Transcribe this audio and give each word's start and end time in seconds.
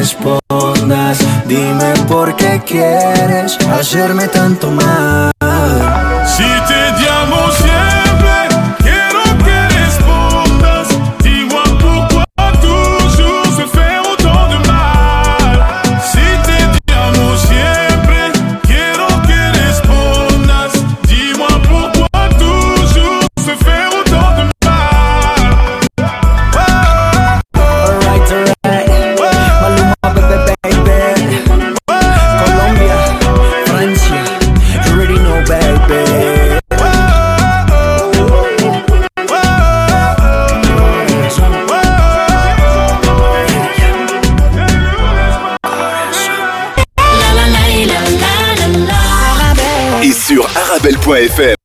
respondas. 0.00 1.18
Dime 1.46 1.92
por 2.08 2.34
qué 2.34 2.60
quieres 2.66 3.58
hacerme 3.70 4.28
tanto 4.28 4.70
mal. 4.70 5.30
Si 6.24 6.42
te 6.68 6.89
Joie 51.10 51.26
FM. 51.26 51.59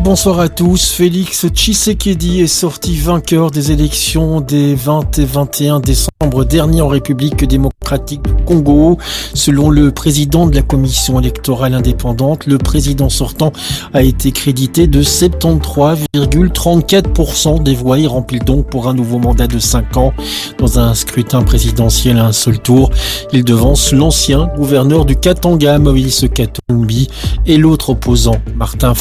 Bonsoir, 0.00 0.40
à 0.40 0.48
tous. 0.48 0.92
Félix 0.92 1.46
Tshisekedi 1.46 2.40
est 2.40 2.46
sorti 2.46 2.96
vainqueur 2.96 3.50
des 3.50 3.72
élections 3.72 4.40
des 4.40 4.74
20 4.74 5.18
et 5.18 5.24
21 5.24 5.80
décembre 5.80 6.44
dernier 6.44 6.80
en 6.80 6.88
République 6.88 7.44
démocratique 7.44 8.22
du 8.22 8.32
Congo. 8.44 8.96
Selon 9.34 9.68
le 9.70 9.90
président 9.90 10.46
de 10.46 10.54
la 10.54 10.62
commission 10.62 11.18
électorale 11.20 11.74
indépendante, 11.74 12.46
le 12.46 12.56
président 12.58 13.08
sortant 13.08 13.52
a 13.92 14.02
été 14.02 14.30
crédité 14.32 14.86
de 14.86 15.02
73,34% 15.02 17.62
des 17.62 17.74
voix. 17.74 17.98
Il 17.98 18.08
remplit 18.08 18.40
donc 18.40 18.70
pour 18.70 18.88
un 18.88 18.94
nouveau 18.94 19.18
mandat 19.18 19.46
de 19.46 19.58
5 19.58 19.98
ans. 19.98 20.14
Dans 20.58 20.78
un 20.78 20.94
scrutin 20.94 21.42
présidentiel 21.42 22.18
à 22.18 22.26
un 22.26 22.32
seul 22.32 22.58
tour, 22.58 22.90
il 23.32 23.44
devance 23.44 23.92
l'ancien 23.92 24.48
gouverneur 24.56 25.04
du 25.04 25.16
Katanga, 25.16 25.78
Moïse 25.78 26.26
Katumbi, 26.34 27.08
et 27.46 27.58
l'autre 27.58 27.90
opposant, 27.90 28.40
Martin 28.56 28.94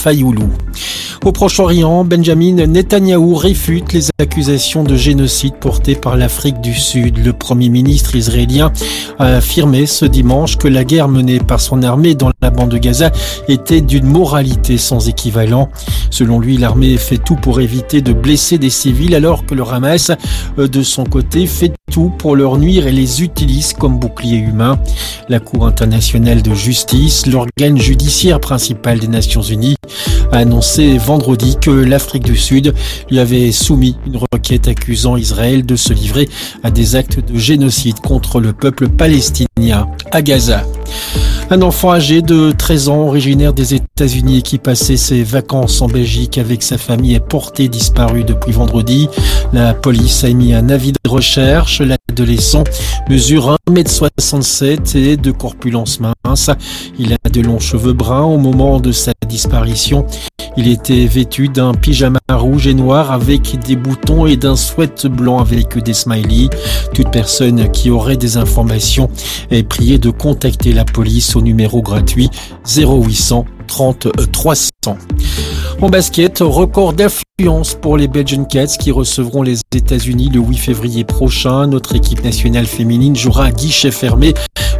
Au 1.23 1.31
Proche-Orient, 1.31 2.03
Benjamin 2.03 2.65
Netanyahou 2.65 3.35
réfute 3.35 3.93
les 3.93 4.09
accusations 4.19 4.83
de 4.83 4.95
génocide 4.95 5.53
portées 5.53 5.93
par 5.93 6.17
l'Afrique 6.17 6.61
du 6.61 6.73
Sud. 6.73 7.23
Le 7.23 7.31
Premier 7.31 7.69
ministre 7.69 8.15
israélien 8.15 8.73
a 9.19 9.35
affirmé 9.35 9.85
ce 9.85 10.05
dimanche 10.05 10.57
que 10.57 10.67
la 10.67 10.83
guerre 10.83 11.07
menée 11.07 11.39
par 11.39 11.61
son 11.61 11.83
armée 11.83 12.15
dans 12.15 12.31
bande 12.51 12.69
de 12.69 12.77
Gaza 12.77 13.11
était 13.47 13.81
d'une 13.81 14.05
moralité 14.05 14.77
sans 14.77 15.07
équivalent. 15.07 15.69
Selon 16.09 16.39
lui, 16.39 16.57
l'armée 16.57 16.97
fait 16.97 17.17
tout 17.17 17.35
pour 17.35 17.61
éviter 17.61 18.01
de 18.01 18.13
blesser 18.13 18.57
des 18.57 18.69
civils 18.69 19.15
alors 19.15 19.45
que 19.45 19.55
le 19.55 19.63
Hamas, 19.63 20.11
euh, 20.57 20.67
de 20.67 20.83
son 20.83 21.03
côté, 21.03 21.45
fait 21.47 21.73
tout 21.91 22.11
pour 22.17 22.35
leur 22.35 22.57
nuire 22.57 22.87
et 22.87 22.91
les 22.91 23.21
utilise 23.21 23.73
comme 23.73 23.99
bouclier 23.99 24.37
humain. 24.37 24.79
La 25.29 25.39
Cour 25.39 25.67
internationale 25.67 26.41
de 26.41 26.53
justice, 26.53 27.25
l'organe 27.27 27.77
judiciaire 27.77 28.39
principal 28.39 28.99
des 28.99 29.07
Nations 29.07 29.41
Unies, 29.41 29.77
a 30.31 30.37
annoncé 30.37 30.97
vendredi 30.97 31.57
que 31.59 31.69
l'Afrique 31.69 32.23
du 32.23 32.37
Sud 32.37 32.73
lui 33.09 33.19
avait 33.19 33.51
soumis 33.51 33.97
une 34.05 34.17
requête 34.31 34.67
accusant 34.67 35.17
Israël 35.17 35.65
de 35.65 35.75
se 35.75 35.93
livrer 35.93 36.29
à 36.63 36.71
des 36.71 36.95
actes 36.95 37.19
de 37.19 37.37
génocide 37.37 37.99
contre 37.99 38.39
le 38.39 38.53
peuple 38.53 38.87
palestinien 38.87 39.87
à 40.11 40.21
Gaza. 40.21 40.63
Un 41.49 41.61
enfant 41.63 41.91
âgé 41.91 42.21
de 42.21 42.51
13 42.51 42.87
ans, 42.87 43.07
originaire 43.07 43.51
des 43.51 43.73
États-Unis 43.73 44.41
qui 44.41 44.57
passait 44.57 44.95
ses 44.95 45.23
vacances 45.23 45.81
en 45.81 45.87
Belgique 45.87 46.37
avec 46.37 46.63
sa 46.63 46.77
famille 46.77 47.13
est 47.13 47.19
porté 47.19 47.67
disparu 47.67 48.23
depuis 48.23 48.53
vendredi. 48.53 49.09
La 49.51 49.73
police 49.73 50.23
a 50.23 50.29
émis 50.29 50.53
un 50.53 50.69
avis 50.69 50.93
de 50.93 51.09
recherche. 51.09 51.81
L'adolescent 51.81 52.63
mesure 53.09 53.57
1m67 53.69 54.97
et 54.97 55.17
de 55.17 55.31
corpulence 55.31 55.99
mince. 55.99 56.13
Il 56.99 57.13
a 57.13 57.29
de 57.29 57.41
longs 57.41 57.59
cheveux 57.59 57.93
bruns 57.93 58.23
au 58.23 58.37
moment 58.37 58.79
de 58.79 58.91
sa 58.91 59.11
disparition. 59.27 60.05
Il 60.57 60.67
était 60.67 61.05
vêtu 61.05 61.47
d'un 61.47 61.73
pyjama 61.73 62.19
rouge 62.29 62.67
et 62.67 62.73
noir 62.73 63.11
avec 63.11 63.57
des 63.65 63.75
boutons 63.75 64.25
et 64.25 64.35
d'un 64.35 64.55
sweat 64.55 65.07
blanc 65.07 65.39
avec 65.39 65.77
des 65.77 65.93
smileys. 65.93 66.49
Toute 66.93 67.09
personne 67.09 67.71
qui 67.71 67.89
aurait 67.89 68.17
des 68.17 68.37
informations 68.37 69.09
est 69.49 69.63
priée 69.63 69.97
de 69.97 70.09
contacter 70.09 70.73
la 70.73 70.83
police 70.83 71.35
au 71.35 71.41
numéro 71.41 71.81
gratuit 71.81 72.29
0800 72.65 73.45
30 73.67 74.07
300. 74.31 74.97
En 75.81 75.89
basket, 75.89 76.39
record 76.41 76.93
d'influence 76.93 77.75
pour 77.75 77.97
les 77.97 78.07
Belgian 78.07 78.43
Cats 78.43 78.77
qui 78.77 78.91
recevront 78.91 79.41
les 79.41 79.59
États-Unis 79.73 80.29
le 80.31 80.41
8 80.41 80.57
février 80.57 81.03
prochain. 81.05 81.67
Notre 81.67 81.95
équipe 81.95 82.23
nationale 82.23 82.65
féminine 82.65 83.15
jouera 83.15 83.45
à 83.45 83.51
guichet 83.51 83.91
fermé 83.91 84.33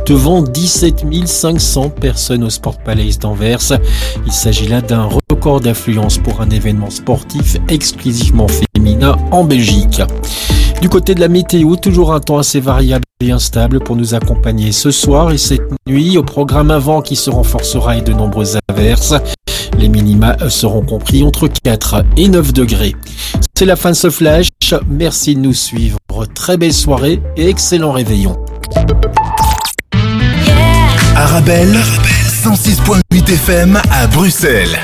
devant 0.06 0.42
17 0.42 1.06
500 1.26 1.90
personnes 1.90 2.44
au 2.44 2.50
Sport 2.50 2.78
Palace 2.78 3.20
d'Anvers. 3.20 3.80
Il 4.26 4.32
s'agit 4.32 4.68
là 4.68 4.82
d'un 4.82 5.10
record 5.30 5.62
d'influence 5.62 6.18
pour 6.18 6.42
un 6.42 6.50
événement 6.50 6.90
sportif 6.90 7.58
exclusivement 7.68 8.48
féminin 8.48 9.18
en 9.32 9.44
Belgique. 9.44 10.02
Du 10.82 10.90
côté 10.90 11.14
de 11.14 11.20
la 11.20 11.28
météo, 11.28 11.76
toujours 11.76 12.14
un 12.14 12.20
temps 12.20 12.40
assez 12.40 12.60
variable 12.60 13.04
et 13.22 13.32
instable 13.32 13.80
pour 13.80 13.96
nous 13.96 14.16
accompagner 14.16 14.72
ce 14.72 14.90
soir 14.90 15.32
et 15.32 15.38
cette 15.38 15.62
nuit 15.88 16.18
au 16.18 16.24
programme 16.24 16.72
avant 16.72 17.02
qui 17.02 17.16
se 17.16 17.30
renforcera 17.30 17.98
et 17.98 18.02
de 18.02 18.14
nombreuses 18.14 18.58
averses. 18.68 19.14
Les 19.78 19.90
minima 19.90 20.38
seront 20.50 20.82
compris 20.82 21.24
entre 21.24 21.48
4 21.48 22.04
et 22.18 22.28
9 22.28 22.54
degrés. 22.54 22.96
C'est 23.56 23.66
la 23.66 23.76
fin 23.76 23.92
de 23.92 23.96
ce 23.96 24.10
flash. 24.10 24.48
Merci 24.90 25.36
de 25.36 25.42
nous 25.42 25.54
suivre. 25.54 25.98
Très 26.34 26.58
belle 26.58 26.74
soirée 26.74 27.22
et 27.38 27.48
excellent 27.48 27.92
réveillon. 27.92 28.38
Arabelle, 31.22 31.78
106.8 32.44 33.30
FM 33.30 33.80
à 33.92 34.08
Bruxelles. 34.08 34.80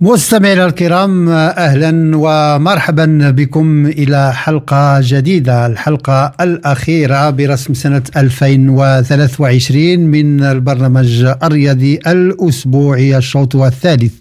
مستمعينا 0.00 0.66
الكرام 0.66 1.28
أهلا 1.28 2.16
ومرحبا 2.16 3.30
بكم 3.30 3.86
إلى 3.86 4.32
حلقة 4.34 5.00
جديدة 5.00 5.66
الحلقة 5.66 6.32
الأخيرة 6.40 7.30
برسم 7.30 7.74
سنة 7.74 8.02
2023 8.16 9.98
من 9.98 10.42
البرنامج 10.44 11.24
الرياضي 11.42 11.98
الأسبوعي 12.06 13.16
الشوط 13.16 13.56
الثالث 13.56 14.12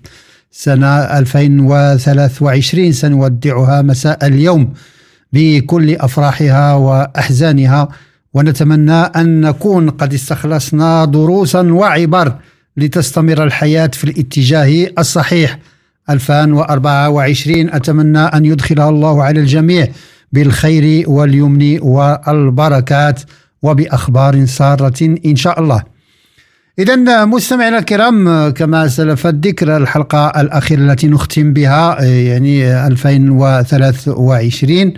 سنة 0.52 0.88
2023 0.88 2.91
سنودعها 2.91 3.81
مساء 3.81 4.28
اليوم 4.28 4.74
بكل 5.34 5.96
أفراحها 5.96 6.74
وأحزانها 6.74 7.88
ونتمنى 8.34 8.91
أن 8.94 9.41
نكون 9.41 9.90
قد 9.90 10.13
استخلصنا 10.13 11.06
دروسا 11.06 11.62
وعبر 11.62 12.35
لتستمر 12.78 13.44
الحياة 13.44 13.91
في 13.94 14.03
الاتجاه 14.03 14.88
الصحيح. 14.99 15.59
2024 16.09 17.70
أتمنى 17.70 18.20
أن 18.20 18.46
يدخلها 18.46 18.90
الله 18.90 19.23
على 19.23 19.40
الجميع 19.40 19.88
بالخير 20.32 21.09
واليمن 21.09 21.79
والبركات 21.82 23.22
وبأخبار 23.61 24.46
سارة 24.46 25.17
إن 25.26 25.35
شاء 25.35 25.59
الله. 25.59 25.97
إذا 26.79 27.26
مستمعينا 27.26 27.79
الكرام 27.79 28.50
كما 28.50 28.88
سلف 28.88 29.28
الذكر 29.28 29.78
الحلقة 29.78 30.41
الأخيرة 30.41 30.79
التي 30.79 31.08
نختم 31.08 31.53
بها 31.53 32.03
يعني 32.03 32.88
2023 32.88 34.94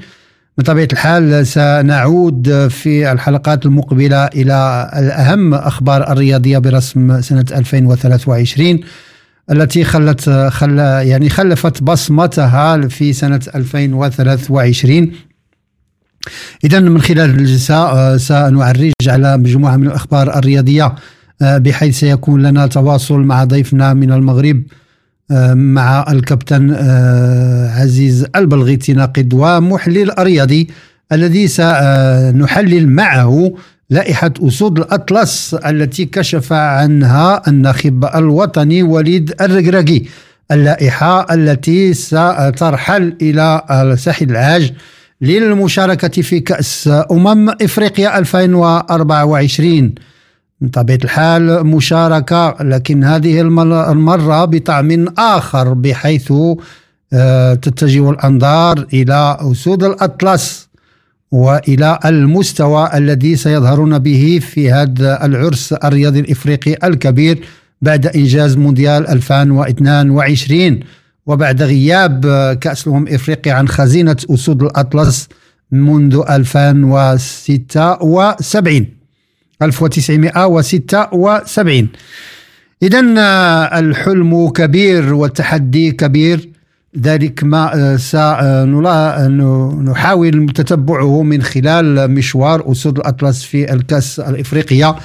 بطبيعة 0.57 0.87
الحال 0.93 1.47
سنعود 1.47 2.67
في 2.67 3.11
الحلقات 3.11 3.65
المقبلة 3.65 4.25
إلى 4.25 4.89
الأهم 4.97 5.53
أخبار 5.53 6.11
الرياضية 6.11 6.57
برسم 6.57 7.21
سنة 7.21 7.45
2023 7.51 8.79
التي 9.51 9.83
خلت 9.83 10.29
خل 10.29 10.79
يعني 10.79 11.29
خلفت 11.29 11.83
بصمتها 11.83 12.87
في 12.87 13.13
سنة 13.13 13.41
2023 13.55 15.11
إذا 16.63 16.79
من 16.79 17.01
خلال 17.01 17.29
الجلسة 17.29 18.17
سنعرج 18.17 18.91
على 19.07 19.37
مجموعة 19.37 19.77
من 19.77 19.87
الأخبار 19.87 20.37
الرياضية 20.37 20.95
بحيث 21.41 21.99
سيكون 21.99 22.41
لنا 22.41 22.67
تواصل 22.67 23.19
مع 23.19 23.43
ضيفنا 23.43 23.93
من 23.93 24.11
المغرب 24.11 24.63
مع 25.53 26.05
الكابتن 26.11 26.71
عزيز 27.75 28.25
البلغيتي 28.35 28.93
ناقد 28.93 29.33
ومحلل 29.33 30.11
رياضي 30.19 30.67
الذي 31.11 31.47
سنحلل 31.47 32.89
معه 32.89 33.53
لائحة 33.89 34.33
أسود 34.47 34.79
الأطلس 34.79 35.53
التي 35.53 36.05
كشف 36.05 36.53
عنها 36.53 37.41
الناخب 37.47 38.05
الوطني 38.15 38.83
وليد 38.83 39.33
الرقراقي 39.41 40.01
اللائحة 40.51 41.33
التي 41.33 41.93
سترحل 41.93 43.15
إلى 43.21 43.61
ساحل 43.99 44.29
العاج 44.29 44.73
للمشاركة 45.21 46.21
في 46.21 46.39
كأس 46.39 46.89
أمم 47.11 47.49
إفريقيا 47.49 48.17
2024 48.19 49.93
من 50.61 50.69
طبيعة 50.69 50.99
الحال 51.03 51.67
مشاركة 51.67 52.55
لكن 52.61 53.03
هذه 53.03 53.41
المرة 53.91 54.45
بطعم 54.45 55.05
آخر 55.17 55.73
بحيث 55.73 56.33
آه، 57.13 57.53
تتجه 57.53 58.09
الأنظار 58.09 58.87
إلى 58.93 59.37
أسود 59.41 59.83
الأطلس 59.83 60.69
وإلى 61.31 61.99
المستوى 62.05 62.89
الذي 62.93 63.35
سيظهرون 63.35 63.99
به 63.99 64.39
في 64.41 64.71
هذا 64.71 65.25
العرس 65.25 65.73
الرياضي 65.73 66.19
الإفريقي 66.19 66.87
الكبير 66.87 67.45
بعد 67.81 68.07
إنجاز 68.07 68.57
مونديال 68.57 69.07
2022 69.07 70.79
وبعد 71.25 71.61
غياب 71.61 72.25
كأس 72.61 72.87
الأمم 72.87 73.07
افريقيا 73.07 73.53
عن 73.53 73.67
خزينة 73.67 74.17
أسود 74.29 74.63
الأطلس 74.63 75.27
منذ 75.71 76.23
2076 76.29 78.98
1976 79.61 81.87
اذا 82.83 82.99
الحلم 83.79 84.49
كبير 84.49 85.13
والتحدي 85.13 85.91
كبير. 85.91 86.49
ذلك 86.97 87.43
ما 87.43 87.71
آه، 87.75 87.95
سنحاول 89.25 90.49
تتبعه 90.55 91.23
من 91.23 91.41
خلال 91.41 92.11
مشوار 92.11 92.71
أسود 92.71 92.97
الأطلس 92.97 93.43
في 93.43 93.73
الكأس 93.73 94.19
الإفريقية 94.19 94.95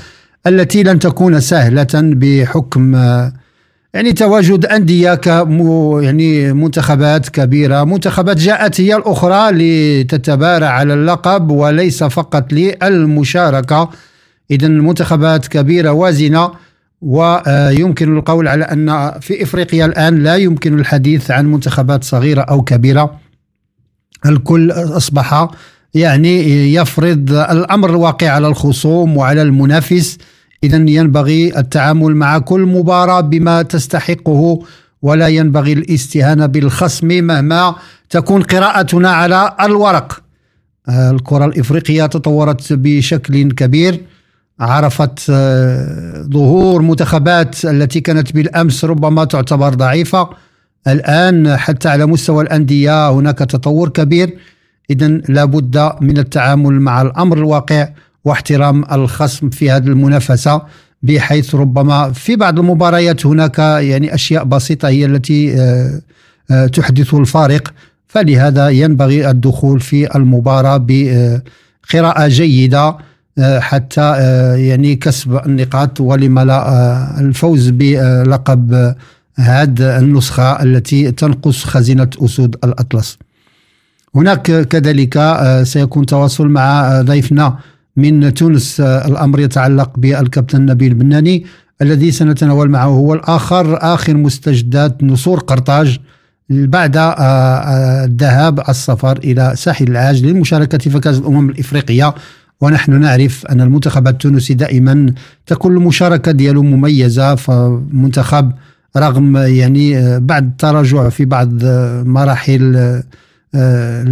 التي 0.46 0.82
لن 0.82 0.98
تكون 0.98 1.40
سهلة 1.40 1.86
بحكم 1.94 2.94
آه، 2.94 3.32
يعني 3.94 4.12
تواجد 4.12 4.66
أندية 4.66 5.14
ك 5.14 5.26
يعني 6.02 6.52
منتخبات 6.52 7.28
كبيرة. 7.28 7.84
منتخبات 7.84 8.36
جاءت 8.36 8.80
هي 8.80 8.96
الأخرى 8.96 9.50
لتتبارع 9.52 10.66
على 10.66 10.94
اللقب 10.94 11.50
وليس 11.50 12.04
فقط 12.04 12.52
للمشاركة. 12.52 13.90
إذا 14.50 14.69
منتخبات 14.69 15.46
كبيرة 15.46 15.91
وازنة 15.91 16.50
ويمكن 17.00 18.17
القول 18.17 18.49
على 18.49 18.64
أن 18.64 19.12
في 19.20 19.43
إفريقيا 19.43 19.87
الآن 19.87 20.23
لا 20.23 20.37
يمكن 20.37 20.79
الحديث 20.79 21.31
عن 21.31 21.46
منتخبات 21.46 22.05
صغيرة 22.05 22.41
أو 22.41 22.62
كبيرة. 22.62 23.20
الكل 24.26 24.70
أصبح 24.70 25.49
يعني 25.94 26.75
يفرض 26.75 27.32
الأمر 27.32 27.91
الواقع 27.91 28.31
على 28.31 28.49
الخصوم 28.49 29.17
وعلى 29.17 29.43
المنافس. 29.43 30.19
اذا 30.64 30.76
ينبغي 30.76 31.58
التعامل 31.58 32.17
مع 32.17 32.38
كل 32.38 32.61
مباراة 32.61 33.20
بما 33.20 33.62
تستحقه 33.62 34.62
ولا 35.02 35.29
ينبغي 35.29 35.73
الاستهانة 35.73 36.47
بالخصم 36.47 37.06
مهما 37.06 37.75
تكون 38.11 38.43
قراءتنا 38.43 39.11
على 39.11 39.56
الورق. 39.61 40.20
الكرة 40.88 41.44
الإفريقية 41.44 42.06
تطورت 42.06 42.73
بشكل 42.73 43.52
كبير. 43.52 44.00
عرفت 44.60 45.26
آه، 45.30 46.22
ظهور 46.32 46.82
منتخبات 46.82 47.64
التي 47.64 48.00
كانت 48.00 48.32
بالأمس 48.32 48.84
ربما 48.84 49.24
تعتبر 49.24 49.74
ضعيفة. 49.74 50.28
الآن 50.88 51.56
حتى 51.56 51.88
على 51.88 52.06
مستوى 52.06 52.42
الأندية 52.44 53.10
هناك 53.10 53.38
تطور 53.38 53.88
كبير. 53.88 54.38
اذا 54.90 55.08
لابد 55.08 55.92
من 56.00 56.18
التعامل 56.18 56.80
مع 56.80 57.02
الأمر 57.02 57.38
الواقع 57.38 57.88
واحترام 58.24 58.84
الخصم 58.92 59.50
في 59.50 59.70
هذه 59.70 59.86
المنافسة 59.86 60.62
بحيث 61.02 61.54
ربما 61.54 62.12
في 62.12 62.36
بعض 62.36 62.58
المباريات 62.58 63.26
هناك 63.26 63.58
يعني 63.58 64.14
أشياء 64.14 64.44
بسيطة 64.44 64.88
هي 64.88 65.04
التي 65.04 65.54
آه، 65.60 66.00
آه، 66.50 66.66
تحدث 66.66 67.14
الفارق. 67.14 67.72
فلهذا 68.08 68.68
ينبغي 68.68 69.30
الدخول 69.30 69.80
في 69.80 70.16
المباراة 70.16 70.86
بقراءه 70.88 72.28
جيدة. 72.28 72.96
حتى 73.40 74.00
آه، 74.00 74.54
يعني 74.54 74.96
كسب 74.96 75.40
النقاط 75.46 76.00
ولما 76.00 76.44
لا 76.44 76.69
آه، 76.69 77.20
الفوز 77.20 77.69
بلقب 77.69 78.94
هذه 79.36 79.98
النسخة 79.98 80.62
التي 80.62 81.10
تنقص 81.12 81.64
خزينة 81.64 82.10
أسود 82.25 82.56
الأطلس. 82.64 83.19
هناك 84.14 84.69
كذلك 84.69 85.38
سيكون 85.62 86.06
تواصل 86.06 86.48
مع 86.48 87.00
ضيفنا 87.00 87.58
من 87.96 88.34
تونس 88.34 88.81
الأمر 88.81 89.40
يتعلق 89.40 89.90
بالكابتن 89.98 90.66
نبيل 90.66 90.94
بناني 90.94 91.46
الذي 91.82 92.10
سنتناول 92.10 92.70
معه. 92.70 92.87
هو 92.87 93.14
الآخر 93.14 93.78
آخر 93.94 94.16
مستجدات 94.16 95.02
نصور 95.04 95.40
قرطاج 95.40 95.98
بعد 96.50 96.96
الذهاب 98.06 98.60
السفر 98.69 99.19
إلى 99.19 99.52
ساحل 99.56 99.88
العاج 99.88 100.25
للمشاركة 100.25 100.78
في 100.78 101.00
كأس 101.00 101.19
الأمم 101.19 101.50
الإفريقية. 101.50 102.14
ونحن 102.60 103.00
نعرف 103.00 103.46
أن 103.46 103.60
المنتخب 103.60 104.08
التونسي 104.08 104.54
دائما 104.54 105.14
تكون 105.46 105.76
المشاركة 105.76 106.32
ديالو 106.32 106.62
مميزة 106.62 107.34
فمنتخب 107.34 108.52
رغم 108.96 109.36
يعني 109.36 110.20
بعد 110.20 110.44
التراجع 110.46 111.08
في 111.08 111.24
بعض 111.24 111.64
مراحل 112.06 112.76
آه، 113.56 114.02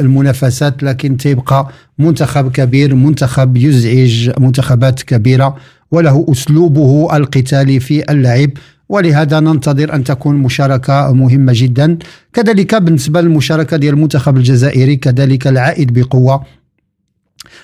المنافسات 0.00 0.82
لكن 0.82 1.16
تبقى 1.16 1.68
منتخب 1.98 2.52
كبير 2.52 2.94
منتخب 2.94 3.56
يزعج 3.56 4.30
منتخبات 4.40 5.02
كبيرة 5.02 5.56
وله 5.90 6.26
أسلوبه 6.28 7.16
القتالي 7.16 7.80
في 7.80 8.12
اللعب. 8.12 8.50
ولهذا 8.88 9.40
ننتظر 9.40 9.94
أن 9.94 10.04
تكون 10.04 10.36
مشاركة 10.36 11.12
مهمة 11.12 11.52
جدا. 11.56 11.98
كذلك 12.32 12.74
بالنسبة 12.74 13.20
للمشاركة 13.20 13.76
ديال 13.76 13.94
المنتخب 13.94 14.36
الجزائري 14.36 14.96
كذلك 14.96 15.46
العائد 15.46 15.98
بقوة 15.98 16.44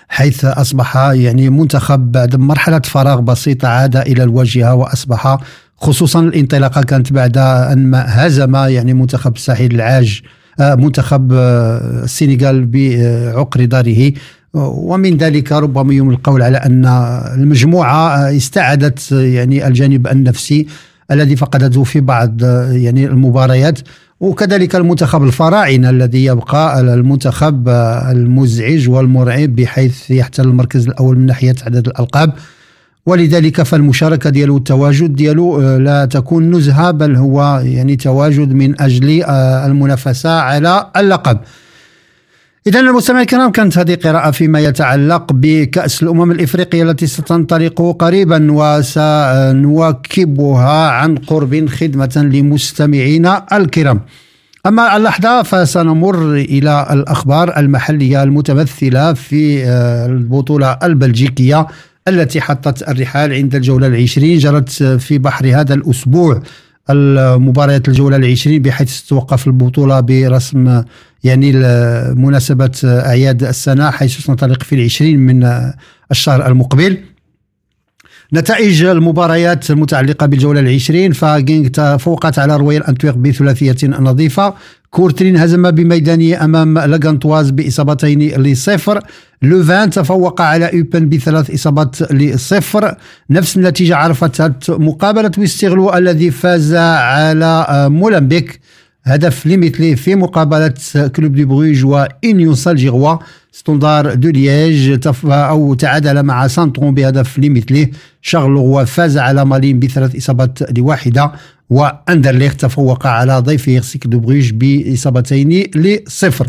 حيث 0.08 0.44
أصبح 0.44 0.96
يعني 0.96 1.50
منتخب 1.50 2.12
بعد 2.12 2.36
مرحلة 2.36 2.80
فراغ 2.84 3.20
بسيطة 3.20 3.69
عاد 3.69 3.96
إلى 3.96 4.22
الواجهة 4.22 4.75
وأصبح 4.75 5.38
خصوصا 5.76 6.20
الانطلاقة 6.20 6.82
كانت 6.82 7.12
بعد 7.12 7.38
أن 7.38 7.94
هزم 7.94 8.56
يعني 8.56 8.94
منتخب 8.94 9.37
الساحل 9.37 9.66
العاج 9.75 10.23
آه، 10.61 10.75
منتخب 10.75 11.32
آه، 11.32 12.04
السنغال 12.04 12.66
بعقر 12.66 13.64
داره. 13.64 14.12
ومن 14.54 15.16
ذلك 15.16 15.52
ربما 15.52 15.94
يمكن 15.94 16.14
القول 16.14 16.42
على 16.42 16.56
أن 16.56 16.85
المجموعة 17.35 18.37
استعادت 18.37 19.12
يعني 19.12 19.66
الجانب 19.66 20.06
النفسي 20.06 20.66
الذي 21.11 21.37
فقدته 21.37 21.85
في 21.85 22.00
بعض 22.00 22.42
يعني 22.70 23.06
المباريات. 23.06 23.78
وكذلك 24.20 24.76
المنتخب 24.76 25.22
الفراعنة 25.22 25.90
الذي 25.90 26.25
يبقى 26.25 26.80
المنتخب 26.80 27.68
المزعج 28.10 28.88
والمرعب 28.88 29.56
بحيث 29.56 30.10
يحتل 30.10 30.42
المركز 30.42 30.87
الأول 30.87 31.18
من 31.18 31.26
ناحية 31.26 31.54
عدد 31.66 31.87
الألقاب. 31.88 32.32
ولذلك 33.06 33.62
فالمشاركة 33.62 34.30
ديالو 34.30 34.56
التواجد 34.56 35.16
ديالو 35.16 35.60
آه، 35.60 35.78
لا 35.78 36.04
تكون 36.04 36.50
نزهة 36.50 36.90
بل 36.90 37.16
هو 37.16 37.62
يعني 37.64 37.96
تواجد 37.96 38.52
من 38.52 38.80
أجل 38.80 39.22
آه، 39.22 39.66
المنافسة 39.66 40.30
على 40.30 40.90
اللقب. 40.96 41.38
إذا 42.68 42.80
المستمعين 42.80 43.22
الكرام 43.22 43.50
كانت 43.50 43.78
هذه 43.78 43.94
قراءة 43.94 44.30
فيما 44.30 44.60
يتعلق 44.60 45.32
بكأس 45.32 46.02
الأمم 46.02 46.30
الإفريقية 46.30 46.82
التي 46.82 47.06
ستنطلق 47.06 47.96
قريبا 47.98 48.46
وسنواكبها 48.52 50.10
عن 50.90 51.16
قرب 51.16 51.68
خدمة 51.68 52.28
لمستمعينا 52.32 53.46
الكرام. 53.52 54.00
أما 54.66 54.96
اللحظة 54.96 55.42
فسنمر 55.42 56.34
إلى 56.34 56.87
الأخبار 56.90 57.56
المحلية 57.56 58.22
المتمثلة 58.22 59.12
في 59.12 59.64
آه، 59.64 60.06
البطولة 60.06 60.78
البلجيكية 60.82 61.66
التي 62.08 62.40
حطت 62.40 62.88
الرحال 62.88 63.32
عند 63.32 63.54
الجولة 63.54 63.87
العشرين 63.87 64.38
جرت 64.38 64.70
في 64.82 65.18
بحر 65.18 65.46
هذا 65.60 65.75
الأسبوع 65.75 66.42
المباريات 66.90 67.88
الجولة 67.88 68.16
العشرين 68.16 68.62
بحيث 68.62 69.02
تتوقف 69.02 69.46
البطولة 69.46 70.00
برسم 70.00 70.82
يعني 71.25 71.52
مناسبة 72.14 72.70
أعياد 72.84 73.44
السنة 73.44 73.90
حيث 73.90 74.18
ستنطلق 74.18 74.62
في 74.62 74.75
العشرين 74.75 75.18
من 75.18 75.70
الشهر 76.10 76.46
المقبل. 76.46 76.98
نتائج 78.32 78.82
المباريات 78.82 79.70
المتعلقة 79.70 80.26
بالجولة 80.26 80.60
العشرين. 80.60 81.12
فجينك 81.12 81.68
تفوقت 81.68 82.38
على 82.38 82.56
رويال 82.56 82.87
أنتويرب 82.87 83.22
بثلاثية 83.22 83.76
نظيفة. 83.87 84.54
كورتري 84.90 85.37
هزم 85.37 85.70
بميدانه 85.71 86.45
أمام 86.44 86.78
لاغانتواز 86.78 87.50
بإصابتين 87.50 88.42
لصفر. 88.42 89.00
لوفان 89.42 89.90
تفوق 89.90 90.40
على 90.40 90.66
أوبين 90.66 91.09
بثلاث 91.08 91.50
إصابات 91.50 92.12
لصفر. 92.12 92.94
نفس 93.30 93.56
النتيجة 93.56 93.96
عرفت 93.96 94.70
مقابلة 94.70 95.30
ويسترلو 95.38 95.95
الذي 95.94 96.30
فاز 96.30 96.75
على 96.75 97.87
مولمبيك. 97.90 98.60
هدف 99.15 99.47
لمثله 99.47 99.95
في 99.95 100.15
مقابلة 100.15 100.75
كلوب 101.17 101.35
دي 101.35 101.45
بروج 101.45 101.85
وإنيون 101.85 102.55
سان 102.54 102.72
جيلواز 102.72 103.16
ستاندار 103.52 104.14
دو 104.15 104.29
لييج 104.28 105.09
أو 105.25 105.75
تعادل 105.75 106.23
مع 106.23 106.47
سان 106.47 106.62
ترون 106.62 106.95
بهدف 106.95 107.38
لمثله 107.38 107.88
شارلوروا 108.23 108.85
فاز 108.85 109.19
على 109.19 109.45
مالين 109.45 109.79
بثلاث 109.79 110.17
إصابات 110.17 110.79
لواحدة. 110.79 111.33
وأندرليخت 111.71 112.61
تفوق 112.61 113.07
على 113.07 113.38
ضيفه 113.38 113.81
سيركل 113.80 114.07
دو 114.07 114.19
بروج 114.19 114.50
بإصابتين 114.53 115.71
لصفر. 115.75 116.49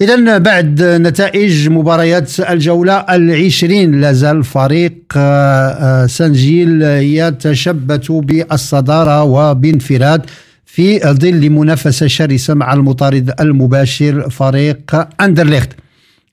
إذا 0.00 0.38
بعد 0.38 0.82
نتائج 0.82 1.68
مباريات 1.68 2.40
الجولة 2.40 2.92
العشرين 2.92 4.00
لازال 4.00 4.44
فريق 4.44 4.94
آه، 5.16 5.68
آه، 5.68 6.06
سانجيل 6.06 6.82
يتشبت 6.82 8.12
بالصدارة 8.12 9.22
وبانفراد. 9.22 10.26
في 10.76 10.98
ظل 10.98 11.50
منافسة 11.50 12.06
شرسة 12.06 12.54
مع 12.54 12.74
المطارد 12.74 13.34
المباشر 13.40 14.30
فريق 14.30 15.08
أندرليخت. 15.20 15.68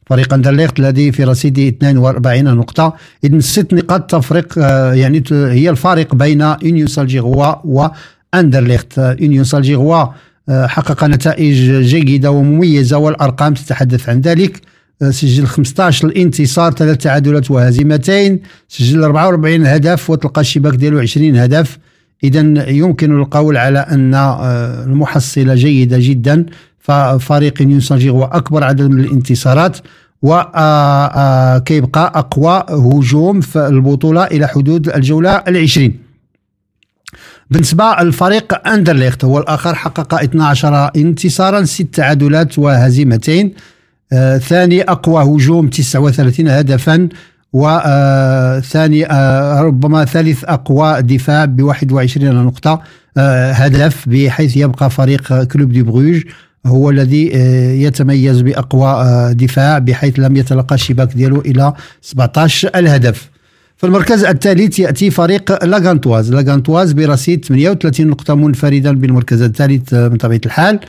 فريق 0.06 0.34
أندرليخت 0.34 0.80
الذي 0.80 1.12
في 1.12 1.24
رصيده 1.24 1.68
42 1.68 2.44
نقطة. 2.44 2.96
إذن 3.24 3.42
ست 3.42 3.74
نقاط 3.74 4.12
تفرق 4.12 4.54
آه، 4.58 4.94
يعني 4.94 5.24
هي 5.32 5.70
الفارق 5.70 6.16
بين 6.16 6.42
يونيون 6.64 6.88
سالجيغوا 6.88 7.56
وأندرليخت 7.64 8.98
يونيون 8.98 9.44
سالجيغوا 9.44 10.06
آه، 10.50 10.68
حقق 10.68 11.04
نتائج 11.04 11.72
جيدة 11.82 12.32
ومميزة 12.32 12.98
والأرقام 12.98 13.54
تتحدث 13.54 14.10
عن 14.10 14.22
ذلك. 14.22 14.62
آه، 15.02 15.10
سجل 15.10 15.48
15 15.48 16.08
الانتصار 16.08 16.72
ثلاث 16.72 16.98
تعادلات 16.98 17.52
وهزيمتين. 17.52 18.40
سجل 18.68 19.04
44 19.04 19.66
هدف 19.66 20.10
وتلقى 20.10 20.42
الشباك 20.42 20.74
ديالو 20.74 21.00
20 21.00 21.36
هدف. 21.36 21.78
اذا 22.24 22.70
يمكن 22.70 23.20
القول 23.20 23.58
على 23.58 23.80
أن 23.80 24.14
آه، 24.14 24.84
المحصلة 24.84 25.56
جيدة 25.56 25.98
جدا 26.00 26.46
ففريق 26.80 27.62
نيوسانجي 27.62 28.10
هو 28.10 28.24
أكبر 28.24 28.64
عدد 28.64 28.82
من 28.82 29.00
الانتصارات 29.00 29.78
وكيبقى 30.22 32.12
أقوى 32.16 32.64
هجوم 32.70 33.42
في 33.42 33.68
البطولة 33.68 34.24
إلى 34.24 34.48
حدود 34.48 34.90
الجولة 34.90 35.44
العشرين. 35.48 36.00
بالنسبة 37.52 37.96
للفريق 38.02 38.68
أندرليخت 38.68 39.26
هو 39.26 39.40
الآخر 39.40 39.76
حقق 39.76 40.14
12 40.14 40.92
انتصارا 40.96 41.64
ست 41.64 41.82
تعادلات 41.82 42.60
وهزيمتين 42.60 43.54
آه 44.14 44.38
ثاني 44.38 44.82
أقوى 44.82 45.24
هجوم 45.24 45.68
39 45.68 46.48
هدفا 46.48 47.10
وثاني 47.54 49.12
آه 49.12 49.62
ربما 49.62 50.06
ثالث 50.06 50.44
أقوى 50.44 51.02
دفاع 51.02 51.46
ب 51.46 51.62
21 51.62 52.36
نقطة 52.46 52.82
آه 53.18 53.52
هدف 53.52 54.10
بحيث 54.10 54.58
يبقى 54.58 54.90
فريق 54.90 55.44
كلوب 55.44 55.72
دي 55.72 55.84
بروج 55.84 56.22
هو 56.66 56.90
الذي 56.90 57.32
آه، 57.36 57.72
يتميز 57.72 58.42
بأقوى 58.42 59.34
دفاع 59.34 59.80
بحيث 59.80 60.20
لم 60.20 60.36
يتلقى 60.36 60.76
الشباك 60.76 61.14
ديالو 61.14 61.42
إلى 61.42 61.74
17 62.02 62.70
الهدف. 62.76 63.30
في 63.78 63.86
المركز 63.88 64.24
الثالث 64.24 64.80
يأتي 64.80 65.10
فريق 65.12 65.66
لاغانتواز. 65.66 66.32
لاغانتواز 66.34 66.92
برصيد 66.92 67.46
38 67.46 68.08
نقطة 68.08 68.36
منفردا 68.36 68.92
بالمركز 68.92 69.42
الثالث 69.42 69.94
من 69.94 70.18
طبيعة 70.18 70.42
الحال. 70.46 70.80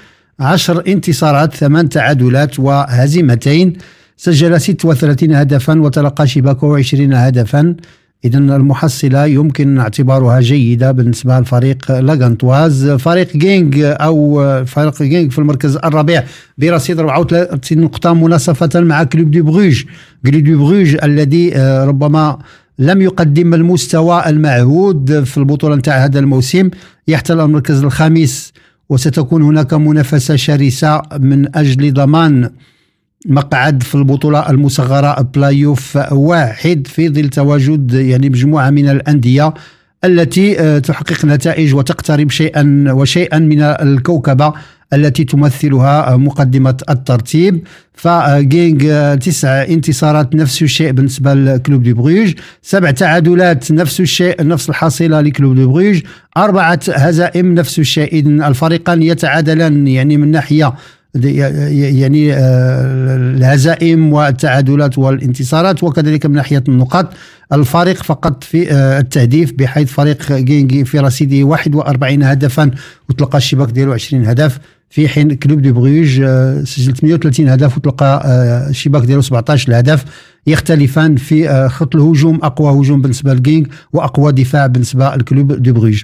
10 0.40 0.82
انتصارات 0.88 1.54
ثمان 1.54 1.88
تعادلات 1.88 2.58
وهزيمتين. 2.60 3.72
سجل 4.16 4.60
36 4.60 5.32
هدفا 5.32 5.80
وتلقى 5.80 6.26
شباكه 6.26 6.76
20 6.76 7.12
هدفا. 7.12 7.76
إذا 8.24 8.38
المحصلة 8.38 9.26
يمكن 9.26 9.78
اعتبارها 9.78 10.40
جيدة 10.40 10.92
بالنسبة 10.92 11.40
لفريق 11.40 11.92
لاغانتواز. 12.00 12.90
فريق 12.90 13.36
جينك 13.36 13.72
أو 13.76 14.42
فريق 14.64 15.02
جينك 15.02 15.30
في 15.30 15.38
المركز 15.38 15.76
الرابع 15.76 16.24
برصيد 16.58 16.98
34 16.98 17.78
نقطة 17.78 18.14
مناصفة 18.14 18.80
مع 18.80 19.04
كلوب 19.04 19.30
دي 19.30 19.40
بروج. 19.40 19.84
كلوب 20.26 20.42
دي 20.42 20.54
بروج 20.54 20.96
الذي 21.02 21.56
آه، 21.56 21.84
ربما 21.84 22.38
لم 22.78 23.02
يقدم 23.02 23.54
المستوى 23.54 24.22
المعهود 24.26 25.24
في 25.24 25.38
البطولة 25.38 25.76
نتاع 25.76 26.04
هذا 26.04 26.18
الموسم. 26.18 26.70
يحتل 27.08 27.40
المركز 27.40 27.84
الخامس 27.84 28.52
وستكون 28.88 29.42
هناك 29.42 29.74
منافسة 29.74 30.36
شرسة 30.36 31.02
من 31.20 31.56
أجل 31.56 31.92
ضمان 31.92 32.50
مقعد 33.24 33.82
في 33.82 33.94
البطولة 33.94 34.50
المصغرة 34.50 35.22
بلايوف 35.22 35.98
واحد 36.12 36.86
في 36.86 37.08
ظل 37.08 37.28
تواجد 37.28 37.92
يعني 37.92 38.28
مجموعة 38.28 38.70
من 38.70 38.88
الأندية 38.88 39.54
التي 40.04 40.60
آه، 40.60 40.78
تحقق 40.78 41.24
نتائج 41.24 41.74
وتقترب 41.74 42.30
شيئا 42.30 42.86
وشيئا 42.88 43.38
من 43.38 43.62
الكوكبة 43.62 44.52
التي 44.92 45.24
تمثلها 45.24 46.16
مقدمة 46.16 46.76
الترتيب. 46.90 47.66
فجينغ 47.94 49.14
تسع 49.14 49.62
انتصارات 49.62 50.34
نفس 50.34 50.62
الشيء 50.62 50.92
بالنسبة 50.92 51.34
لكلوب 51.34 51.82
دي 51.82 51.92
بروج. 51.92 52.32
سبع 52.62 52.90
تعادلات 52.90 53.72
نفس 53.72 54.00
الشيء 54.00 54.46
نفس 54.46 54.68
الحصيلة 54.70 55.20
لكلوب 55.20 55.54
دي 55.54 55.64
بروج. 55.64 56.00
أربعة 56.36 56.80
هزائم 56.88 57.54
نفس 57.54 57.78
الشيء 57.78 58.12
إذن 58.12 58.42
الفريقان 58.42 59.02
يتعادلان 59.02 59.86
يعني 59.88 60.16
من 60.16 60.30
ناحية 60.30 60.74
يعني 61.14 62.32
آه، 62.32 63.16
الهزائم 63.16 64.12
والتعادلات 64.12 64.98
والانتصارات 64.98 65.82
وكذلك 65.82 66.26
من 66.26 66.34
ناحية 66.34 66.64
النقاط 66.68 67.08
الفريق 67.52 68.02
فقط 68.02 68.44
في 68.44 68.72
آه، 68.72 69.00
التهديف 69.00 69.52
بحيث 69.52 69.92
فريق 69.92 70.32
جينجي 70.32 70.84
في 70.84 70.98
رصيده 70.98 71.44
41 71.44 72.22
هدفا 72.22 72.70
وتلقى 73.08 73.38
الشباك 73.38 73.70
ديالو 73.70 73.92
20 73.92 74.26
هدف. 74.26 74.58
في 74.90 75.08
حين 75.08 75.34
كلوب 75.34 75.62
دي 75.62 75.72
بروج 75.72 76.20
آه، 76.24 76.64
سجل 76.64 76.96
38 76.96 77.48
هدف 77.48 77.76
وتلقى 77.76 78.22
الشباك 78.70 79.02
ديالو 79.02 79.22
17 79.22 79.78
هدف 79.78 80.04
يختلفان 80.46 81.16
في 81.16 81.68
خط 81.68 81.96
الهجوم 81.96 82.38
أقوى 82.42 82.80
هجوم 82.80 83.02
بالنسبة 83.02 83.34
لجينج 83.34 83.66
وأقوى 83.92 84.32
دفاع 84.32 84.66
بالنسبة 84.66 85.16
لكلوب 85.16 85.52
دي 85.52 85.72
بروج 85.72 86.02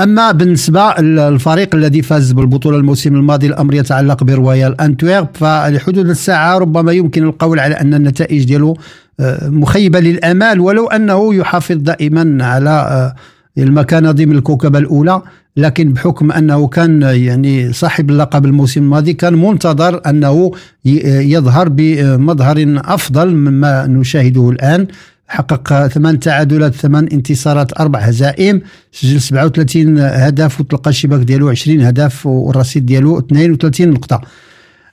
أما 0.00 0.32
بالنسبة 0.32 0.94
للفريق 0.98 1.74
الذي 1.74 2.02
فاز 2.02 2.32
بالبطولة 2.32 2.76
الموسم 2.76 3.14
الماضي 3.14 3.46
الأمر 3.46 3.74
يتعلق 3.74 4.24
برويال 4.24 4.80
انتويرب 4.80 5.28
فلحدود 5.34 6.08
الساعة 6.08 6.58
ربما 6.58 6.92
يمكن 6.92 7.22
القول 7.22 7.60
على 7.60 7.74
أن 7.74 7.94
النتائج 7.94 8.44
ديالو 8.44 8.76
آه، 9.20 9.48
مخيبة 9.48 10.00
للأمال 10.00 10.60
ولو 10.60 10.86
أنه 10.86 11.34
يحافظ 11.34 11.76
دائما 11.76 12.44
على 12.44 12.70
آه، 12.70 13.14
المكانة 13.62 14.10
ضمن 14.10 14.36
الكوكبة 14.36 14.78
الأولى 14.78 15.22
لكن 15.56 15.92
بحكم 15.92 16.32
أنه 16.32 16.66
كان 16.66 17.02
يعني 17.02 17.72
صاحب 17.72 18.10
اللقب 18.10 18.44
الموسم 18.44 18.82
الماضي 18.82 19.12
كان 19.12 19.34
منتظر 19.34 20.00
أنه 20.06 20.52
يظهر 20.84 21.68
بمظهر 21.68 22.80
أفضل 22.84 23.34
مما 23.34 23.86
نشاهده 23.86 24.50
الآن. 24.50 24.86
حقق 25.28 25.86
ثمان 25.86 26.20
تعادلات 26.20 26.74
ثمان 26.74 27.08
انتصارات 27.12 27.80
أربع 27.80 27.98
هزائم. 27.98 28.62
سجل 28.92 29.20
37 29.20 29.98
هدف 29.98 30.60
وتلقى 30.60 30.90
الشباك 30.90 31.20
ديالو 31.20 31.48
20 31.48 31.80
هدف 31.80 32.26
والرصيد 32.26 32.86
ديالو 32.86 33.18
32 33.18 33.90
نقطة. 33.90 34.20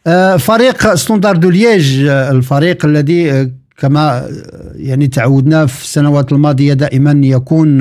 آه، 0.07 0.37
فريق 0.37 0.93
ستوندار 0.95 1.35
دو 1.35 1.49
ليج 1.49 2.05
آه، 2.05 2.31
الفريق 2.31 2.85
الذي 2.85 3.31
آه، 3.31 3.51
كما 3.77 4.27
يعني 4.75 5.07
تعودنا 5.07 5.65
في 5.65 5.83
السنوات 5.83 6.31
الماضية 6.31 6.73
دائما 6.73 7.27
يكون 7.27 7.79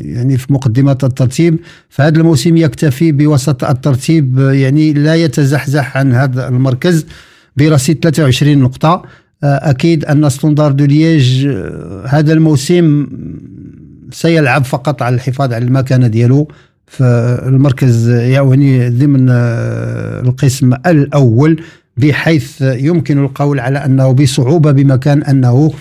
يعني 0.00 0.38
في 0.38 0.52
مقدمة 0.52 0.98
الترتيب. 1.02 1.58
فهذا 1.88 2.18
الموسم 2.18 2.56
يكتفي 2.56 3.12
بوسط 3.12 3.64
الترتيب 3.64 4.38
يعني 4.38 4.92
لا 4.92 5.14
يتزحزح 5.14 5.96
عن 5.96 6.12
هذا 6.12 6.48
المركز 6.48 7.06
برصيد 7.56 7.98
23 8.02 8.58
نقطة. 8.58 9.02
أكيد 9.42 10.04
أن 10.04 10.28
ستوندار 10.28 10.72
دو 10.72 10.84
ليج 10.84 11.46
آه، 11.46 12.06
هذا 12.06 12.32
الموسم 12.32 13.06
سيلعب 14.10 14.64
فقط 14.64 15.02
على 15.02 15.14
الحفاظ 15.14 15.52
على 15.52 15.64
المكانة 15.64 16.06
ديالو. 16.06 16.48
في 16.86 17.04
المركز 17.46 18.08
يعني 18.08 18.88
ضمن 18.88 19.26
آه، 19.30 20.20
القسم 20.20 20.72
الأول 20.86 21.62
بحيث 21.96 22.62
يمكن 22.62 23.24
القول 23.24 23.60
على 23.60 23.78
أنه 23.84 24.12
بصعوبة 24.12 24.72
بمكان 24.72 25.22
أنه 25.22 25.72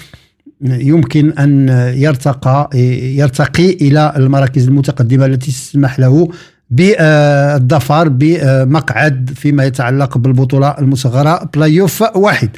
يمكن 0.61 1.31
أن 1.31 1.69
يرتقى 1.95 2.69
يرتقي 3.17 3.69
إلى 3.69 4.13
المراكز 4.17 4.67
المتقدمة 4.67 5.25
التي 5.25 5.51
تسمح 5.51 5.99
له 5.99 6.29
بالظفر 6.69 8.07
بمقعد 8.07 9.31
فيما 9.35 9.65
يتعلق 9.65 10.17
بالبطولة 10.17 10.69
المصغرة 10.79 11.49
بلاي 11.53 11.87
واحد. 12.15 12.49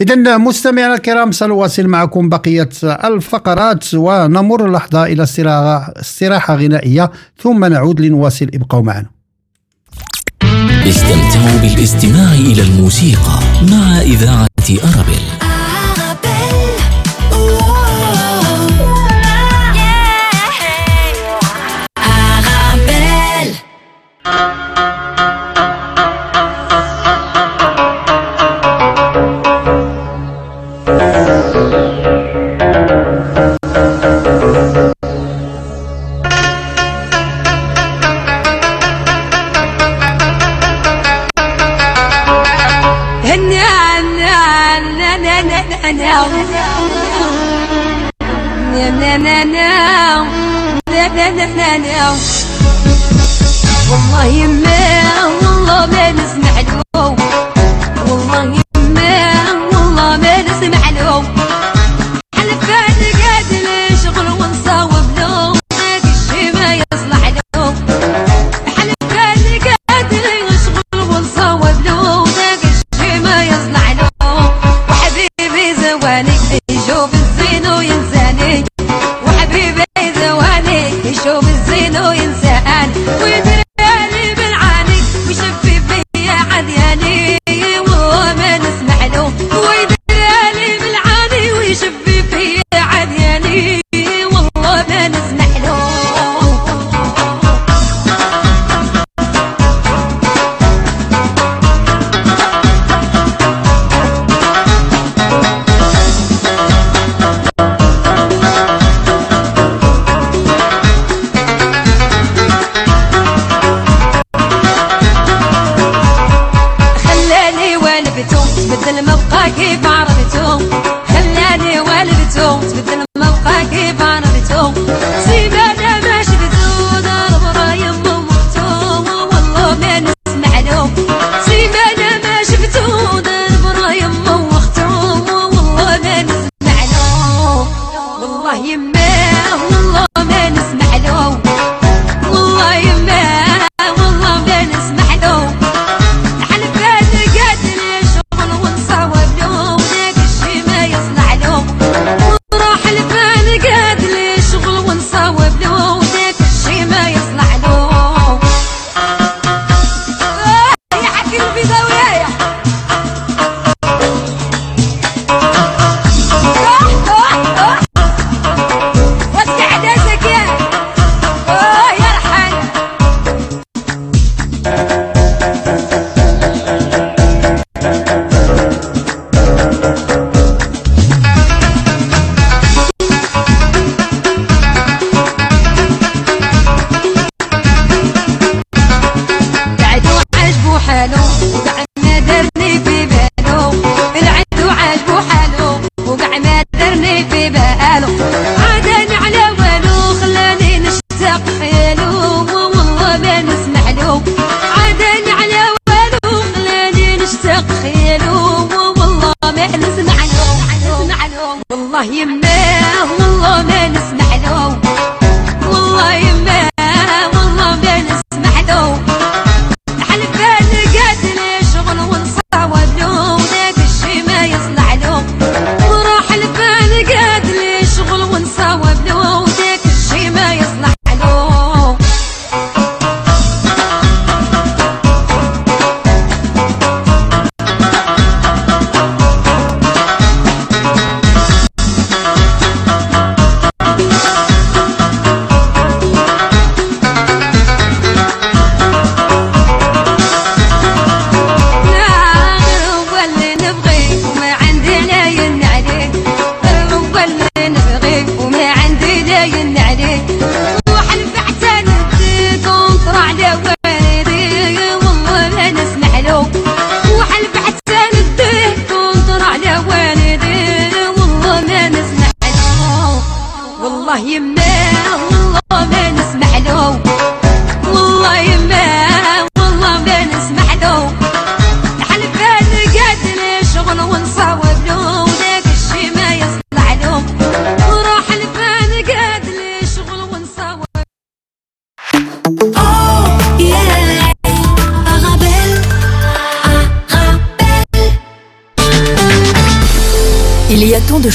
إذا 0.00 0.36
مستمعينا 0.36 0.94
الكرام 0.94 1.32
سنواصل 1.32 1.86
معكم 1.86 2.28
بقية 2.28 2.68
الفقرات 2.82 3.94
ونمر 3.94 4.70
لحظة 4.70 5.04
إلى 5.04 5.22
استراحة 5.22 6.56
غنائية 6.56 7.10
ثم 7.42 7.64
نعود 7.64 8.00
لنواصل. 8.00 8.46
ابقوا 8.54 8.82
معنا. 8.82 9.06
استمتعوا 10.88 11.60
بالاستماع 11.62 12.32
إلى 12.34 12.62
الموسيقى 12.62 13.40
مع 13.70 14.00
إذاعة 14.00 14.48
أرابيل. 14.70 15.43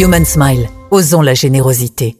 Human 0.00 0.24
Smile, 0.24 0.70
osons 0.90 1.20
la 1.20 1.34
générosité. 1.34 2.19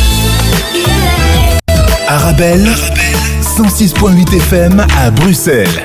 Arabelle, 2.17 2.67
106.8 3.39 4.35
FM 4.49 4.85
à 5.01 5.09
Bruxelles. 5.11 5.79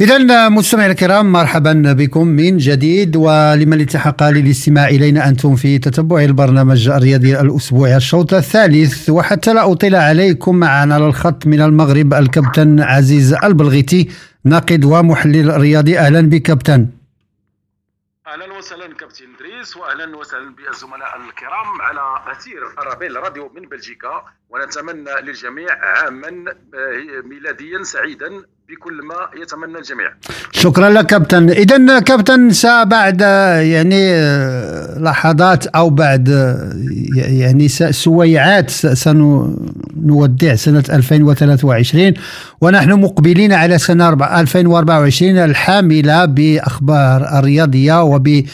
إذا 0.00 0.48
مستمعي 0.48 0.86
الكرام 0.86 1.32
مرحبا 1.32 1.92
بكم 1.92 2.26
من 2.26 2.56
جديد 2.56 3.16
ولمن 3.16 3.80
التحق 3.80 4.22
للاستماع 4.22 4.88
إلينا 4.88 5.28
أنتم 5.28 5.56
في 5.56 5.78
تتبع 5.78 6.24
البرنامج 6.24 6.88
الرياضي 6.88 7.40
الأسبوعي 7.40 7.96
الشوط 7.96 8.34
الثالث. 8.34 9.10
وحتى 9.10 9.52
لا 9.52 9.72
أطيل 9.72 9.94
عليكم 9.94 10.56
معنا 10.56 10.94
على 10.94 11.06
الخط 11.06 11.46
من 11.46 11.60
المغرب 11.60 12.14
الكابتن 12.14 12.80
عزيز 12.80 13.34
البلغيتي 13.34 14.08
ناقد 14.44 14.84
ومحلل 14.84 15.60
رياضي. 15.60 15.98
أهلا 15.98 16.18
أهلا 16.18 16.40
وسهلا 16.50 17.01
دريس 19.62 19.76
واهلا 19.76 20.16
وسهلا 20.16 20.54
بالزملاء 20.56 21.12
الكرام 21.16 21.68
على 21.80 22.00
أثير 22.36 22.60
أرابيل 22.82 23.16
راديو 23.16 23.52
من 23.56 23.68
بلجيكا. 23.68 24.08
ونتمنى 24.50 25.10
للجميع 25.26 25.66
عاما 25.82 26.28
آه، 26.28 27.26
ميلاديا 27.28 27.82
سعيدا 27.82 28.28
بكل 28.68 29.02
ما 29.02 29.42
يتمنى 29.42 29.78
الجميع. 29.78 30.12
شكرا 30.52 30.90
لك 30.90 31.06
كابتن. 31.06 31.50
اذا 31.50 31.98
كابتن 32.00 32.50
بعد 32.82 33.20
يعني 33.60 34.12
آه، 34.14 34.98
لحظات 34.98 35.66
أو 35.66 35.90
بعد 35.90 36.28
آه، 36.28 36.72
يعني 37.16 37.68
سويعات 37.68 38.70
سنودع 38.70 40.54
سنة 40.54 40.84
2023 40.90 42.14
ونحن 42.60 42.92
مقبلين 42.92 43.52
على 43.52 43.78
سنة 43.78 44.10
أربع- 44.10 44.32
2024 44.32 45.36
الحاملة 45.38 46.24
بأخبار 46.24 47.38
الرياضية 47.38 48.02
وب 48.02 48.44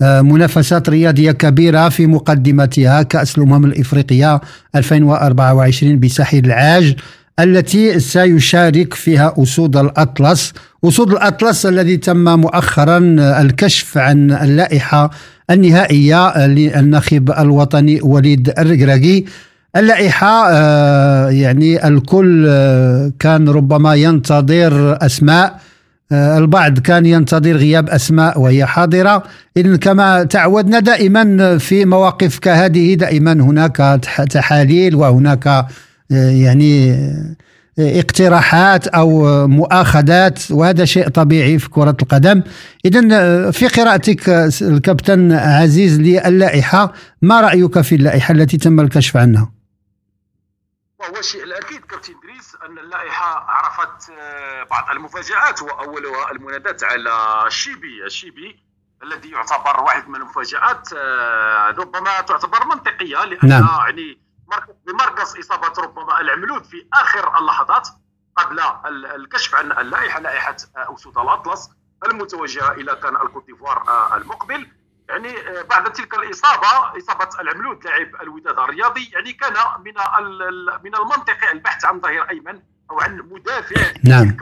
منافسات 0.00 0.88
رياضية 0.88 1.32
كبيرة 1.32 1.88
في 1.88 2.06
مقدمتها 2.06 3.02
كأس 3.02 3.38
الأمم 3.38 3.64
الإفريقية 3.64 4.40
2024 4.74 5.98
بساحل 5.98 6.38
العاج 6.38 6.96
التي 7.40 8.00
سيشارك 8.00 8.94
فيها 8.94 9.34
أسود 9.38 9.76
الأطلس، 9.76 10.52
أسود 10.84 11.12
الأطلس 11.12 11.66
الذي 11.66 11.96
تم 11.96 12.40
مؤخرا 12.40 12.98
الكشف 13.40 13.98
عن 13.98 14.32
اللائحة 14.32 15.10
النهائية 15.50 16.46
للناخب 16.46 17.30
الوطني 17.30 18.00
وليد 18.02 18.52
الركراكي. 18.58 19.24
اللائحة 19.76 20.48
آه، 20.50 21.28
يعني 21.28 21.88
الكل 21.88 22.46
آه، 22.48 23.12
كان 23.18 23.48
ربما 23.48 23.94
ينتظر 23.94 24.98
أسماء 25.06 25.46
آه، 25.46 25.60
البعض 26.12 26.78
كان 26.78 27.06
ينتظر 27.06 27.52
غياب 27.56 27.88
أسماء 27.90 28.40
وهي 28.40 28.66
حاضرة. 28.66 29.22
اذا 29.56 29.76
كما 29.76 30.22
تعودنا 30.24 30.78
دائما 30.80 31.58
في 31.58 31.84
مواقف 31.84 32.38
كهذه 32.38 32.94
دائما 32.94 33.32
هناك 33.32 33.76
تح- 34.02 34.24
تحاليل 34.24 34.94
وهناك 34.94 35.46
آه، 35.46 35.66
يعني 36.12 36.92
آه، 37.78 38.00
اقتراحات 38.00 38.86
أو 38.88 39.28
آه، 39.28 39.46
مؤاخذات 39.46 40.38
وهذا 40.50 40.84
شيء 40.84 41.08
طبيعي 41.08 41.58
في 41.58 41.68
كرة 41.70 41.96
القدم. 42.02 42.42
اذا 42.84 43.00
آه، 43.12 43.50
في 43.50 43.66
قراءتك 43.66 44.28
آه، 44.28 44.50
الكابتن 44.62 45.32
عزيز 45.32 46.00
للائحة 46.00 46.92
ما 47.22 47.40
رأيك 47.40 47.80
في 47.80 47.94
اللائحة 47.94 48.32
التي 48.34 48.56
تم 48.56 48.80
الكشف 48.80 49.16
عنها؟ 49.16 49.55
وهو 50.98 51.16
الشيء 51.18 51.42
الاكيد 51.44 51.84
كابتن 51.86 52.20
دريس 52.20 52.56
أن 52.64 52.78
اللائحة 52.78 53.50
عرفت 53.50 54.10
آه، 54.10 54.62
بعض 54.62 54.90
المفاجآت 54.90 55.62
وأولها 55.62 56.30
المناداة 56.30 56.84
على 56.84 57.42
الشيبي 57.46 58.04
الشيبي 58.04 58.62
الذي 59.02 59.30
يعتبر 59.30 59.80
واحد 59.80 60.08
من 60.08 60.16
المفاجآت 60.16 60.88
آه، 60.96 61.66
ربما 61.78 62.20
تعتبر 62.20 62.64
منطقية 62.64 63.24
لأن 63.24 63.48
نعم. 63.48 63.68
يعني 63.84 64.20
مركز 64.48 64.74
بمركز 64.86 65.36
إصابة 65.38 65.82
ربما 65.82 66.20
العملود 66.20 66.64
في 66.64 66.86
آخر 66.94 67.38
اللحظات 67.38 67.88
قبل 68.36 68.60
ال- 68.60 69.06
الكشف 69.06 69.54
عن 69.54 69.72
اللائحة 69.72 70.20
لائحة 70.20 70.56
آه، 70.76 70.94
أسود 70.94 71.18
الأطلس 71.18 71.70
المتوجهة 72.06 72.72
إلى 72.72 72.96
كان 72.96 73.16
الكوت 73.16 73.46
ديفوار 73.46 73.82
المقبل. 74.16 74.68
يعني 75.08 75.38
آه، 75.38 75.62
بعد 75.62 75.92
تلك 75.92 76.14
الإصابة 76.14 76.98
إصابة 76.98 77.28
العملود 77.40 77.84
لاعب 77.84 78.14
الوداد 78.22 78.58
الرياضي 78.58 79.10
يعني 79.12 79.32
كان 79.32 79.54
من 79.84 79.94
من 80.84 80.94
المنطقي 80.94 81.52
البحث 81.52 81.84
عن 81.84 82.00
ظهير 82.00 82.30
أيمن 82.30 82.62
أو 82.90 83.00
عن 83.00 83.16
مدافع 83.18 83.92
نعم. 84.04 84.36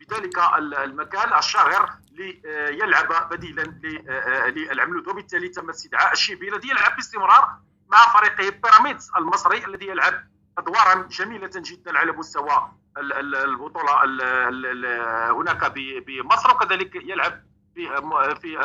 بذلك 0.00 0.38
ال- 0.58 0.74
المكان 0.74 1.38
الشاغر 1.38 1.90
ليلعب 2.12 3.28
بديلا 3.30 3.80
آه، 4.08 4.46
للعملود 4.48 5.08
وبالتالي 5.08 5.48
تم 5.48 5.70
استدعاء 5.70 6.12
الشيبي 6.12 6.48
الذي 6.48 6.68
يلعب 6.68 6.96
باستمرار 6.96 7.56
مع 7.88 7.98
فريقه 8.12 8.56
بيراميدز 8.62 9.10
المصري 9.16 9.64
الذي 9.64 9.86
يلعب 9.86 10.14
أدوارا 10.58 10.94
جميلة 11.10 11.50
جدا 11.56 11.98
على 11.98 12.12
مستوى 12.12 12.70
ال- 12.98 13.12
ال- 13.12 13.34
البطولة 13.34 14.04
ال- 14.04 14.22
ال- 14.22 14.66
ال- 14.86 15.30
هناك 15.32 15.72
بمصر 16.06 16.50
وكذلك 16.54 16.94
يلعب 16.94 17.42
في 17.76 18.36
في 18.40 18.56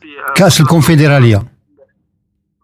في 0.00 0.32
كأس 0.36 0.60
الكونفدرالية. 0.60 1.42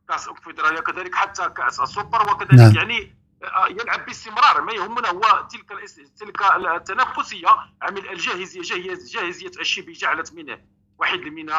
كأس 0.08 0.28
الكونفدرالية 0.28 0.80
كذلك 0.80 1.14
حتى 1.14 1.48
كأس 1.50 1.80
السوبر 1.80 2.22
وكذلك 2.32 2.54
نعم. 2.54 2.74
يعني 2.76 3.16
آه، 3.44 3.66
يلعب 3.68 4.06
باستمرار. 4.06 4.60
ما 4.62 4.72
يهمنا 4.72 5.08
هو 5.08 5.46
تلك 5.50 5.72
تلك 6.20 6.42
التنافسية. 6.76 7.48
عمل 7.82 8.08
الجاهزية 8.10 8.62
جاهز- 8.62 9.12
جاهزية 9.12 9.50
الشيبي 9.60 9.92
جعلت 9.92 10.32
منه 10.34 10.58
واحد 10.98 11.18
من 11.20 11.50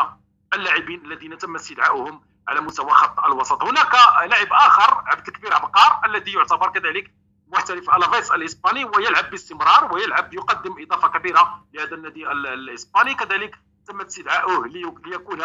اللاعبين 0.54 1.06
الذين 1.06 1.38
تم 1.38 1.56
استدعاؤهم 1.56 2.22
على 2.48 2.62
مستوى 2.62 2.92
خط 2.92 3.20
الوسط. 3.20 3.64
هناك 3.64 3.94
لاعب 4.30 4.48
آخر 4.52 5.04
عبد 5.08 5.28
الكبير 5.28 5.54
عبقار 5.54 6.02
الذي 6.06 6.32
يعتبر 6.34 6.70
كذلك 6.70 7.12
محترف 7.48 7.90
الافيس 7.96 8.32
الإسباني 8.32 8.86
ويلعب 8.86 9.30
باستمرار 9.30 9.94
ويلعب 9.94 10.34
يقدم 10.34 10.76
إضافة 10.80 11.08
كبيرة 11.08 11.66
لهذا 11.74 11.96
النادي 11.96 12.32
ال- 12.32 12.48
الإسباني. 12.48 13.16
كذلك 13.16 13.60
تم 13.88 14.02
استدعاؤه 14.02 14.68
لي- 14.68 14.94
ليكون 15.06 15.40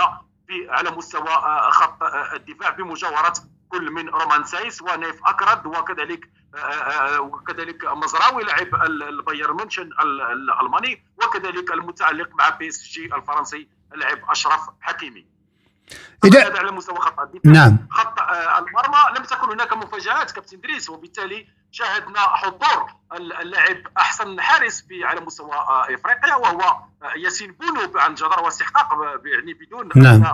في 0.49 0.71
على 0.71 0.91
مستوى 0.91 1.29
آه، 1.29 1.71
خط 1.71 2.03
آه، 2.03 2.35
الدفاع 2.35 2.71
بمجاورة 2.71 3.33
كل 3.69 3.91
من 3.93 4.09
رومان 4.09 4.45
سايس 4.45 4.83
ونيف 4.83 5.21
اكرد 5.27 5.67
وكذلك 5.67 6.31
آه، 6.55 6.59
آه، 6.59 7.21
وكذلك 7.21 7.85
مزراوي 7.85 8.43
لاعب 8.45 8.75
ال- 8.75 9.03
البايرن 9.03 9.61
ال- 9.79 10.21
الألماني 10.23 11.05
وكذلك 11.17 11.71
المتعلق 11.73 12.29
مع 12.39 12.49
بي 12.51 12.69
إس 12.69 12.83
جي 12.83 13.15
الفرنسي 13.15 13.69
اللاعب 13.95 14.19
أشرف 14.31 14.61
حكيمي 14.81 15.27
إذا- 16.27 16.37
هذا 16.37 16.59
على 16.59 16.73
مستوى 16.73 16.97
خط 17.01 17.21
الدفاع 17.21 17.53
نعم. 17.53 17.79
خط 17.91 18.21
آه، 18.21 18.59
المرمى 18.59 19.19
لم 19.19 19.25
تكن 19.25 19.51
هناك 19.51 19.73
مفاجآت 19.73 20.31
كابتن 20.31 20.61
دريس 20.61 20.91
وبالتالي 20.91 21.49
شاهدنا 21.71 22.21
حضور 22.21 22.91
ال- 23.13 23.33
اللاعب 23.33 23.77
أحسن 23.99 24.41
حارس 24.41 24.87
في 24.89 25.05
على 25.05 25.21
مستوى 25.21 25.53
آه، 25.53 25.95
إفريقيا 25.95 26.35
وهو 26.35 26.61
آه، 26.61 27.13
ياسين 27.17 27.53
بونو 27.53 27.99
عن 28.01 28.15
جدارة 28.15 28.41
واستحقاق 28.43 28.89
يعني 29.25 29.55
بدون 29.55 29.89
نعم. 29.97 30.25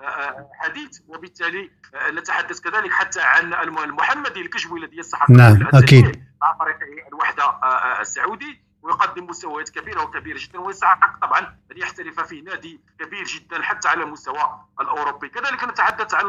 آه، 0.00 0.50
حديث 0.54 1.00
وبالتالي 1.08 1.70
نتحدث 2.12 2.60
كذلك 2.60 2.90
حتى 2.92 3.20
عن 3.20 3.54
الم- 3.54 3.78
المحمدي 3.78 4.40
الكشوي 4.40 4.80
الذي 4.80 4.96
يستحق 4.98 5.30
نعم،. 5.30 5.68
أكيد. 5.74 6.24
مع 6.42 6.56
فريقه 6.58 7.08
الوحدة 7.08 7.58
السعودي 8.00 8.62
ويقدم 8.82 9.26
مستويات 9.26 9.70
كبيرة 9.70 10.02
وكبيرة 10.02 10.38
جدا 10.38 10.58
ويستحق 10.60 11.18
طبعا 11.26 11.38
أن 11.72 11.78
يحترف 11.78 12.20
في 12.20 12.40
نادي 12.40 12.80
كبير 13.00 13.24
جدا 13.24 13.62
حتى 13.62 13.88
على 13.88 14.02
المستوى 14.02 14.60
الأوروبي 14.80 15.28
كذلك 15.28 15.64
نتحدث 15.64 16.14
عن 16.14 16.26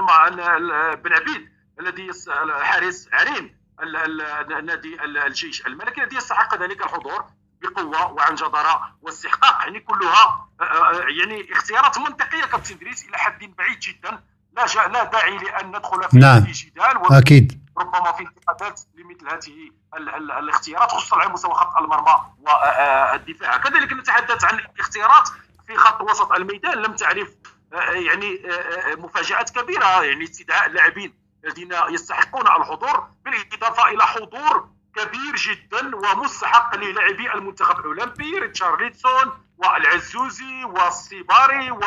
بن 0.96 1.14
عبيد 1.14 1.50
الذي 1.80 2.10
حارس 2.62 3.10
عرين 3.14 3.46
ال- 3.46 3.63
نادي 4.64 5.04
ال- 5.04 5.18
الجيش 5.18 5.66
الملكي 5.68 6.04
الذي 6.04 6.16
يستحق 6.16 6.56
ذلك 6.56 6.82
الحضور 6.86 7.26
بقوة 7.62 8.12
وعن 8.12 8.36
جدارة 8.36 8.96
واستحقاق 9.02 9.58
يعني 9.64 9.80
كلها 9.80 10.48
آه، 10.62 10.64
آه، 10.64 11.06
يعني 11.08 11.54
اختيارات 11.54 11.98
منطقية. 11.98 12.46
كابتن 12.46 12.78
دريس 12.78 13.06
إلى 13.06 13.18
حد 13.18 13.40
بعيد 13.58 13.80
جدا. 13.80 14.24
لا 14.54 14.66
لا 14.88 15.04
داعي 15.04 15.38
لأن 15.38 15.68
ندخل 15.68 16.10
في 16.10 16.18
نعم. 16.18 16.40
جدال 16.40 17.14
أكيد. 17.18 17.64
ربما 17.78 18.12
في 18.12 18.24
انتقادات 18.24 18.82
لمثل 18.96 19.28
هذه 19.30 19.70
ال- 19.98 20.10
ال- 20.10 20.32
الاختيارات 20.32 20.92
خصوصا 20.92 21.18
على 21.22 21.30
مستوى 21.30 21.54
خط 21.54 21.78
المرمى 21.78 22.22
والدفاع 22.40 23.58
كذلك 23.58 23.94
نتحدث 23.94 24.44
عن 24.46 24.60
الاختيارات 24.60 25.30
في 25.68 25.76
خط 25.76 26.02
وسط 26.02 26.32
الميدان. 26.32 26.78
لم 26.78 26.96
تعرف 26.96 27.30
آه، 27.74 27.78
يعني 27.92 28.42
آه، 28.46 28.52
آه، 28.92 28.96
مفاجآت 28.96 29.50
كبيرة 29.60 30.04
يعني 30.04 30.24
استدعاء 30.24 30.66
اللاعبين 30.66 31.14
الذين 31.46 31.74
يستحقون 31.90 32.48
الحضور 32.48 33.08
بالإضافة 33.26 33.88
إلى 33.90 34.04
حضور 34.04 34.70
كبير 34.96 35.36
جدا 35.36 35.96
ومستحق 35.96 36.76
للاعبي 36.76 37.34
المنتخب 37.34 37.80
الأولمبي 37.80 38.40
ريتشارلسون 38.40 39.32
والعزوزي 39.58 40.64
والصيباري 40.64 41.72
و 41.72 41.80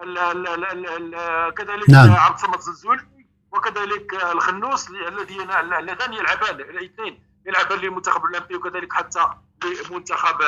ال- 0.00 0.18
ال- 0.18 0.64
ال- 0.64 1.14
ال- 1.14 1.54
كذلك 1.54 1.90
نعم. 1.90 2.12
عبد 2.12 2.34
الصمد 2.34 2.54
الزلزولي 2.54 3.06
وكذلك 3.52 4.14
الخنوس 4.24 4.90
الذين 4.90 5.50
اللذان 5.50 6.12
يلعبان 6.12 6.60
الاثنين 6.60 7.22
يلعبان 7.46 7.78
للمنتخب 7.78 8.24
الأولمبي 8.24 8.54
وكذلك 8.56 8.92
حتى 8.92 9.26
لمنتخب 9.64 10.38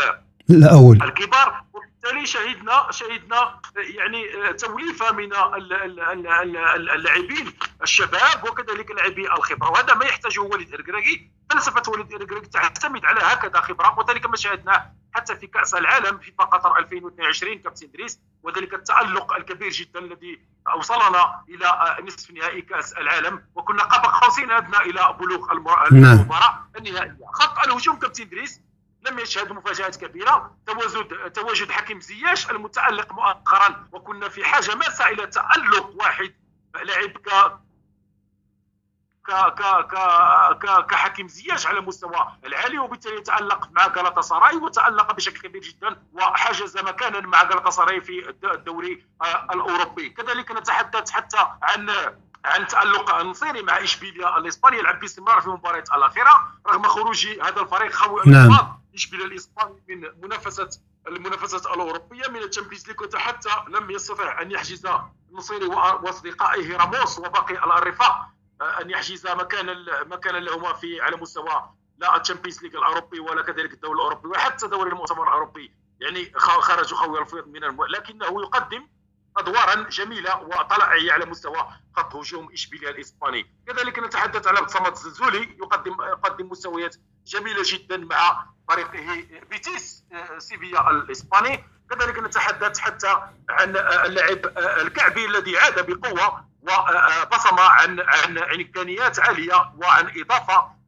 الأول. 0.50 1.02
الكبار 1.02 1.62
وبالتالي 1.72 2.26
شهدنا 2.26 2.86
شهدنا 2.90 3.60
يعني 3.76 4.52
توليفة 4.52 5.12
من 5.12 5.32
ال- 5.34 5.72
ال- 5.72 6.00
ال- 6.00 6.26
ال- 6.56 6.90
اللاعبين 6.90 7.52
الشباب 7.82 8.44
وكذلك 8.44 8.90
لاعبي 8.90 9.32
الخبرة. 9.32 9.70
وهذا 9.70 9.94
ما 9.94 10.04
يحتاجه 10.04 10.40
وليد 10.40 10.74
اركراكي 10.74 11.30
فلسفة 11.50 11.82
وليد 11.92 12.12
اركراكي 12.14 12.46
تعتمد 12.46 13.04
على 13.04 13.20
هكذا 13.20 13.60
خبرة. 13.60 13.98
وذلك 13.98 14.26
ما 14.26 14.36
شاهدناه 14.36 14.92
حتى 15.14 15.36
في 15.36 15.46
كأس 15.46 15.74
العالم 15.74 16.18
في 16.18 16.30
قطر 16.38 16.78
2022 16.78 17.58
كابتن 17.58 17.90
دريس 17.90 18.20
وذلك 18.42 18.74
التألق 18.74 19.32
الكبير 19.32 19.70
جدا 19.70 20.00
الذي 20.00 20.40
أوصلنا 20.68 21.42
إلى 21.48 21.96
نصف 22.06 22.30
نهائي 22.30 22.62
كأس 22.62 22.92
العالم. 22.92 23.42
وكنا 23.54 23.82
قاب 23.82 24.04
قوسين 24.22 24.50
أو 24.50 24.59
أدنى 24.59 24.76
إلى 24.76 25.16
بلوغ 25.20 25.46
نعم. 25.92 26.12
المباراة 26.12 26.66
النهائية. 26.78 27.16
خط 27.32 27.66
الهجوم 27.66 27.98
كابتن 27.98 28.28
دريس 28.28 28.60
لم 29.02 29.18
يشهد 29.18 29.52
مفاجآت 29.52 29.96
كبيرة. 29.96 30.56
تواجد 30.66 31.30
تواجد 31.32 31.70
حكيم 31.70 32.00
زياش 32.00 32.50
المتألق 32.50 33.12
مؤخرا. 33.12 33.88
وكنا 33.92 34.28
في 34.28 34.44
حاجة 34.44 34.74
ماسة 34.74 35.08
إلى 35.08 35.26
تألق 35.26 35.90
واحد. 35.94 36.34
لاعب 36.84 37.10
ك 37.10 37.28
ك 39.28 39.32
ك 39.90 39.94
ك 40.58 40.86
كحكيم 40.86 41.28
زياش 41.28 41.66
على 41.66 41.80
مستوى 41.80 42.32
العالي 42.44 42.78
وبالتالي 42.78 43.20
تالق 43.20 43.68
مع 43.72 43.86
غلطة 43.86 44.20
سراي 44.20 44.56
وتألق 44.56 45.12
بشكل 45.12 45.40
كبير 45.48 45.62
جدا 45.62 46.02
وحجز 46.12 46.78
مكانا 46.78 47.20
مع 47.20 47.42
غلطة 47.42 47.70
سراي 47.70 48.00
في 48.00 48.28
الد- 48.28 48.44
الدوري 48.44 49.04
آه، 49.22 49.44
الأوروبي. 49.54 50.08
كذلك 50.10 50.50
نتحدث 50.50 51.10
حتى 51.10 51.36
عن 51.62 51.90
عن 52.44 52.66
تألق 52.66 53.14
النصيري 53.14 53.62
مع 53.62 53.78
إشبيليا 53.82 54.38
الإسباني. 54.38 54.78
يلعب 54.78 55.00
باستمرار 55.00 55.40
في 55.40 55.46
المباريات 55.46 55.90
الأخيرة 55.92 56.48
رغم 56.66 56.82
خروج 56.82 57.26
هذا 57.26 57.60
الفريق 57.60 57.92
خوي 57.92 58.22
نعم. 58.26 58.77
اشبيليا 58.98 59.26
الإسباني 59.26 59.82
من 59.88 60.20
منافسه 60.22 60.68
المنافسات 61.08 61.66
الأوروبية 61.66 62.28
من 62.28 62.42
ال 62.42 62.47
Champions 62.47 62.88
League 62.88 63.14
وحتى 63.14 63.48
لم 63.68 63.90
يستطع 63.90 64.42
أن 64.42 64.50
يحجز 64.50 64.86
النصيري 65.30 65.66
وأصدقائه 65.66 66.76
راموس 66.76 67.18
وباقي 67.18 67.54
الرفاق 67.78 68.28
آه، 68.60 68.80
أن 68.80 68.90
يحجز 68.90 69.26
مكانا 69.26 70.04
مكانا 70.04 70.38
لهما 70.38 70.72
في 70.72 71.00
على 71.00 71.16
مستوى 71.16 71.70
لا 71.98 72.20
ال 72.20 72.24
Champions 72.24 72.62
League 72.62 72.76
الأوروبي 72.76 73.20
ولا 73.20 73.42
كذلك 73.42 73.72
الدوري 73.72 73.94
الأوروبي 73.94 74.28
وحتى 74.28 74.66
دوري 74.66 74.90
المؤتمر 74.90 75.28
الأوروبي. 75.28 75.72
يعني 76.00 76.32
خرجوا 76.36 76.98
خاوي 76.98 77.18
الوفاض 77.20 77.48
من 77.48 77.64
الم... 77.64 77.84
لكنه 77.84 78.26
يقدم 78.26 78.88
أدوارا 79.36 79.74
جميلة 79.74 80.36
وطلائعيه 80.42 81.12
على 81.12 81.24
مستوى 81.26 81.68
خط 81.96 82.14
هجوم 82.16 82.52
اشبيليا 82.52 82.90
الإسباني. 82.90 83.46
كذلك 83.66 83.98
نتحدث 83.98 84.46
عبد 84.46 84.60
الصمد 84.60 84.92
الزلزولي 84.92 85.56
يقدم 85.58 85.92
يقدم 85.92 86.48
مستويات 86.48 86.96
جميلة 87.26 87.62
جدا 87.64 87.96
مع 87.96 88.46
فريقه 88.68 89.24
بيتيس 89.50 90.04
آه، 90.12 90.38
سيفيا 90.38 90.90
الإسباني 90.90 91.64
كذلك 91.90 92.18
نتحدث 92.18 92.78
حتى 92.78 93.20
عن 93.50 93.76
آه، 93.76 94.06
اللاعب 94.06 94.46
آه، 94.46 94.82
الكعبي 94.82 95.26
الذي 95.26 95.58
عاد 95.58 95.90
بقوة 95.90 96.48
وبصم 96.62 97.58
عن 97.58 98.00
عن 98.00 98.38
إمكانيات 98.38 99.20
عالية 99.20 99.72
وعن 99.76 100.12
إضافة 100.16 100.78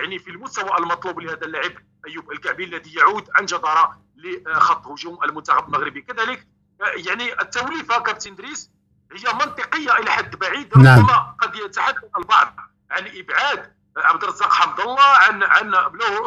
يعني 0.00 0.18
في 0.18 0.30
المستوى 0.30 0.78
المطلوب 0.78 1.20
لهذا 1.20 1.44
اللاعب 1.44 1.72
أيوب 2.06 2.32
الكعبي 2.32 2.64
الذي 2.64 2.94
يعود 2.94 3.28
عن 3.34 3.46
جدارة 3.46 3.98
لخط 4.16 4.86
هجوم 4.86 5.24
المنتخب 5.24 5.64
المغربي 5.66 6.00
كذلك 6.00 6.46
يعني 6.80 7.40
التوليفة 7.40 7.98
كابتن 8.02 8.34
دريس 8.34 8.70
هي 9.12 9.32
منطقية 9.32 9.92
إلى 9.98 10.10
حد 10.10 10.36
بعيد 10.36 10.78
نعم. 10.78 10.98
ربما 10.98 11.36
قد 11.40 11.56
يتحدث 11.56 12.04
البعض 12.18 12.56
عن 12.90 13.06
إبعاد 13.06 13.72
عبد 13.96 14.24
الرزاق 14.24 14.52
حمد 14.52 14.80
الله 14.80 15.00
عن 15.00 15.42
عن 15.42 15.74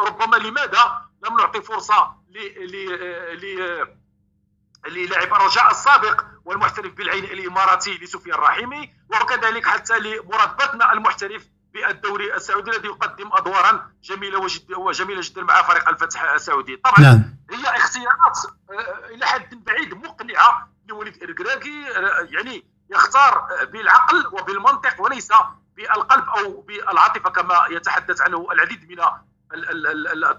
ربما 0.07 0.35
لماذا 0.35 1.01
لم 1.25 1.37
نعطي 1.37 1.61
فرصة 1.61 2.15
ل 2.29 2.37
ل 2.65 2.75
ل 3.41 3.87
للاعب 4.87 5.33
الرجاء 5.33 5.71
السابق 5.71 6.25
والمحترف 6.45 6.93
بالعين 6.93 7.23
الإماراتي 7.23 7.97
لسفيان 7.97 8.35
الرحيمي 8.35 8.93
وكذلك 9.09 9.67
حتى 9.67 9.99
لمراد 9.99 10.57
بطنا 10.57 10.93
المحترف 10.93 11.45
بالدوري 11.73 12.35
السعودي 12.35 12.71
الذي 12.71 12.87
يقدم 12.87 13.29
أدوارا 13.33 13.91
جميلة 14.03 14.39
وجد 14.39 14.73
وجميلة 14.73 15.21
جدا 15.23 15.43
مع 15.43 15.61
فريق 15.61 15.89
الفتح 15.89 16.23
السعودي. 16.23 16.77
طبعا 16.77 16.99
نعم. 16.99 17.37
هي 17.51 17.77
اختيارات 17.77 18.37
آه، 18.69 19.05
إلى 19.05 19.25
حد 19.25 19.63
بعيد 19.63 19.93
مقنعة 19.93 20.69
لوليد 20.87 21.23
إركراكي 21.23 21.87
آه، 21.97 22.27
يعني 22.29 22.65
يختار 22.89 23.47
بالعقل 23.71 24.27
وبالمنطق 24.27 25.01
وليس 25.01 25.31
بالقلب 25.77 26.23
أو 26.37 26.65
بالعاطفة 26.67 27.29
كما 27.29 27.55
يتحدث 27.75 28.21
عنه 28.21 28.47
العديد 28.53 28.79
من 28.89 28.97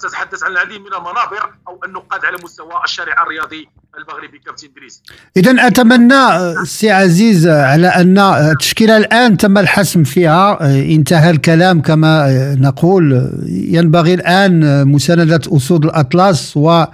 تتحدث 0.00 0.42
عن 0.44 0.52
العديد 0.52 0.80
من 0.80 0.94
المنابر 0.94 1.52
أو 1.68 1.80
النقاد 1.84 2.24
على 2.24 2.36
مستوى 2.44 2.80
الشارع 2.84 3.22
الرياضي 3.22 3.68
المغربي. 3.98 4.38
كابتن 4.38 4.68
دريس 4.76 5.02
اذا 5.36 5.66
أتمنى 5.66 6.54
سي 6.64 6.90
عزيز 6.90 7.48
على 7.48 7.88
أن 7.88 8.18
التشكيلة 8.18 8.96
الآن 8.96 9.36
تم 9.36 9.58
الحسم 9.58 10.04
فيها. 10.04 10.60
انتهى 10.70 11.30
الكلام 11.30 11.82
كما 11.82 12.54
نقول. 12.58 13.32
ينبغي 13.46 14.14
الآن 14.14 14.84
مساندة 14.88 15.40
أسود 15.56 15.84
الأطلس 15.84 16.56
و 16.56 16.84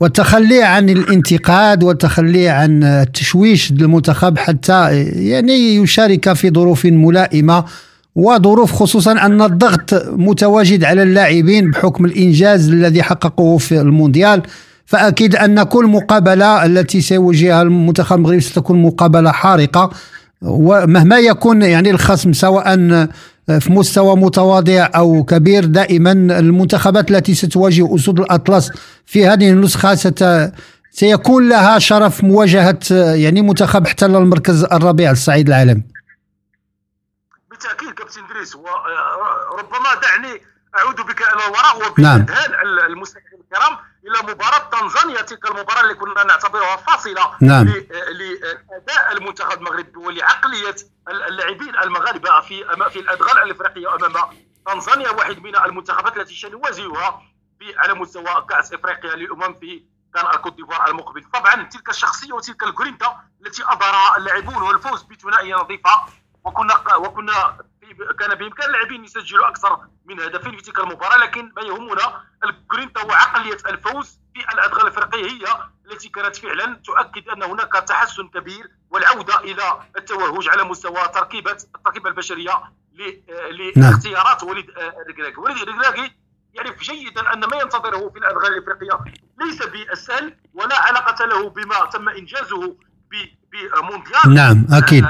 والتخلي 0.00 0.62
عن 0.62 0.90
الانتقاد 0.90 1.82
والتخلي 1.84 2.48
عن 2.48 2.84
التشويش 2.84 3.72
للمنتخب 3.72 4.38
حتى 4.38 4.96
يعني 5.06 5.76
يشارك 5.76 6.32
في 6.32 6.50
ظروف 6.50 6.84
ملائمة 6.84 7.64
وظروف 8.16 8.72
خصوصا 8.72 9.12
أن 9.12 9.42
الضغط 9.42 9.94
متواجد 10.12 10.84
على 10.84 11.02
اللاعبين 11.02 11.70
بحكم 11.70 12.04
الإنجاز 12.04 12.68
الذي 12.68 13.02
حققوه 13.02 13.58
في 13.58 13.80
المونديال. 13.80 14.42
فأكيد 14.86 15.36
أن 15.36 15.62
كل 15.62 15.86
مقابلة 15.86 16.64
التي 16.64 17.00
سيواجهها 17.00 17.62
المنتخب 17.62 18.16
المغربي 18.16 18.40
ستكون 18.40 18.82
مقابلة 18.82 19.32
حارقة. 19.32 19.90
ومهما 20.42 21.18
يكون 21.18 21.62
يعني 21.62 21.90
الخصم 21.90 22.32
سواء 22.32 22.74
في 23.46 23.72
مستوى 23.72 24.16
متواضع 24.16 24.88
أو 24.96 25.24
كبير 25.24 25.64
دائما 25.64 26.12
المنتخبات 26.12 27.10
التي 27.10 27.34
ستواجه 27.34 27.94
أسود 27.94 28.20
الأطلس 28.20 28.72
في 29.06 29.26
هذه 29.26 29.50
النسخة 29.50 29.94
ست 29.94 30.52
سيكون 30.90 31.48
لها 31.48 31.78
شرف 31.78 32.24
مواجهة 32.24 32.78
يعني 32.90 33.42
منتخب 33.42 33.86
احتل 33.86 34.16
المركز 34.16 34.64
الرابع 34.64 35.04
على 35.04 35.12
الصعيد 35.12 35.48
العالمي 35.48 35.82
بالتأكيد 37.50 37.90
كابتن 37.90 38.20
دريس 38.28 38.56
وربما 38.56 39.94
دعني 40.02 40.42
أعود 40.78 40.96
بك 40.96 41.20
إلى 41.20 41.46
الوراء 41.46 42.00
نعم. 42.00 42.20
وباذهان 42.20 42.52
المستمعين 42.90 43.40
الكرام 43.40 43.76
إلى 44.06 44.32
مباراة 44.32 44.58
تنزانيا 44.58 45.22
تلك 45.22 45.46
المباراة 45.46 45.80
اللي 45.80 45.94
كنا 45.94 46.24
نعتبرها 46.24 46.76
فاصلة 46.76 47.36
نعم. 47.40 47.66
لأداء 48.10 49.12
المنتخب 49.12 49.58
المغربي 49.58 49.98
ولعقلية 49.98 50.76
اللاعبين 51.08 51.76
المغاربة 51.76 52.40
في 52.40 52.64
في 52.90 53.00
الأدغال 53.00 53.38
الإفريقية 53.42 53.94
أمام 53.94 54.12
تنزانيا 54.66 55.10
واحد 55.10 55.38
من 55.38 55.56
المنتخبات 55.56 56.16
التي 56.16 56.34
سنواجهها 56.34 57.22
في 57.58 57.78
على 57.78 57.94
مستوى 57.94 58.46
كأس 58.50 58.72
إفريقيا 58.72 59.16
للأمم 59.16 59.54
في 59.54 59.84
كان 60.14 60.26
الكوت 60.26 60.56
ديفوار 60.56 60.88
المقبل 60.88 61.24
طبعا 61.24 61.62
تلك 61.62 61.88
الشخصية 61.88 62.32
وتلك 62.32 62.62
الجرينتا 62.62 63.20
التي 63.46 63.62
اظهرها 63.62 64.16
اللاعبون 64.16 64.62
والفوز 64.62 65.02
بثنائية 65.02 65.54
نظيفة 65.54 65.90
وكنا 66.44 66.96
وكنا 66.96 67.58
كان 68.18 68.34
بإمكان 68.34 68.66
اللاعبين 68.66 69.04
يسجلوا 69.04 69.48
أكثر 69.48 69.80
من 70.06 70.20
هدفين 70.20 70.56
في 70.56 70.62
تلك 70.62 70.78
المباراة 70.78 71.18
لكن 71.18 71.52
ما 71.56 71.62
يهمنا 71.62 72.22
الجرينتا 72.44 73.00
هو 73.00 73.12
عقلية 73.12 73.56
الفوز 73.68 74.20
في 74.34 74.54
الأدغال 74.54 74.82
الافريقيه 74.82 75.30
هي 75.30 75.44
التي 75.90 76.08
كانت 76.08 76.36
فعلا 76.36 76.80
تؤكد 76.84 77.28
أن 77.28 77.42
هناك 77.42 77.72
تحسن 77.72 78.28
كبير 78.28 78.70
والعودة 78.90 79.40
إلى 79.40 79.80
التوهج 79.98 80.48
على 80.48 80.64
مستوى 80.64 81.08
تركيبه 81.14 81.50
التركيبة 81.52 82.10
البشرية 82.10 82.62
نعم. 82.98 83.90
لاختيارات 83.90 84.42
وليد 84.42 84.70
آه، 84.70 84.94
ركراكي 85.08 85.40
وليد 85.40 85.68
ركراكي 85.68 86.12
يعرف 86.54 86.80
جيدا 86.80 87.32
أن 87.32 87.40
ما 87.40 87.56
ينتظره 87.56 88.10
في 88.10 88.18
الأدغال 88.18 88.52
الافريقيه 88.52 89.04
ليس 89.40 89.62
بالسهل 89.66 90.36
ولا 90.54 90.82
علاقة 90.82 91.24
له 91.26 91.50
بما 91.50 91.84
تم 91.92 92.08
إنجازه 92.08 92.76
بمونديال 93.52 94.34
نعم، 94.34 94.66
أكيد. 94.72 95.06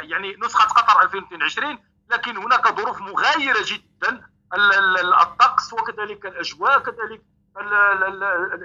يعني 0.00 0.36
نسخة 0.36 0.64
قطر 0.68 1.02
2022 1.02 1.78
لكن 2.10 2.36
هناك 2.36 2.68
ظروف 2.80 3.00
مغايرة 3.00 3.58
جدا. 3.64 4.22
ال- 4.54 4.72
ال- 4.98 5.14
الطقس 5.14 5.72
وكذلك 5.72 6.26
الأجواء 6.26 6.78
كذلك 6.78 7.22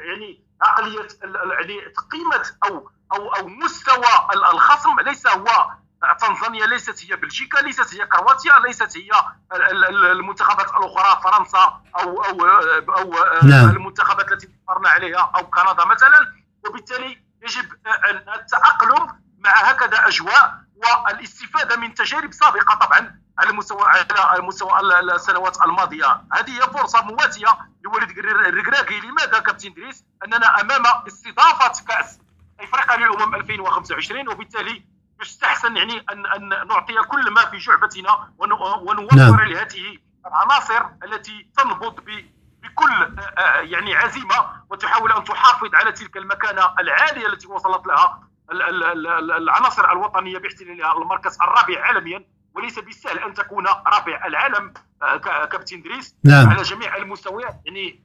يعني 0.08 0.44
عقلية 0.62 1.08
يعني 1.24 1.82
قيمة 2.12 2.44
أو 2.66 2.90
أو 3.14 3.36
أو 3.36 3.48
مستوى 3.48 4.06
ال- 4.34 4.46
الخصم. 4.46 5.00
ليس 5.00 5.28
هو 5.28 5.70
تنزانيا 6.22 6.66
ليست 6.66 7.12
هي 7.12 7.16
بلجيكا 7.16 7.58
ليست 7.58 7.96
هي 7.96 8.06
كرواتيا 8.06 8.60
ليست 8.60 8.98
هي 8.98 9.10
ال- 9.54 9.62
ال- 9.62 9.86
ال- 9.86 10.06
المنتخبات 10.12 10.70
الأخرى 10.70 11.22
فرنسا 11.24 11.82
أو 12.00 12.24
أو 12.24 12.46
أو 12.98 13.14
نعم. 13.44 13.70
المنتخبات 13.70 14.32
التي 14.32 14.50
مرنا 14.70 14.90
عليها 14.90 15.32
أو 15.36 15.48
كندا 15.50 15.86
مثلا. 15.86 16.34
وبالتالي 16.68 17.24
يجب 17.44 17.66
التأقلم 18.36 19.27
مع 19.48 19.70
هكذا 19.70 20.08
أجواء 20.08 20.58
والاستفادة 20.76 21.76
من 21.76 21.94
تجارب 21.94 22.34
سابقة 22.34 22.76
طبعا 22.76 23.20
على 23.40 23.52
مستوى 23.52 23.82
على 23.84 24.42
مستوى 24.42 24.80
ال- 24.80 25.12
السنوات 25.12 25.62
الماضية. 25.62 26.22
هذه 26.34 26.58
هي 26.58 26.62
فرصة 26.62 27.02
مواتية 27.02 27.48
لوليد 27.84 28.10
الركراكي 28.20 29.00
لماذا 29.00 29.40
كابتن 29.40 29.74
دريس 29.74 30.04
أننا 30.26 30.62
أمام 30.62 30.84
استضافة 31.08 31.86
كأس 31.88 32.20
إفريقيا 32.60 32.98
للأمم 32.98 33.36
2025 33.36 34.30
وبالتالي 34.30 34.86
يستحسن 35.22 35.78
يعني 35.78 36.06
ان 36.12 36.26
أن 36.26 36.50
نعطي 36.68 36.94
كل 37.08 37.32
ما 37.32 37.46
في 37.46 37.58
جعبتنا 37.58 38.30
ون- 38.38 38.52
ونوفر 38.90 39.16
نعم. 39.16 39.40
لهذه 39.42 39.98
العناصر 40.28 40.86
التي 41.04 41.50
تنبض 41.58 41.96
بكل 42.64 42.92
آه، 43.20 43.22
آه، 43.42 43.60
يعني 43.62 43.96
عزيمة 43.96 44.50
وتحاول 44.70 45.12
أن 45.12 45.24
تحافظ 45.24 45.76
على 45.76 45.92
تلك 45.92 46.18
المكانة 46.18 46.74
العالية 46.80 47.28
التي 47.28 47.48
وصلت 47.48 47.88
لها 47.88 48.24
العناصر 48.52 49.92
الوطنية 49.92 50.38
باحتلالها 50.38 50.98
المركز 50.98 51.38
الرابع 51.42 51.86
عالميا 51.86 52.26
وليس 52.56 52.80
بالسهل 52.80 53.20
أن 53.20 53.34
تكون 53.34 53.66
رابع 53.68 54.26
العالم 54.26 54.74
آه، 55.02 55.18
كابتن 55.46 55.82
دريس 55.82 56.16
نعم. 56.24 56.50
على 56.50 56.62
جميع 56.62 56.98
المستويات 56.98 57.62
يعني 57.66 58.04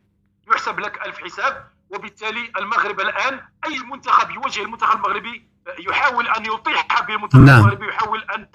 يحسب 0.51 0.81
لك 0.81 1.07
ألف 1.07 1.19
حساب 1.19 1.69
وبالتالي 1.91 2.53
المغرب 2.59 3.01
الآن 3.01 3.41
أي 3.65 3.79
منتخب 3.79 4.31
يواجه 4.31 4.63
المنتخب 4.63 4.97
المغربي 4.97 5.49
آه، 5.69 5.91
يحاول 5.91 6.29
أن 6.29 6.47
يطيح 6.47 7.03
بالمنتخب 7.03 7.41
نعم. 7.41 7.61
المغربي 7.61 7.89
يحاول 7.89 8.23
أن 8.23 8.49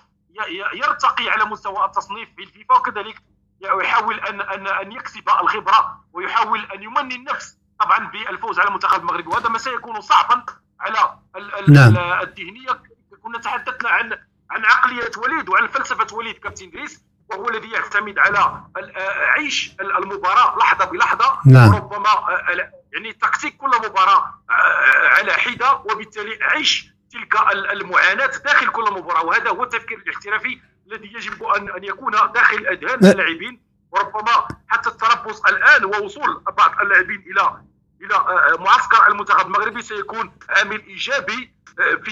يرتقي 0.73 1.29
على 1.29 1.45
مستوى 1.45 1.85
التصنيف 1.85 2.29
في 2.35 2.43
الفيفا 2.43 2.75
وكذلك 2.75 3.21
يحاول 3.61 4.19
ان 4.19 4.41
ان 4.41 4.67
أن 4.67 4.91
يكسب 4.91 5.29
الخبرة 5.41 6.03
ويحاول 6.13 6.59
أن 6.59 6.83
يمني 6.83 7.15
النفس 7.15 7.57
طبعا 7.79 8.11
بالفوز 8.11 8.59
على 8.59 8.67
المنتخب 8.67 9.01
المغربي 9.01 9.27
وهذا 9.27 9.49
ما 9.49 9.57
سيكون 9.57 10.01
صعبا 10.01 10.45
على 10.79 11.17
ال- 11.35 11.55
ال- 11.55 11.73
نعم. 11.73 11.89
ال- 11.97 11.97
الذهنية 12.29 12.81
كنا 13.23 13.39
تحدثنا 13.39 13.89
عن 13.89 14.11
عن 14.51 14.65
عقلية 14.65 15.11
وليد 15.17 15.49
وعن 15.49 15.67
فلسفة 15.67 16.15
وليد 16.15 16.35
كابتن 16.37 16.69
دريس 16.69 17.03
وهو 17.29 17.49
الذي 17.49 17.71
يعتمد 17.71 18.19
على 18.19 18.61
ال- 18.77 18.97
آه، 18.97 19.25
عيش 19.25 19.71
ال- 19.81 19.97
المباراة 19.97 20.57
لحظة 20.57 20.85
بلحظة 20.85 21.39
نعم. 21.45 21.73
وربما 21.73 22.09
آه، 22.09 22.53
ال- 22.53 22.71
يعني 22.93 23.13
تكتيك 23.13 23.57
كل 23.57 23.67
مباراة 23.69 24.33
آه، 24.49 25.07
على 25.17 25.33
حدة 25.33 25.73
وبالتالي 25.73 26.39
عيش 26.43 26.87
تلك 27.11 27.35
ال- 27.51 27.71
المعاناة 27.71 28.25
داخل 28.45 28.67
كل 28.67 28.93
مباراة 28.93 29.25
وهذا 29.25 29.49
هو 29.49 29.63
التفكير 29.63 29.97
الاحترافي 29.97 30.61
الذي 30.87 31.13
يجب 31.13 31.43
ان 31.43 31.69
أن 31.71 31.83
يكون 31.83 32.11
داخل 32.11 32.67
أذهان. 32.67 33.05
اللاعبين 33.11 33.61
وربما 33.91 34.47
حتى 34.67 34.89
التربص 34.89 35.45
الآن 35.45 35.85
ووصول 35.85 36.43
بعض 36.57 36.71
اللاعبين 36.81 37.23
إلى 37.31 37.61
إلى 38.01 38.15
آه، 38.15 38.63
معسكر 38.63 39.11
المنتخب 39.11 39.47
المغربي 39.47 39.81
سيكون 39.81 40.31
عامل 40.49 40.81
إيجابي 40.87 41.57
آه، 41.79 42.03
في 42.03 42.11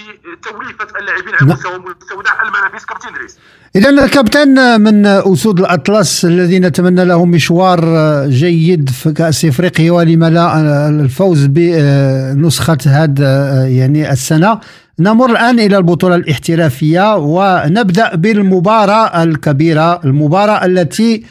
توليفة 0.50 1.00
اللاعبين 1.00 1.36
على 1.36 1.48
نعم. 1.48 1.58
مستوى 1.58 1.80
مستودع 1.80 2.42
الملابس 2.42 2.86
كابتن 2.86 3.14
دريس 3.14 3.38
إذا 3.76 3.90
الكابتن 3.90 4.82
من 4.82 5.06
أسود 5.06 5.60
الأطلس 5.60 6.26
الذين 6.26 6.66
نتمنى 6.66 7.06
لهم 7.06 7.32
مشوار 7.32 7.80
جيد 8.28 8.90
في 8.90 9.12
كأس 9.12 9.46
إفريقيا 9.46 9.92
ولما 9.92 10.30
لا 10.30 10.90
الفوز 10.90 11.46
بنسخة 11.46 12.78
هذا 12.86 13.66
يعني 13.68 14.12
السنة 14.12 14.60
نمر 15.00 15.32
الآن 15.32 15.60
إلى 15.60 15.78
البطولة 15.78 16.16
الاحترافية 16.16 17.16
ونبدأ 17.16 18.16
بالمباراة 18.16 19.24
الكبيرة 19.24 20.02
المباراة 20.06 20.66
التي 20.66 21.26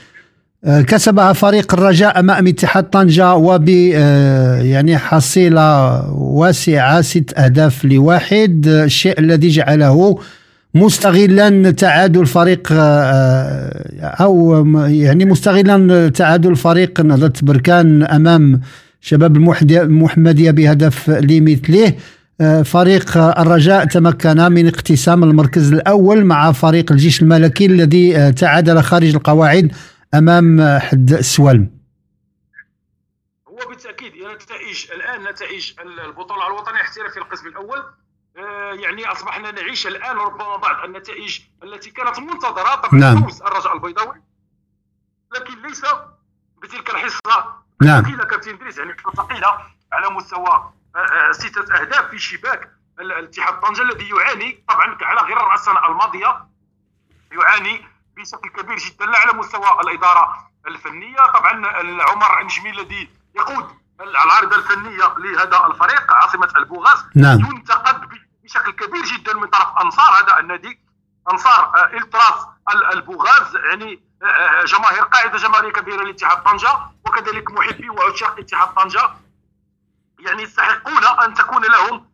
كسبها 0.66 1.32
فريق 1.32 1.74
الرجاء 1.74 2.20
أمام 2.20 2.46
اتحاد 2.46 2.84
طنجة 2.84 3.34
وب 3.34 3.68
يعني 3.68 4.98
حصيلة 4.98 6.00
واسعة 6.12 7.00
ست 7.00 7.38
أهداف 7.38 7.84
لواحد. 7.84 8.66
الشيء 8.66 9.18
الذي 9.20 9.48
جعله 9.48 10.18
مستغلا 10.74 11.70
تعادل 11.70 12.26
فريق 12.26 12.68
أو 14.02 14.66
يعني 14.86 15.24
مستغلا 15.24 16.08
تعادل 16.08 16.56
فريق 16.56 17.00
نهضة 17.00 17.32
بركان 17.42 18.02
أمام 18.02 18.60
شباب 19.00 19.36
المحمدية 19.36 20.50
بهدف 20.50 21.10
لمثله. 21.10 21.92
فريق 22.64 23.16
الرجاء 23.16 23.84
تمكن 23.84 24.52
من 24.52 24.66
اقتسام 24.66 25.24
المركز 25.24 25.72
الأول 25.72 26.24
مع 26.24 26.52
فريق 26.52 26.92
الجيش 26.92 27.22
الملكي 27.22 27.66
الذي 27.66 28.32
تعادل 28.32 28.82
خارج 28.82 29.14
القواعد 29.14 29.72
أمام 30.14 30.78
حد 30.78 31.10
السوالم 31.12 31.78
هو 33.48 33.56
بالتأكيد 33.68 34.12
نتائج 34.16 34.90
الآن 34.92 35.24
نتائج 35.24 35.72
البطولة 35.80 36.46
الوطنية 36.46 36.76
الاحترافيه 36.80 37.10
في 37.12 37.18
القسم 37.18 37.46
الأول 37.46 37.84
يعني 38.80 39.06
أصبحنا 39.12 39.50
نعيش 39.50 39.86
الآن 39.86 40.16
ربما 40.16 40.56
بعض 40.56 40.84
النتائج 40.84 41.40
التي 41.62 41.90
كانت 41.90 42.18
منتظرة 42.18 42.74
طبعا 42.74 43.00
نعم. 43.00 43.22
فوز 43.22 43.42
الرجاء 43.42 43.74
البيضاوي 43.74 44.22
لكن 45.34 45.62
ليس 45.62 45.82
بتلك 46.62 46.90
الحصة 46.90 47.54
نعم. 47.82 47.98
الثقيله 48.00 48.24
كابتن 48.24 48.58
دريس 48.58 48.78
يعني 48.78 48.96
ثقيلة 49.16 49.48
على 49.92 50.10
مستوى 50.10 50.72
آه، 50.96 50.98
آه، 50.98 51.32
ستة 51.32 51.80
أهداف 51.80 52.10
في 52.10 52.18
شباك 52.18 52.70
ال- 53.00 53.12
الاتحاد 53.12 53.60
طنجه 53.60 53.82
الذي 53.82 54.08
يعاني 54.08 54.64
طبعا 54.68 54.98
على 55.02 55.20
غرار 55.34 55.54
السنة 55.54 55.86
الماضية 55.86 56.46
يعاني 57.32 57.86
بشكل 58.16 58.48
كبير 58.62 58.76
جدا 58.76 59.06
لا 59.06 59.18
على 59.18 59.32
مستوى 59.32 59.80
الإدارة 59.84 60.50
الفنية 60.66 61.16
طبعا 61.34 61.66
عمر 62.02 62.40
النجمي 62.40 62.70
الذي 62.70 63.10
يقود 63.34 63.68
العارضه 64.00 64.56
الفنيه 64.56 65.14
لهذا 65.18 65.66
الفريق 65.66 66.12
عاصمة 66.12 66.52
البوغاز 66.56 67.04
نعم. 67.14 67.38
ينتقد 67.38 68.08
بشكل 68.44 68.70
كبير 68.72 69.04
جدا 69.04 69.34
من 69.34 69.46
طرف 69.46 69.68
أنصار 69.84 70.06
هذا 70.22 70.38
النادي 70.38 70.80
أنصار 71.32 71.72
آه، 71.76 71.96
إلتراس 71.96 72.46
ال- 72.74 72.92
البوغاز 72.92 73.56
يعني 73.56 74.02
آه، 74.22 74.26
آه، 74.26 74.64
جماهير 74.64 75.02
قاعدة 75.02 75.38
جماهيريه 75.38 75.72
كبيرة 75.72 76.02
لاتحاد 76.04 76.42
طنجة 76.42 76.78
وكذلك 77.06 77.50
محبي 77.50 77.90
وعشاق 77.90 78.38
اتحاد 78.38 78.68
طنجة 78.74 79.10
يعني 80.20 80.42
يستحقون 80.42 81.04
أن 81.04 81.34
تكون 81.34 81.62
لهم 81.62 82.06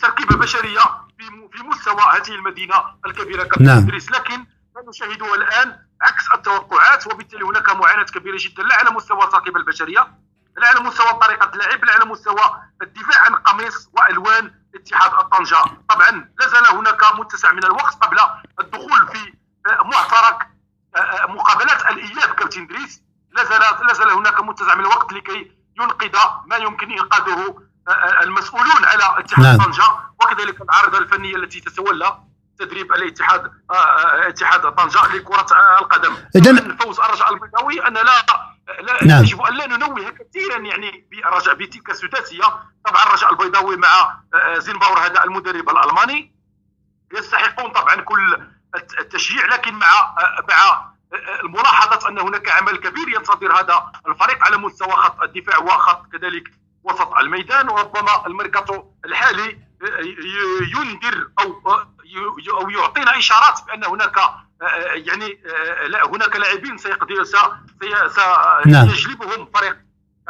تركيبة 0.00 0.36
بشرية 0.36 0.80
في 1.52 1.62
مستوى 1.62 2.00
هذه 2.16 2.28
المدينة 2.34 2.74
الكبيرة 3.06 3.42
كابتن 3.44 3.64
نعم. 3.64 3.88
لكن 3.88 4.46
نشاهده 4.88 5.34
الآن 5.34 5.78
عكس 6.02 6.24
التوقعات 6.34 7.06
وبالتالي 7.06 7.44
هناك 7.44 7.68
معاناة 7.70 8.02
كبيرة 8.02 8.36
جدا 8.40 8.62
لا 8.62 8.74
على 8.74 8.90
مستوى 8.90 9.24
التركيبه 9.24 9.60
البشرية 9.60 10.12
لا 10.56 10.68
على 10.68 10.80
مستوى 10.80 11.12
طريقة 11.12 11.50
اللعب 11.54 11.84
لا 11.84 11.92
على 11.92 12.04
مستوى 12.04 12.62
الدفاع 12.82 13.22
عن 13.22 13.34
قميص 13.34 13.88
وألوان 13.92 14.54
اتحاد 14.74 15.10
طنجه 15.10 15.64
طبعا 15.88 16.28
لا 16.38 16.48
زال 16.48 16.66
هناك 16.66 17.18
متسع 17.18 17.52
من 17.52 17.64
الوقت 17.64 17.94
قبل 17.94 18.18
الدخول 18.60 19.08
في 19.08 19.32
معترك 19.84 20.48
مقابلات 21.28 21.86
الإياب 21.86 22.34
كابتن 22.34 22.66
دريس 22.66 23.02
لا 23.32 23.44
زال 23.44 23.60
لا 23.86 23.92
زال 23.92 24.10
هناك 24.10 24.40
متسع 24.40 24.74
من 24.74 24.80
الوقت 24.80 25.12
لكي 25.12 25.52
ينقذ 25.80 26.18
ما 26.46 26.56
يمكن 26.56 26.92
إنقاذه 26.92 27.62
المسؤولون 28.22 28.84
على 28.84 29.20
اتحاد 29.20 29.44
نعم. 29.44 29.62
طنجه 29.62 29.84
وكذلك 30.22 30.60
العارضة 30.60 30.98
الفنية 30.98 31.36
التي 31.36 31.60
تتولى 31.60 32.18
تدريب 32.58 32.92
الاتحاد 32.92 33.52
آه، 33.70 33.74
آه، 33.74 34.28
اتحاد 34.28 34.74
طنجة 34.74 35.16
لكرة 35.16 35.46
القدم. 35.78 36.14
طبعاً 36.14 36.76
فوز 36.76 37.00
الرجاء 37.00 37.34
البيضاوي 37.34 37.86
أن 37.86 37.94
لا 37.94 38.26
لا 38.80 39.04
نعم. 39.04 39.22
يجب 39.22 39.40
أن 39.42 39.54
لا 39.54 39.66
ننوه 39.66 40.10
كثيرا 40.10 40.58
يعني 40.58 41.08
بالرجاء 41.10 41.54
بتلك 41.54 41.90
السداسية. 41.90 42.44
طبعا 42.84 43.02
الرجاء 43.06 43.32
البيضاوي 43.32 43.76
مع 43.76 44.20
آه، 44.34 44.58
زينباور 44.58 44.98
هذا 44.98 45.24
المدرب 45.24 45.68
الألماني. 45.70 46.36
يستحقون 47.14 47.72
طبعا 47.72 47.94
كل 47.94 48.42
التشجيع 49.00 49.46
لكن 49.46 49.74
مع 49.74 50.14
مع 50.48 50.90
الملاحظة 51.44 52.08
أن 52.08 52.18
هناك 52.18 52.48
عمل 52.48 52.76
كبير 52.76 53.08
ينتظر 53.08 53.60
هذا 53.60 53.92
الفريق 54.08 54.44
على 54.44 54.56
مستوى 54.56 54.92
خط 54.92 55.22
الدفاع 55.22 55.58
وخط 55.58 56.06
كذلك 56.12 56.48
وسط 56.84 57.12
الميدان. 57.12 57.68
وربما 57.68 58.26
الميركاتو 58.26 58.84
الحالي 59.04 59.65
ينذر 60.74 61.28
أو 61.38 61.62
أو 62.60 62.70
يعطينا 62.70 63.18
إشارات 63.18 63.60
بأن 63.66 63.84
هناك 63.84 64.16
يعني 64.94 65.40
لا 65.86 66.06
هناك 66.06 66.36
لاعبين 66.36 66.78
سيقدر 66.78 67.24
نعم. 68.66 68.88
سيجلبهم 68.88 69.50
فريق 69.54 69.76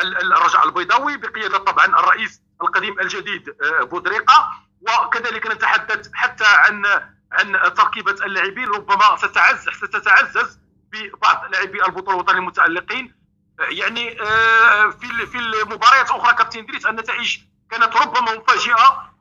الرجاء 0.02 0.64
البيضاوي 0.64 1.16
بقيادة 1.16 1.58
طبعا 1.58 1.86
الرئيس 1.86 2.42
القديم 2.62 3.00
الجديد 3.00 3.54
بودريقة. 3.80 4.52
وكذلك 4.80 5.46
نتحدث 5.46 6.10
حتى 6.14 6.44
عن 6.46 6.86
عن 7.32 7.74
تركيبة 7.74 8.12
اللاعبين. 8.12 8.68
ربما 8.68 9.16
ستعزز 9.16 9.68
ستتعزز 9.68 10.58
ببعض 10.92 11.44
لاعبي 11.52 11.84
البطولة 11.86 12.14
الوطنية 12.14 12.38
المتألقين. 12.38 13.14
يعني 13.58 14.22
آه، 14.22 14.90
في 14.90 15.26
في 15.26 15.38
المباريات 15.38 16.10
الأخرى 16.10 16.34
كابتن 16.34 16.58
إدريس 16.58 16.86
النتائج 16.86 17.38
كانت 17.70 17.96
ربما 17.96 18.38
مفاجئه 18.38 18.74
آه، 18.74 19.15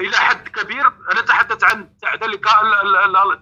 إلى 0.00 0.16
حد 0.16 0.48
كبير. 0.48 0.92
نتحدث 1.22 1.64
عن 1.64 1.88
ذلك 2.22 2.44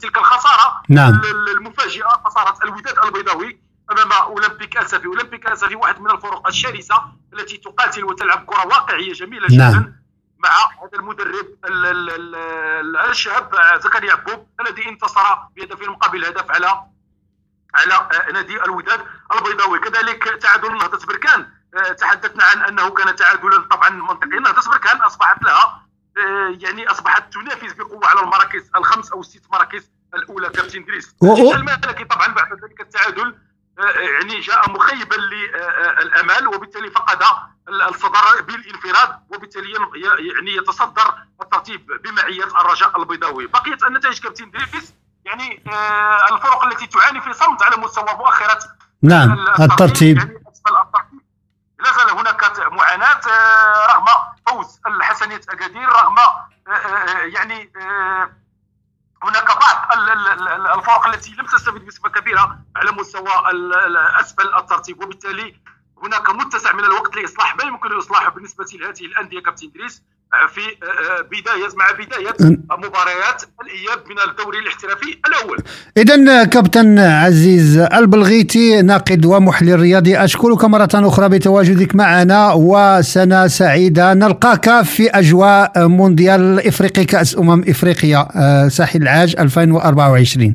تلك 0.00 0.18
الخسارة. 0.18 0.82
نعم. 0.88 1.20
المفاجئة 1.56 2.08
خسارة 2.24 2.64
الوداد 2.64 2.98
البيضاوي 3.04 3.60
أمام 3.92 4.12
أولمبيك 4.12 4.76
اسفي 4.76 5.06
أولمبيك 5.06 5.46
اسفي 5.46 5.74
واحد 5.74 6.00
من 6.00 6.10
الفرق 6.10 6.46
الشرسة 6.46 7.02
التي 7.32 7.56
تقاتل 7.56 8.04
وتلعب 8.04 8.44
كرة 8.46 8.66
واقعية 8.66 9.12
جميلة 9.12 9.46
جدا 9.48 9.56
نعم. 9.70 9.94
مع 10.38 10.48
هذا 10.82 10.98
المدرب 10.98 11.46
ال- 11.64 11.86
ال- 11.86 12.10
ال- 12.34 12.96
الشاب 13.10 13.54
زكريا 13.80 14.08
يعقوب 14.08 14.48
الذي 14.60 14.88
انتصر 14.88 15.34
بهدف 15.56 15.88
مقابل 15.88 16.24
هدف 16.24 16.50
على 16.50 16.82
على 17.74 17.94
آه، 17.94 18.32
نادي 18.32 18.62
الوداد 18.64 19.04
البيضاوي. 19.36 19.78
كذلك 19.78 20.24
تعادل 20.42 20.72
نهضه 20.78 21.06
بركان. 21.06 21.40
آه، 21.40 21.48
تحدثنا 22.00 22.44
عن 22.44 22.62
أنه 22.62 22.90
كان 22.90 23.16
تعادلا 23.16 23.58
طبعا 23.70 23.88
منطقيا. 23.90 24.40
نهضه 24.40 24.70
بركان 24.70 24.96
أصبحت 24.96 25.42
لها 25.42 25.84
آه، 26.18 26.56
يعني 26.60 26.90
أصبحت 26.90 27.32
تنافس 27.34 27.72
بقوة 27.72 28.06
على 28.08 28.20
المراكز 28.20 28.70
الخمس 28.76 29.12
أو 29.12 29.20
الست 29.20 29.42
مراكز 29.52 29.90
الأولى 30.14 30.48
كابتن 30.48 30.84
دريس 30.84 31.14
الملكي 31.54 32.04
طبعا 32.04 32.26
بعد 32.26 32.52
ذلك 32.64 32.80
التعادل 32.80 33.34
آه، 33.78 33.82
يعني 34.00 34.40
جاء 34.40 34.70
مخيبا 34.70 35.14
للامال 35.14 36.48
وبالتالي 36.48 36.90
فقد 36.90 37.22
الصدر 37.68 38.42
بالانفراد 38.46 39.18
وبالتالي 39.30 39.72
يعني 40.36 40.56
يتصدر 40.56 41.14
الترتيب 41.42 41.86
بمعية 42.04 42.44
الرجاء 42.44 42.98
البيضاوي. 43.00 43.46
بقيت 43.46 43.82
النتائج 43.84 44.20
كابتن 44.20 44.50
دريس 44.50 44.94
يعني 45.24 45.62
آه، 45.68 46.34
الفرق 46.34 46.64
التي 46.64 46.86
تعاني 46.86 47.20
في 47.20 47.32
صمت 47.32 47.62
على 47.62 47.76
مستوى 47.76 48.04
مؤخرة 48.18 48.58
نعم 49.02 49.32
ال- 49.32 49.62
الترتيب. 49.62 50.18
يعني 50.18 50.42
لا 51.80 51.92
زال 51.92 52.10
هناك 52.10 52.58
معاناة 52.72 53.20
آه، 53.28 53.86
رغم 53.86 54.04
فوز 54.46 54.80
الحسنية 54.86 55.40
أكادير 55.48 55.88
رغم 55.88 56.18
آه، 56.18 56.70
آه، 56.70 57.18
يعني 57.18 57.72
هناك 59.22 59.46
بعض 59.58 59.92
ال- 59.98 60.10
ال- 60.10 60.48
ال- 60.48 60.66
الفرق 60.66 61.06
التي 61.06 61.30
لم 61.32 61.46
تستفد 61.46 61.86
بصفه 61.86 62.08
كبيرة 62.08 62.58
على 62.76 62.92
مستوى 62.92 63.30
أسفل 64.20 64.54
الترتيب. 64.54 65.02
وبالتالي 65.02 65.60
هناك 66.02 66.30
متسع 66.30 66.72
من 66.72 66.84
الوقت 66.84 67.16
لإصلاح 67.16 67.56
ما 67.56 67.64
يمكن 67.64 67.96
اصلاحه 67.98 68.30
بالنسبة 68.30 68.64
لهذه 68.72 69.04
الأندية 69.04 69.40
كابتن 69.42 69.70
دريس 69.74 70.02
آه، 70.02 70.17
في 70.48 70.60
آه، 70.60 71.22
بداية 71.22 71.68
مع 71.76 71.90
بداية 71.92 72.58
مباريات 72.70 73.42
الإياب 73.62 73.98
من 74.10 74.30
الدوري 74.30 74.58
الاحترافي 74.58 75.18
الأول. 75.26 75.58
إذا 75.96 76.44
كابتن 76.44 76.98
عزيز 76.98 77.78
البلغيتي 77.78 78.82
ناقد 78.82 79.24
ومحلل 79.26 79.80
رياضي 79.80 80.16
أشكرك 80.18 80.64
مرة 80.64 80.88
أخرى 80.94 81.28
بتواجدك 81.28 81.94
معنا 81.94 82.52
وسنة 82.52 83.46
سعيدة. 83.46 84.14
نلقاك 84.14 84.82
في 84.82 85.10
أجواء 85.10 85.88
مونديال 85.88 86.66
إفريقي 86.66 87.04
كأس 87.04 87.38
أمم 87.38 87.64
إفريقيا 87.68 88.28
آه، 88.36 88.68
ساحل 88.68 89.02
العاج 89.02 89.36
2024 89.38 90.54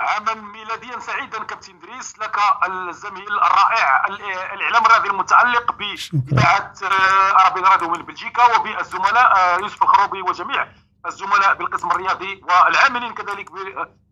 عاما 0.00 0.34
ميلاديا 0.34 0.98
سعيدا 1.06 1.38
كابتن. 1.48 1.79
دريس 2.00 2.18
لك 2.18 2.36
الزميل 2.68 3.32
الرائع 3.42 4.06
ال- 4.08 4.22
الإعلام 4.54 4.86
الرياضي 4.86 5.08
المتعلق 5.10 5.72
باذاعه 5.72 6.72
آه، 6.82 7.32
عربي 7.40 7.60
راديو 7.60 7.88
من 7.90 8.02
بلجيكا 8.02 8.56
وبالزملاء 8.56 9.36
آه، 9.36 9.56
يوسف 9.56 9.82
الخروبي 9.82 10.22
وجميع 10.22 10.68
الزملاء 11.06 11.54
بالقسم 11.54 11.90
الرياضي 11.90 12.42
والعاملين 12.48 13.14
كذلك 13.14 13.50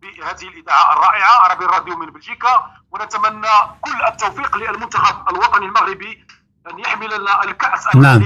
بهذه 0.01 0.47
الاذاعه 0.47 0.93
الرائعة 0.93 1.31
عربي 1.43 1.65
راديو 1.65 1.95
من 1.97 2.05
بلجيكا. 2.09 2.71
ونتمنى 2.91 3.47
كل 3.81 4.01
التوفيق 4.07 4.57
للمنتخب 4.57 5.29
الوطني 5.29 5.65
المغربي 5.65 6.27
أن 6.71 6.79
يحمل 6.79 7.21
لنا 7.21 7.43
الكأس 7.43 7.95
نعم. 7.95 8.23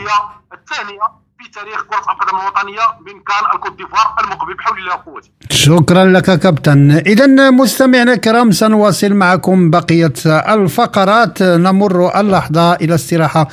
الثانية. 0.53 1.01
في 1.43 1.49
تاريخ 1.51 1.83
كرة 1.83 2.11
القدم 2.13 2.39
الوطنية 2.41 2.81
من 3.05 3.13
كان 3.27 3.55
الكوت 3.55 3.77
ديفوار 3.77 4.15
المقبل 4.23 4.53
بحول 4.53 4.77
الله 4.79 4.93
وقوته. 4.93 5.29
شكرا 5.49 6.05
لك 6.05 6.39
كابتن. 6.39 6.91
إذا 6.91 7.49
مستمعينا 7.49 8.13
الكرام 8.13 8.51
سنواصل 8.51 9.13
معكم 9.13 9.69
بقية 9.69 10.13
الفقرات. 10.25 11.43
نمر 11.43 12.19
اللحظة 12.19 12.73
إلى 12.73 12.95
استراحة 12.95 13.47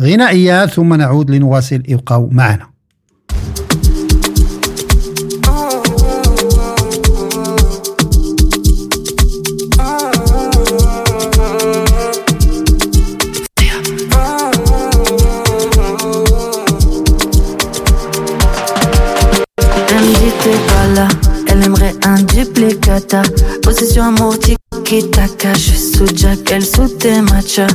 غنائية 0.00 0.66
ثم 0.66 0.94
نعود 0.94 1.30
لنواصل. 1.30 1.82
ابقوا 1.88 2.28
معنا. 2.32 2.73
Possession 23.94 24.16
amour 24.16 24.38
tiki 24.40 25.08
taka, 25.10 25.54
je 25.54 25.58
suis 25.60 25.78
sous 25.78 26.16
Jack, 26.16 26.50
elle 26.50 26.64
sous 26.64 26.88
tes 26.88 27.20
matchas. 27.20 27.68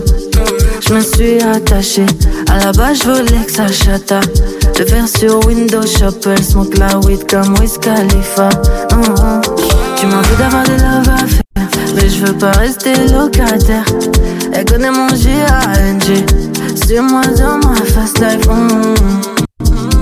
Je 0.86 0.93
me 0.93 0.99
suis 0.99 1.41
attaché, 1.41 2.05
à 2.49 2.57
la 2.57 2.74
base 2.74 2.99
je 3.03 3.09
voulais 3.09 3.45
que 3.45 3.51
ça 3.51 3.67
chata. 3.67 4.20
Le 4.78 4.86
faire 4.86 5.07
sur 5.07 5.39
Windows 5.47 5.86
Shop, 5.86 6.20
elle 6.26 6.43
smoke 6.43 6.78
la 6.78 6.99
weed 6.99 7.26
comme 7.30 7.57
Wiz 7.59 7.78
Khalifa. 7.78 8.49
Hum, 8.91 9.01
hum. 9.01 9.41
Tu 9.95 10.07
m'as 10.07 10.17
envie 10.17 10.36
d'avoir 10.38 10.63
des 10.65 10.72
love 10.72 11.09
à 11.09 11.26
faire, 11.26 11.93
mais 11.95 12.09
je 12.09 12.26
veux 12.26 12.38
pas 12.38 12.51
rester 12.51 12.93
locataire. 13.13 13.86
Elle 14.51 14.65
connaît 14.65 14.91
mon 14.91 15.07
G-A-N-G, 15.15 16.26
suis-moi 16.84 17.22
dans 17.38 17.59
ma 17.59 17.76
fast 17.76 18.20
life. 18.20 18.45
hum. 18.49 18.95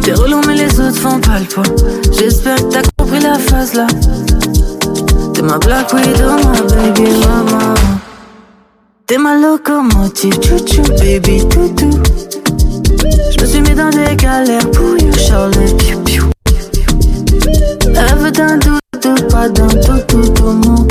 T'es 0.02 0.14
relou 0.14 0.42
mais 0.48 0.56
les 0.56 0.80
autres 0.80 0.98
font 0.98 1.20
pas 1.20 1.38
le 1.38 1.46
poids 1.46 1.64
J'espère 2.18 2.56
que 2.56 2.72
t'as 2.72 2.82
compris 2.98 3.20
la 3.20 3.38
phase 3.38 3.74
là 3.74 3.88
T'es 5.38 5.44
ma 5.44 5.60
black 5.60 5.94
widow, 5.94 6.36
ma 6.44 6.62
baby 6.64 7.12
mama. 7.20 7.76
T'es 9.06 9.20
ma 9.20 9.36
locomotive, 9.38 10.34
chouchou 10.42 10.82
baby 10.98 11.48
toutou 11.48 11.92
Je 13.30 13.42
me 13.42 13.46
suis 13.46 13.62
mis 13.62 13.76
dans 13.76 13.92
des 13.92 14.16
galères 14.16 14.68
pour 14.72 14.98
you 14.98 15.14
Charlie 15.14 15.76
piou 15.76 16.00
piou. 16.00 16.26
Elle 17.86 18.32
d'un 18.32 18.58
doudou, 18.58 19.28
pas 19.30 19.48
d'un 19.48 19.68
tout 19.68 20.02
tout 20.08 20.28
tout 20.30 20.88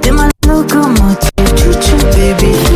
T'es 0.00 0.10
ma 0.10 0.30
locomotive, 0.48 1.58
chouchou 1.58 1.98
baby 2.06 2.73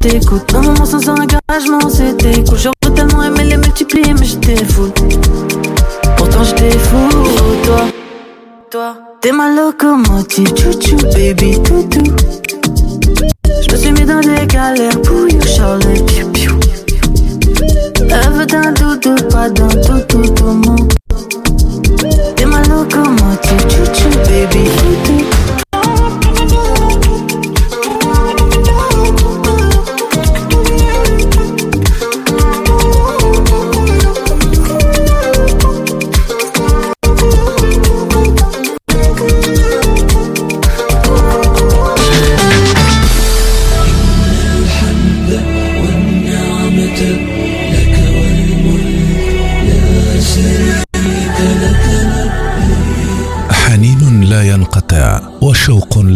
t'écoute. 0.00 0.54
Un 0.54 0.62
moment 0.62 0.84
sans 0.84 1.08
engagement, 1.08 1.88
c'était 1.88 2.42
cool. 2.44 2.58
J'aurais 2.58 2.94
tellement 2.94 3.22
aimé 3.22 3.44
les 3.44 3.56
multiplier, 3.56 4.14
mais 4.14 4.24
j'étais 4.24 4.64
fou. 4.64 4.90
Pourtant, 6.16 6.42
j'étais 6.42 6.70
fou, 6.70 7.08
toi. 7.64 7.82
Toi, 8.70 8.96
t'es 9.20 9.32
ma 9.32 9.54
locomotive, 9.54 10.48
chouchou, 10.56 10.96
baby, 11.12 11.60
toutou. 11.62 12.04
Je 13.46 13.72
me 13.72 13.76
suis 13.76 13.92
mis 13.92 14.04
dans 14.04 14.20
des 14.20 14.46
galères 14.46 15.00
pour 15.02 15.28
you, 15.28 15.40
Charlotte, 15.42 16.06
piou, 16.06 16.28
piou. 16.28 16.58
Elle 17.98 18.46
d'un 18.46 18.72
doudou, 18.72 19.14
pas 19.28 19.50
d'un 19.50 19.68
tout, 19.68 20.00
tout, 20.08 20.44
mon. 20.44 20.76
T'es 22.36 22.46
ma 22.46 22.62
locomotive, 22.62 23.66
chouchou, 23.68 24.10
baby, 24.26 24.64
toutou. 24.78 25.39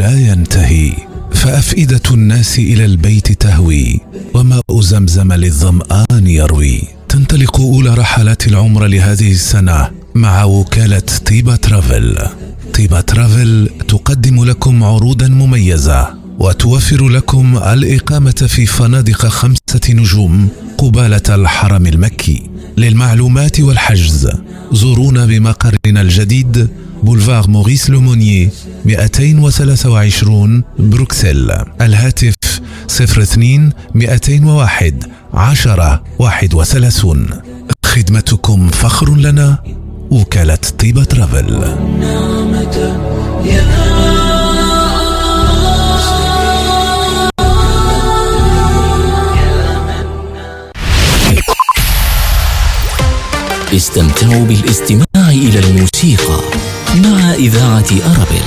لا 0.05 0.19
ينتهي 0.19 0.93
فأفئدة 1.33 2.03
الناس 2.11 2.59
إلى 2.59 2.85
البيت 2.85 3.33
تهوي 3.33 4.01
وماء 4.35 4.81
زمزم 4.81 5.33
للظمآن 5.33 6.27
يروي. 6.27 6.83
تنطلق 7.09 7.61
أولى 7.61 7.95
رحلات 7.95 8.47
العمر 8.47 8.87
لهذه 8.87 9.31
السنة 9.31 9.91
مع 10.15 10.45
وكالة 10.45 11.03
طيبة 11.27 11.57
ترافل. 11.57 12.19
طيبة 12.75 13.01
ترافل 13.01 13.71
تقدم 13.89 14.45
لكم 14.45 14.85
عروضا 14.85 15.29
مميزة. 15.29 16.24
وتوفر 16.39 17.09
لكم 17.09 17.57
الإقامة 17.57 18.31
في 18.49 18.67
فنادق 18.67 19.27
خمسة 19.27 19.81
نجوم 19.91 20.49
قبالة 20.79 21.23
الحرم 21.29 21.87
المكي 21.87 22.51
للمعلومات 22.77 23.61
والحجز. 23.61 24.31
زورونا 24.73 25.27
بمقرنا 25.27 26.01
الجديد 26.01 26.69
بولفار 27.03 27.51
موريس 27.51 27.91
لومونيي 27.91 28.51
223 28.85 30.65
بروكسل. 30.79 31.53
الهاتف 31.81 32.35
02 32.89 33.73
201 33.95 35.05
10 35.35 36.05
31 36.19 37.27
خدمتكم 37.85 38.69
فخر 38.69 39.17
لنا 39.17 39.59
وكالة 40.11 40.59
طيبة 40.79 41.05
ترافل. 41.05 41.75
استمتعوا 53.77 54.45
بالاستماع 54.45 55.29
إلى 55.29 55.59
الموسيقى 55.59 56.41
مع 57.05 57.33
إذاعة 57.35 57.91
أرابيل. 58.11 58.47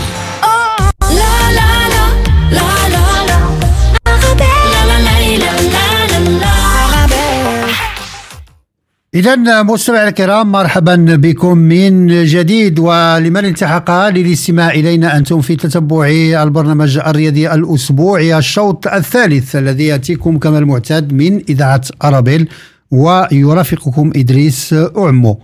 إذا 9.13 9.63
مستمعي 9.63 10.07
الكرام 10.07 10.51
مرحبا 10.51 10.95
بكم 10.95 11.57
من 11.57 12.23
جديد 12.23 12.79
ولمن 12.79 13.45
التحق 13.45 13.91
للاستماع 14.09 14.69
إلينا 14.71 15.17
أنتم 15.17 15.41
في 15.41 15.55
تتبع 15.55 16.07
البرنامج 16.43 16.97
الرياضي 16.97 17.51
الأسبوعي 17.51 18.37
الشوط 18.37 18.87
الثالث 18.87 19.55
الذي 19.55 19.85
يأتيكم 19.85 20.37
كما 20.37 20.57
المعتاد 20.57 21.13
من 21.13 21.41
إذاعة 21.49 21.81
أرابيل. 22.03 22.49
ويرافقكم 22.91 24.11
إدريس 24.15 24.75
أعمو. 24.97 25.39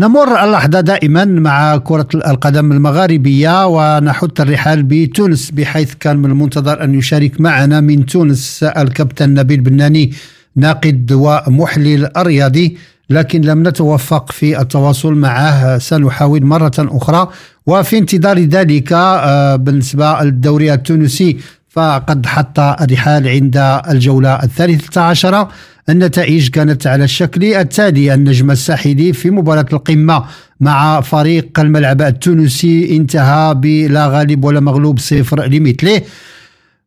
نمر 0.00 0.44
اللحظة 0.44 0.80
دائما 0.80 1.24
مع 1.24 1.76
كرة 1.76 2.08
القدم 2.14 2.72
المغاربية 2.72 3.66
ونحط 3.66 4.40
الرحال 4.40 4.82
بتونس 4.82 5.50
بحيث 5.50 5.94
كان 5.94 6.16
من 6.16 6.30
المنتظر 6.30 6.84
أن 6.84 6.94
يشارك 6.94 7.40
معنا 7.40 7.80
من 7.80 8.06
تونس 8.06 8.62
الكابتن 8.62 9.34
نبيل 9.34 9.60
بناني 9.60 10.12
ناقد 10.56 11.12
ومحلل 11.12 12.08
رياضي 12.16 12.76
لكن 13.10 13.40
لم 13.40 13.68
نتوفق 13.68 14.32
في 14.32 14.60
التواصل 14.60 15.14
معه 15.14 15.78
سنحاول 15.78 16.44
مرة 16.44 16.72
أخرى. 16.78 17.28
وفي 17.66 17.98
انتظار 17.98 18.38
ذلك 18.38 18.92
آه، 18.92 19.56
بالنسبة 19.56 20.22
للدوري 20.22 20.74
التونسي 20.74 21.36
فقد 21.72 22.26
حط 22.26 22.60
الرحال 22.60 23.28
عند 23.28 23.56
الجولة 23.90 24.42
الثالثة 24.42 25.00
عشرة. 25.00 25.48
النتائج 25.88 26.48
كانت 26.48 26.86
على 26.86 27.04
الشكل 27.04 27.44
التالي 27.44 28.14
النجم 28.14 28.50
الساحلي 28.50 29.12
في 29.12 29.30
مباراة 29.30 29.66
القمة 29.72 30.24
مع 30.60 31.00
فريق 31.00 31.60
الملعب 31.60 32.02
التونسي 32.02 32.96
انتهى 32.96 33.54
بلا 33.54 34.06
غالب 34.06 34.44
ولا 34.44 34.60
مغلوب 34.60 34.98
صفر 34.98 35.44
لمثله. 35.46 36.02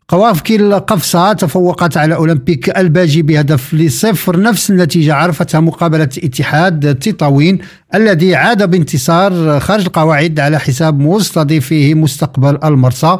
قوافكي 0.07 0.55
القفصة 0.55 1.33
تفوقت 1.33 1.97
على 1.97 2.15
أولمبيك 2.15 2.77
الباجي 2.77 3.21
بهدف 3.21 3.73
لصفر. 3.73 4.39
نفس 4.39 4.69
النتيجة 4.69 5.13
عرفتها 5.13 5.59
مقابلة 5.59 6.03
اتحاد 6.03 6.95
تطاوين 6.95 7.59
الذي 7.95 8.35
عاد 8.35 8.69
بانتصار 8.69 9.59
خارج 9.59 9.85
القواعد 9.85 10.39
على 10.39 10.59
حساب 10.59 10.99
مستضيفه 10.99 11.93
مستقبل 11.93 12.59
المرسى. 12.63 13.19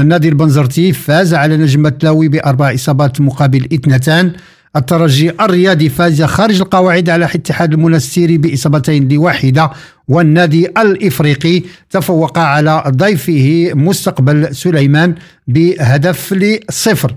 النادي 0.00 0.28
البنزرتي 0.28 0.92
فاز 0.92 1.34
على 1.34 1.56
نجم 1.56 1.86
التلاوي 1.86 2.28
بأربع 2.28 2.74
إصابات 2.74 3.20
مقابل 3.20 3.68
اثنتان. 3.72 4.32
الترجي 4.76 5.30
الرياضي 5.30 5.88
فاز 5.88 6.22
خارج 6.22 6.60
القواعد 6.60 7.10
على 7.10 7.24
اتحاد 7.24 7.72
المنستيري 7.72 8.38
بإصابتين 8.38 9.08
لواحدة 9.08 9.70
والنادي 10.08 10.66
الإفريقي 10.66 11.62
تفوق 11.90 12.38
على 12.38 12.84
ضيفه 12.88 13.70
مستقبل 13.74 14.54
سليمان 14.54 15.14
بهدف 15.46 16.32
لصفر. 16.32 17.14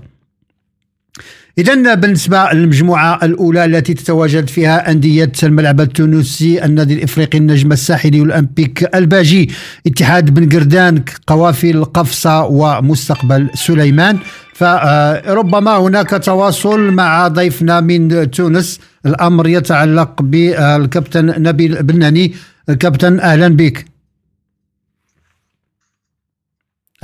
إذا 1.58 1.94
بالنسبة 1.94 2.52
للمجموعة 2.52 3.18
الأولى 3.22 3.64
التي 3.64 3.94
تتواجد 3.94 4.48
فيها 4.48 4.90
أندية 4.90 5.32
الملعب 5.42 5.80
التونسي 5.80 6.64
النادي 6.64 6.94
الإفريقي 6.94 7.38
النجم 7.38 7.72
الساحلي 7.72 8.20
والأمبيك 8.20 8.94
الباجي 8.94 9.50
اتحاد 9.86 10.34
بن 10.34 10.48
قردان 10.48 11.04
قوافل 11.26 11.84
قفصة 11.84 12.44
ومستقبل 12.44 13.50
سليمان. 13.54 14.18
فربما 14.54 15.76
هناك 15.76 16.10
تواصل 16.24 16.80
مع 16.80 17.28
ضيفنا 17.28 17.80
من 17.80 18.30
تونس. 18.30 18.80
الأمر 19.06 19.48
يتعلق 19.48 20.22
بالكابتن 20.22 21.42
نبيل 21.42 21.82
بناني. 21.82 22.34
كابتن 22.80 23.20
أهلا 23.20 23.48
بك. 23.48 23.86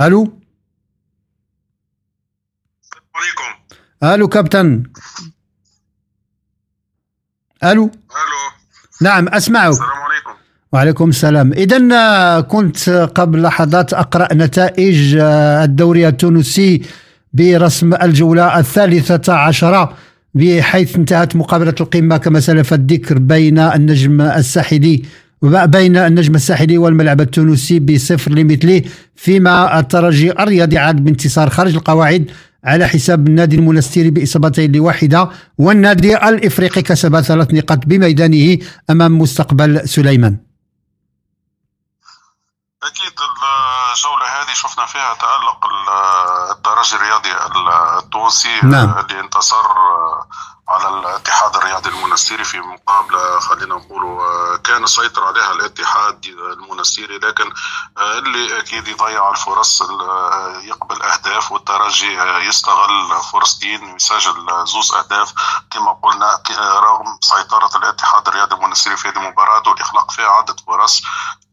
ألو؟ 0.01 0.42
ألو 4.03 4.27
كابتن. 4.27 4.83
ألو. 7.63 7.71
ألو. 7.71 7.91
نعم 9.01 9.27
أسمعك. 9.27 9.69
السلام 9.69 9.89
عليكم. 9.89 10.31
وعليكم 10.71 11.09
السلام. 11.09 11.53
اذا 11.53 12.41
كنت 12.41 12.89
قبل 12.89 13.41
لحظات 13.41 13.93
أقرأ 13.93 14.33
نتائج 14.33 15.17
آه، 15.21 15.63
الدوري 15.63 16.07
التونسي 16.07 16.81
برسم 17.33 17.93
الجولة 17.93 18.59
الثالثة 18.59 19.33
عشرة 19.33 19.93
بحيث 20.33 20.95
انتهت 20.95 21.35
مقابلة 21.35 21.75
القمة 21.81 22.17
كما 22.17 22.39
سلف 22.39 22.73
الذكر 22.73 23.17
بين 23.17 23.59
النجم 23.59 24.21
الساحلي 24.21 25.01
بين 25.43 25.97
النجم 25.97 26.35
الساحلي 26.35 26.77
والملعب 26.77 27.21
التونسي 27.21 27.79
بصفر 27.79 28.31
لمثله 28.31 28.81
فيما 29.15 29.79
الترجي 29.79 30.31
الرياضي 30.31 30.77
عاد 30.77 31.03
بانتصار 31.03 31.49
خارج 31.49 31.75
القواعد 31.75 32.31
على 32.65 32.87
حساب 32.87 33.27
النادي 33.27 33.55
المنستيري 33.55 34.09
بإصابتين 34.09 34.71
لواحدة 34.71 35.29
والنادي 35.57 36.17
الإفريقي 36.17 36.81
كسب 36.81 37.21
ثلاث 37.21 37.53
نقاط 37.53 37.85
بميدانه 37.85 38.57
أمام 38.89 39.19
مستقبل 39.19 39.89
سليمان 39.89 40.37
أكيد 42.83 43.13
الجولة 43.93 44.25
هذه 44.25 44.53
شفنا 44.53 44.85
فيها 44.85 45.13
تألق 45.13 45.65
الترجي 46.51 46.95
الرياضي 46.95 47.29
التونسي 48.03 48.59
نعم. 48.63 48.97
اللي 48.99 49.19
انتصر 49.19 49.65
على 50.69 50.87
الاتحاد 50.87 51.55
الرياضي 51.55 51.89
المنستيري 51.89 52.43
في 52.43 52.59
مقابلة 52.59 53.39
خلينا 53.39 53.75
نقولوا 53.75 54.57
كان 54.57 54.85
سيطر 54.85 55.23
عليها 55.23 55.51
الاتحاد 55.51 56.25
المنستيري 56.25 57.17
لكن 57.17 57.53
اللي 57.97 58.59
أكيد 58.59 58.87
يضيع 58.87 59.29
الفرص 59.31 59.81
يقبل 60.63 61.01
أهداف 61.03 61.51
والترجي 61.51 62.13
يستغل 62.47 63.21
فرصتين 63.31 63.93
ويسجل 63.93 64.65
زوز 64.65 64.93
أهداف. 64.93 65.33
كما 65.71 65.93
قلنا 66.03 66.41
رغم 66.59 67.17
سيطرة 67.21 67.77
الاتحاد 67.77 68.27
الرياضي 68.27 68.55
المنستيري 68.55 68.97
في 68.97 69.07
هذه 69.07 69.17
المباراة 69.17 69.63
والإخلاق 69.69 70.11
فيها 70.11 70.29
عدة 70.29 70.55
فرص. 70.67 71.01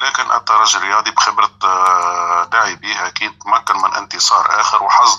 لكن 0.01 0.33
الترجي 0.33 0.79
الرياضي 0.79 1.11
بخبرة 1.11 1.51
آه، 1.65 2.49
لاعبيه 2.53 3.07
أكيد. 3.07 3.39
تمكن 3.39 3.83
من 3.83 3.95
انتصار 3.95 4.61
آخر 4.61 4.83
وحصد 4.83 5.19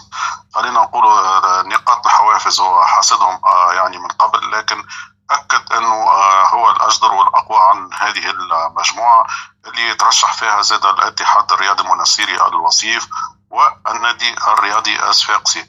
خلينا 0.53 0.79
نقول 0.79 1.05
آه، 1.05 1.61
نقاط 1.61 2.05
الحوافز 2.05 2.59
هو 2.59 2.85
حصدهم 2.85 3.41
آه، 3.45 3.73
يعني 3.73 3.97
من 3.97 4.07
قبل. 4.07 4.51
لكن 4.51 4.83
أكد 5.29 5.73
أنه 5.73 5.95
هو 6.43 6.71
الأجدر 6.71 7.13
والأقوى 7.13 7.57
عن 7.57 7.89
هذه 7.93 8.29
المجموعة 8.29 9.27
اللي 9.67 9.89
يترشح 9.89 10.33
فيها 10.33 10.61
زاد 10.61 10.85
الاتحاد 10.85 11.51
الرياضي 11.51 11.83
المنستيري 11.83 12.47
الوصيف 12.47 13.07
والنادي 13.49 14.35
الرياضي 14.47 15.03
الصفاقسي 15.03 15.65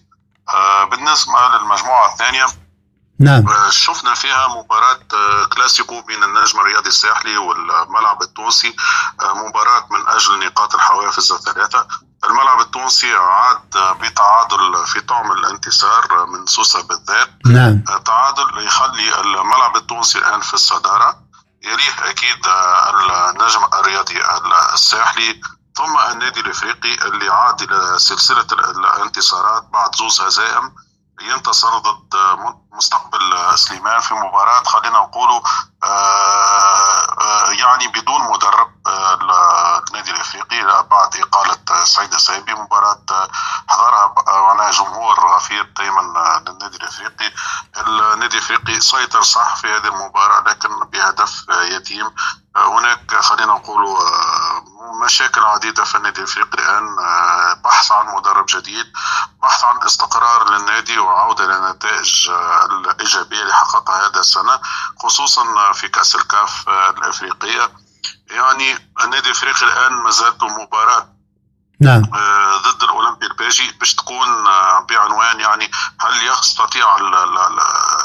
بالنسبة 0.90 1.48
للمجموعة 1.48 2.12
الثانية 2.12 2.46
نعم. 3.22 3.48
آه، 3.48 3.70
شفنا 3.70 4.14
فيها 4.14 4.48
مباراة 4.48 4.98
آه، 5.14 5.44
كلاسيكو 5.44 6.02
بين 6.02 6.24
النجم 6.24 6.60
الرياضي 6.60 6.88
الساحلي 6.88 7.36
والملعب 7.36 8.22
التونسي 8.22 8.76
آه، 9.20 9.34
مباراة 9.34 9.86
من 9.90 10.08
أجل 10.08 10.46
نقاط 10.46 10.74
الحوافز 10.74 11.32
الثلاثة 11.32 11.86
الملعب 12.24 12.60
التونسي 12.60 13.14
عاد 13.14 13.98
بتعادل 14.00 14.86
في 14.86 15.00
طعم 15.00 15.32
الانتصار 15.32 16.26
من 16.26 16.46
سوسة 16.46 16.82
بالذات. 16.82 17.28
نعم. 17.46 17.84
تعادل 18.04 18.66
يخلي 18.66 19.20
الملعب 19.20 19.76
التونسي 19.76 20.18
الآن 20.18 20.40
في 20.40 20.54
الصدارة. 20.54 21.22
يليه 21.62 22.10
أكيد 22.10 22.46
النجم 23.30 23.64
الرياضي 23.74 24.20
الساحلي. 24.74 25.40
ثم 25.76 25.98
النادي 26.10 26.40
الإفريقي 26.40 26.94
اللي 27.08 27.28
عاد 27.28 27.62
إلى 27.62 27.98
سلسلة 27.98 28.46
الانتصارات 28.52 29.62
بعد 29.72 29.94
زوز 29.94 30.20
هزائم. 30.20 30.74
ينتصر 31.30 31.78
ضد 31.78 32.14
مستقبل 32.72 33.58
سليمان 33.58 34.00
في 34.00 34.14
مباراة 34.14 34.62
خلينا 34.62 34.98
نقولوا 34.98 35.40
آه، 35.84 35.86
آه، 37.20 37.50
يعني 37.50 37.88
بدون 37.88 38.20
مدرب. 38.22 38.66
آه، 38.66 38.71
النادي 38.92 40.10
الإفريقي 40.10 40.86
بعد 40.90 41.16
إقالة 41.16 41.84
سعيد 41.84 42.14
السايبي 42.14 42.54
مباراة 42.54 43.28
حضرها 43.68 44.14
معناها 44.26 44.70
جمهور 44.70 45.34
غفير 45.34 45.72
دائما 45.76 46.00
للنادي 46.48 46.76
الإفريقي. 46.76 47.32
النادي 47.86 48.38
الإفريقي 48.38 48.80
سيطر 48.80 49.22
صح 49.22 49.56
في 49.56 49.66
هذه 49.68 49.86
المباراة 49.88 50.40
لكن 50.40 50.68
بهدف 50.84 51.44
يتيم. 51.48 52.14
هناك 52.56 53.16
خلينا 53.16 53.52
نقول 53.52 53.98
مشاكل 55.04 55.44
عديدة 55.44 55.84
في 55.84 55.94
النادي 55.94 56.18
الإفريقي 56.18 56.58
الآن 56.62 56.96
بحث 57.64 57.92
عن 57.92 58.14
مدرب 58.14 58.46
جديد 58.48 58.92
بحث 59.42 59.64
عن 59.64 59.82
استقرار 59.82 60.50
للنادي 60.50 60.98
وعودة 60.98 61.44
للنتائج 61.46 62.30
الإيجابية 62.70 63.42
اللي 63.42 63.54
حققها 63.54 64.06
هذا 64.06 64.20
السنة 64.20 64.60
خصوصا 65.02 65.72
في 65.72 65.88
كأس 65.88 66.14
الكاف 66.14 66.68
الأفريقية. 66.68 67.81
يعني 68.30 68.92
النادي 69.04 69.26
الافريقي 69.26 69.66
الان 69.66 69.92
ما 69.92 70.10
زالت 70.10 70.42
مباراة 70.42 71.12
نعم. 71.82 72.02
آه، 72.14 72.56
ضد 72.56 72.82
الأولمبي 72.82 73.26
الباجي 73.26 73.72
باش 73.72 73.94
تكون 73.94 74.46
آه، 74.46 74.86
بعنوان 74.90 75.40
يعني 75.40 75.70
هل 76.00 76.26
يستطيع 76.26 76.86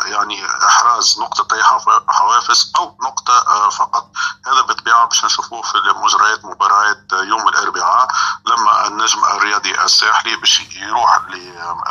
يعني 0.05 0.45
إحراز 0.67 1.19
نقطة 1.19 1.55
أي 1.55 1.63
حوافز 2.07 2.73
أو 2.77 2.97
نقطة 3.03 3.33
آه، 3.33 3.69
فقط؟ 3.69 4.11
هذا 4.47 4.61
بالطبيعة 4.61 5.05
باش 5.05 5.25
نشوفوه 5.25 5.61
في 5.61 5.77
مجريات 6.03 6.45
مباريات 6.45 7.13
يوم 7.13 7.47
الأربعاء 7.47 8.07
لما 8.47 8.87
النجم 8.87 9.25
الرياضي 9.25 9.81
الساحلي 9.81 10.35
باش 10.35 10.59
يروح 10.59 11.21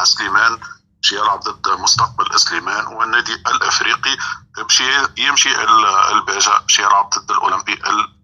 لسليمان 0.01 0.59
باش 1.03 1.13
يلعب 1.13 1.41
ضد 1.41 1.69
مستقبل 1.69 2.41
سليمان 2.41 2.87
والنادي 2.87 3.35
الأفريقي 3.35 4.17
باش 4.57 4.83
يمشي 5.17 5.63
الباجا 6.11 6.59
باش 6.59 6.79
يلعب 6.79 7.11
ضد 7.11 7.31
الأولمبي 7.31 7.81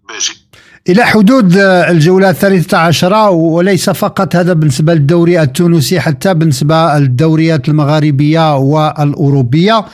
الباجي 0.09 0.33
إلى 0.89 1.03
حدود 1.03 1.57
الجولة 1.57 2.29
الثالثة 2.29 2.77
عشرة 2.77 3.29
وليس 3.29 3.89
فقط 3.89 4.35
هذا 4.35 4.53
بالنسبة 4.53 4.93
للدوري 4.93 5.41
التونسي 5.41 5.99
حتى 5.99 6.33
بالنسبة 6.33 6.97
للدوريات 6.97 7.69
المغاربية 7.69 8.57
والأوروبية. 8.57 9.85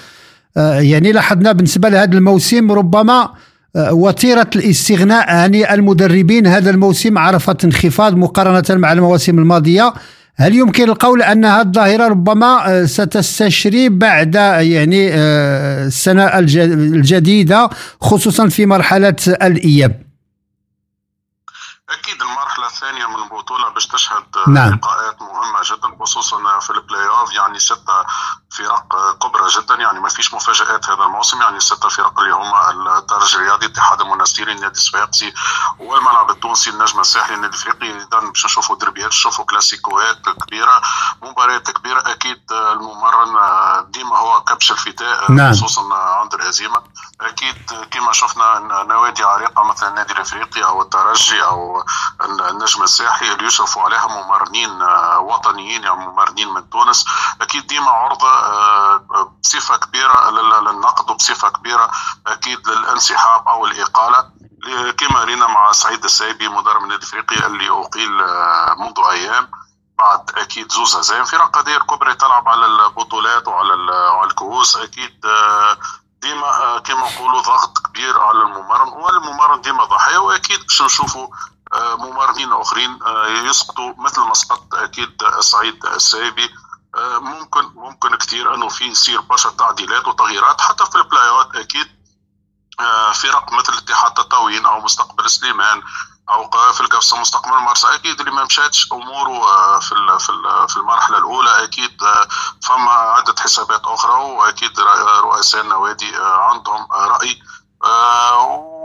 آه، 0.57 0.79
يعني 0.79 1.11
لاحظنا 1.11 1.51
بالنسبة 1.51 1.89
لهذا 1.89 2.17
الموسم 2.17 2.71
ربما 2.71 3.29
آه، 3.75 3.93
وتيرة 3.93 4.49
الاستغناء 4.55 5.29
عن 5.29 5.55
المدربين 5.55 6.47
هذا 6.47 6.69
الموسم 6.69 7.17
عرفت 7.17 7.63
انخفاض 7.63 8.15
مقارنة 8.15 8.79
مع 8.79 8.93
المواسم 8.93 9.39
الماضية. 9.39 9.93
هل 10.39 10.55
يمكن 10.55 10.89
القول 10.89 11.21
أن 11.21 11.45
هذه 11.45 11.61
الظاهرة 11.61 12.07
ربما 12.07 12.67
آه، 12.67 12.85
ستستشري 12.85 13.89
بعد 13.89 14.35
يعني 14.35 15.13
السنة 15.15 16.39
الجديدة 16.39 17.69
خصوصا 18.01 18.49
في 18.49 18.65
مرحلة 18.65 19.15
الإياب 19.27 20.09
أكيد 21.89 22.21
المرحلة 22.21 22.65
الثانية 22.65 23.07
من 23.07 23.23
البطوله 23.23 23.69
باش 23.69 23.87
تشهد 23.87 24.23
نعم. 24.47 24.73
لقاءات 24.73 25.21
مهمة 25.21 25.61
جدا 25.63 26.03
خصوصا 26.03 26.59
في 26.59 26.69
البلاي 26.69 27.07
اوف 27.07 27.35
يعني 27.35 27.59
ستة 27.59 28.05
فرق 28.57 29.15
كبرى 29.21 29.47
جدا 29.47 29.75
يعني 29.75 29.99
ما 29.99 30.09
فيش 30.09 30.33
مفاجآت 30.33 30.89
هذا 30.89 31.03
الموسم. 31.03 31.41
يعني 31.41 31.57
السته 31.57 31.89
فرق 31.89 32.19
اللي 32.19 32.33
هما 32.33 32.71
الترجي 32.97 33.35
الرياضي 33.35 33.65
الاتحاد 33.65 34.01
المنستيري 34.01 34.51
النادي 34.51 34.77
الصفاقسي 34.77 35.33
والملعب 35.79 36.29
التونسي 36.29 36.69
النجم 36.69 36.99
الساحلي 36.99 37.35
النادي 37.35 37.55
الإفريقي. 37.57 37.97
اذا 37.97 38.19
باش 38.19 38.45
نشوفوا 38.45 38.75
دربيات 38.75 39.07
نشوفوا 39.07 39.45
كلاسيكوات 39.45 40.29
كبيرة 40.29 40.81
مباريات 41.21 41.71
كبيرة. 41.71 41.99
أكيد 42.11 42.41
الممرن 42.51 43.37
ديما 43.91 44.17
هو 44.17 44.41
كبش 44.41 44.71
الفتاء 44.71 45.31
نعم. 45.31 45.51
خصوصا 45.51 45.93
عند 45.93 46.33
الهزيمه 46.33 46.83
أكيد 47.21 47.55
كما 47.91 48.13
شفنا 48.13 48.59
نوادي 48.83 49.23
عريقة 49.23 49.63
مثل 49.63 49.87
النادي 49.87 50.13
الإفريقي 50.13 50.63
أو 50.63 50.81
الترجي 50.81 51.43
أو 51.43 51.83
النجم 52.49 52.83
الساحلي 52.83 53.33
اللي 53.33 53.47
يشرفوا 53.47 53.83
عليها 53.83 54.07
ممرنين 54.07 54.81
وطنيين 55.19 55.83
يعني 55.83 55.95
ممرنين 55.95 56.53
من 56.53 56.69
تونس. 56.69 57.05
أكيد 57.41 57.67
ديما 57.67 57.91
عرضة 57.91 58.38
بصفة 59.43 59.77
كبيرة 59.77 60.29
للنقد 60.61 61.09
وبصفه 61.11 61.49
كبيرة 61.49 61.91
أكيد 62.27 62.67
للانسحاب 62.67 63.47
أو 63.47 63.65
الإقالة. 63.65 64.31
كما 64.97 65.23
رينا 65.23 65.47
مع 65.47 65.71
سعيد 65.71 66.03
السايبي 66.03 66.47
مدرب 66.47 66.83
النادي 66.83 67.03
الافريقي 67.03 67.45
اللي 67.45 67.69
أقيل 67.69 68.21
آه، 68.21 68.75
منذ 68.79 68.99
أيام. 69.11 69.51
بعد 69.99 70.31
أكيد 70.37 70.71
زوز 70.71 70.95
هزايم 70.95 71.23
فرق 71.23 71.57
قدير 71.57 71.83
كبرى 71.83 72.15
تلعب 72.15 72.49
على 72.49 72.65
البطولات 72.65 73.47
وعلى 73.47 73.73
الكؤوس. 74.23 74.77
أكيد 74.77 75.25
ديما 76.21 76.79
كما 76.85 77.11
نقولوا 77.11 77.41
ضغط 77.41 77.77
كبير 77.77 78.19
على 78.21 78.41
الممرن. 78.41 78.87
والممرن 78.87 79.61
ديما 79.61 79.83
ضحية. 79.85 80.17
وأكيد 80.17 80.59
باش 80.59 80.81
نشوفوا 80.81 81.27
ممرنين 81.73 82.51
أخرين 82.53 82.99
آه، 83.03 83.27
يسقطوا 83.27 83.93
مثل 83.97 84.21
ما 84.21 84.33
سقط 84.33 84.75
أكيد 84.75 85.23
سعيد 85.39 85.85
السايبي 85.85 86.45
آه، 86.45 86.68
ممكن 86.97 87.61
ممكن 87.75 88.15
كثير 88.15 88.55
إنه 88.55 88.69
في 88.69 88.85
يصير 88.85 89.21
برشا 89.21 89.49
تعديلات 89.49 90.07
وتغييرات. 90.07 90.61
حتى 90.61 90.85
في 90.85 90.95
البلاي 90.95 91.29
أكيد 91.55 91.99
آه، 92.79 93.11
فرق 93.11 93.53
مثل 93.53 93.73
اتحاد 93.73 94.13
تطاوين 94.13 94.65
أو 94.65 94.79
مستقبل 94.79 95.29
سليمان 95.29 95.81
أو 96.29 96.49
في 96.73 96.81
القفصه 96.81 97.19
مستقبل 97.19 97.57
مرسى 97.57 97.87
أكيد 97.95 98.19
اللي 98.19 98.31
ما 98.31 98.43
مشاتش 98.43 98.91
أموره 98.93 99.79
في 99.79 100.17
في 100.69 100.77
المرحلة 100.77 101.17
الأولى 101.17 101.63
أكيد 101.63 101.97
فما 102.63 102.91
عدة 102.91 103.35
حسابات 103.39 103.81
أخرى 103.85 104.13
وأكيد 104.13 104.79
رؤساء 105.23 105.61
النوادي 105.61 106.11
عندهم 106.17 106.87
رأي 106.91 107.41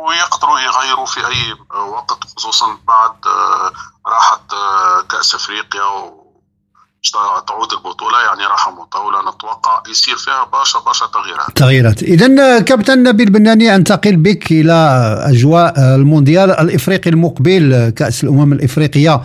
ويقدروا 0.05 0.61
يغيروا 0.61 1.07
في 1.07 1.27
أي 1.27 1.59
وقت 1.75 2.25
خصوصا 2.37 2.79
بعد 2.87 3.27
آه، 3.27 3.73
راحة 4.07 4.41
آه، 4.53 5.01
كأس 5.01 5.35
أفريقيا 5.35 5.83
تعود 7.13 7.73
البطولة 7.73 8.19
يعني 8.27 8.43
راحه 8.51 8.71
مطوله 8.71 9.21
نتوقع 9.21 9.83
يصير 9.91 10.17
فيها 10.17 10.49
برشا 10.53 10.79
برشا 10.79 11.07
تغييرات. 11.07 11.57
تغييرات. 11.57 12.03
اذا 12.03 12.61
كابتن 12.61 13.03
نبيل 13.03 13.31
بناني 13.31 13.75
أنتقل 13.75 14.17
بك 14.17 14.53
إلى 14.53 14.73
أجواء 15.27 15.95
المونديال 15.95 16.51
الإفريقي 16.51 17.11
المقبل 17.11 17.93
كأس 17.97 18.25
الأمم 18.25 18.53
الإفريقية 18.53 19.21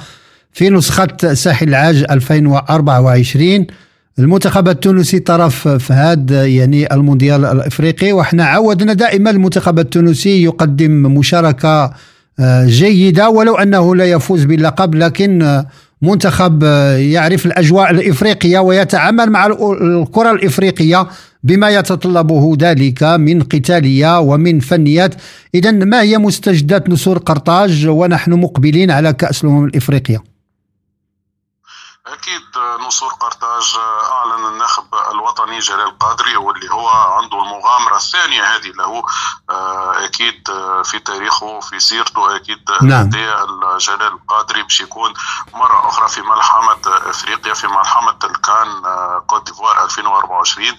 في 0.53 0.69
نسخة 0.69 1.34
ساحل 1.34 1.69
العاج 1.69 2.05
2024 2.11 3.67
المنتخب 4.19 4.67
التونسي 4.67 5.19
طرف 5.19 5.67
في 5.67 5.93
هذا 5.93 6.45
يعني 6.47 6.93
المونديال 6.93 7.45
الإفريقي 7.45 8.13
وحنا 8.13 8.45
عودنا 8.45 8.93
دائما 8.93 9.30
المنتخب 9.30 9.80
التونسي 9.80 10.43
يقدم 10.43 10.91
مشاركة 10.91 11.93
آه، 12.39 12.65
جيدة 12.65 13.30
ولو 13.30 13.55
أنه 13.55 13.95
لا 13.95 14.05
يفوز 14.05 14.43
باللقب 14.43 14.95
لكن 14.95 15.41
آه، 15.41 15.67
منتخب 16.02 16.64
آه، 16.64 16.97
يعرف 16.97 17.45
الأجواء 17.45 17.91
الإفريقية 17.91 18.60
ويتعامل 18.60 19.30
مع 19.30 19.45
الكرة 19.45 20.32
الإفريقية 20.32 21.08
بما 21.43 21.70
يتطلبه 21.70 22.58
ذلك 22.60 23.04
من 23.04 23.43
قتالية 23.43 24.20
ومن 24.20 24.60
فنيات. 24.60 25.16
اذا 25.56 25.72
ما 25.72 26.02
هي 26.02 26.18
مستجدات 26.18 26.89
نسور 26.89 27.18
قرطاج 27.18 27.88
ونحن 27.88 28.32
مقبلين 28.32 28.91
على 28.91 29.14
كأس 29.14 29.43
الأمم 29.43 29.66
الإفريقية؟ 29.66 30.24
أكيد. 32.08 32.49
نصور 32.88 33.14
قرطاج 33.14 33.78
أعلن 34.12 34.45
الناخب 34.45 34.95
الوطني 35.12 35.60
جلال 35.60 35.97
قادري 35.99 36.38
واللي 36.38 36.72
هو 36.72 36.89
عنده 36.89 37.41
المغامرة 37.43 37.95
الثانية 37.95 38.43
هذه 38.55 38.68
له 38.68 39.03
آه، 39.49 40.05
أكيد 40.05 40.49
آه، 40.49 40.82
في 40.82 40.99
تاريخه 40.99 41.60
في 41.60 41.80
سيرته 41.80 42.36
أكيد 42.36 42.72
نعم. 42.82 43.10
جلال 43.78 44.14
القادري 44.14 44.64
باش 44.64 44.82
يكون 44.82 45.14
مرة 45.53 45.89
أخرى 45.89 46.07
في 46.07 46.22
ملحمة 46.22 46.82
إفريقيا 46.86 47.53
في 47.53 47.68
ملحمة 47.68 48.20
الكان 48.24 48.86
آه، 48.86 49.24
كوت 49.28 49.45
ديفوار 49.45 49.84
2024 49.84 50.78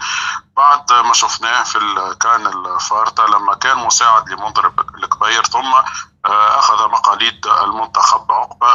بعد 0.57 0.93
ما 0.93 1.13
شفناه 1.13 1.63
في 1.63 1.79
الكان 1.79 2.47
الفارتا 2.47 3.23
لما 3.23 3.55
كان 3.55 3.79
مساعد 3.79 4.29
لمنذر 4.29 4.73
الكبير 4.95 5.45
ثم 5.45 5.75
أخذ 6.25 6.89
مقاليد 6.89 7.47
المنتخب 7.47 8.33
عقبة 8.33 8.67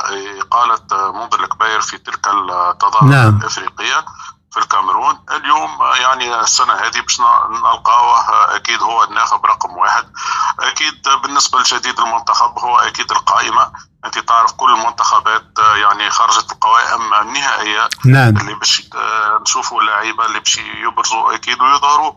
إقالة 0.41 1.11
منذر 1.11 1.43
الكبير 1.43 1.81
في 1.81 1.97
تلك 1.97 2.27
التظاهرات 2.27 2.94
نعم. 3.03 3.39
الإفريقية 3.39 4.05
في 4.51 4.61
الكاميرون 4.61 5.19
اليوم 5.31 5.69
يعني 6.01 6.39
السنة 6.39 6.73
هذه 6.73 7.01
باش 7.01 7.19
نلقاوه 7.49 8.55
أكيد 8.55 8.83
هو 8.83 9.03
الناخب 9.03 9.45
رقم 9.45 9.77
واحد 9.77 10.11
أكيد 10.59 11.01
بالنسبة 11.23 11.59
لجديد 11.59 11.99
المنتخب 11.99 12.59
هو 12.59 12.77
أكيد 12.77 13.11
القائمة 13.11 13.71
أنت 14.05 14.19
تعرف 14.19 14.51
كل 14.51 14.73
المنتخبات 14.73 15.59
يعني 15.75 16.09
خرجت 16.09 16.51
القوائم 16.51 17.13
النهائية 17.13 17.89
نعم. 18.05 18.37
اللي 18.37 18.53
باش 18.53 18.89
نشوفوا 19.41 19.81
اللعيبة 19.81 20.25
اللي 20.25 20.39
باش 20.39 20.57
يبرزوا 20.57 21.35
أكيد 21.35 21.61
ويظهروا 21.61 22.13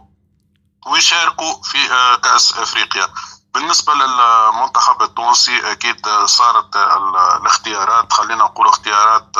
ويشاركوا 0.86 1.62
في 1.62 1.78
كأس 2.22 2.58
أفريقيا 2.58 3.08
بالنسبة 3.54 3.92
للمنتخب 3.94 5.02
التونسي 5.02 5.72
أكيد 5.72 6.08
صارت 6.24 6.76
الاختيارات 7.40 8.12
خلينا 8.12 8.44
نقول 8.44 8.68
اختيارات 8.68 9.36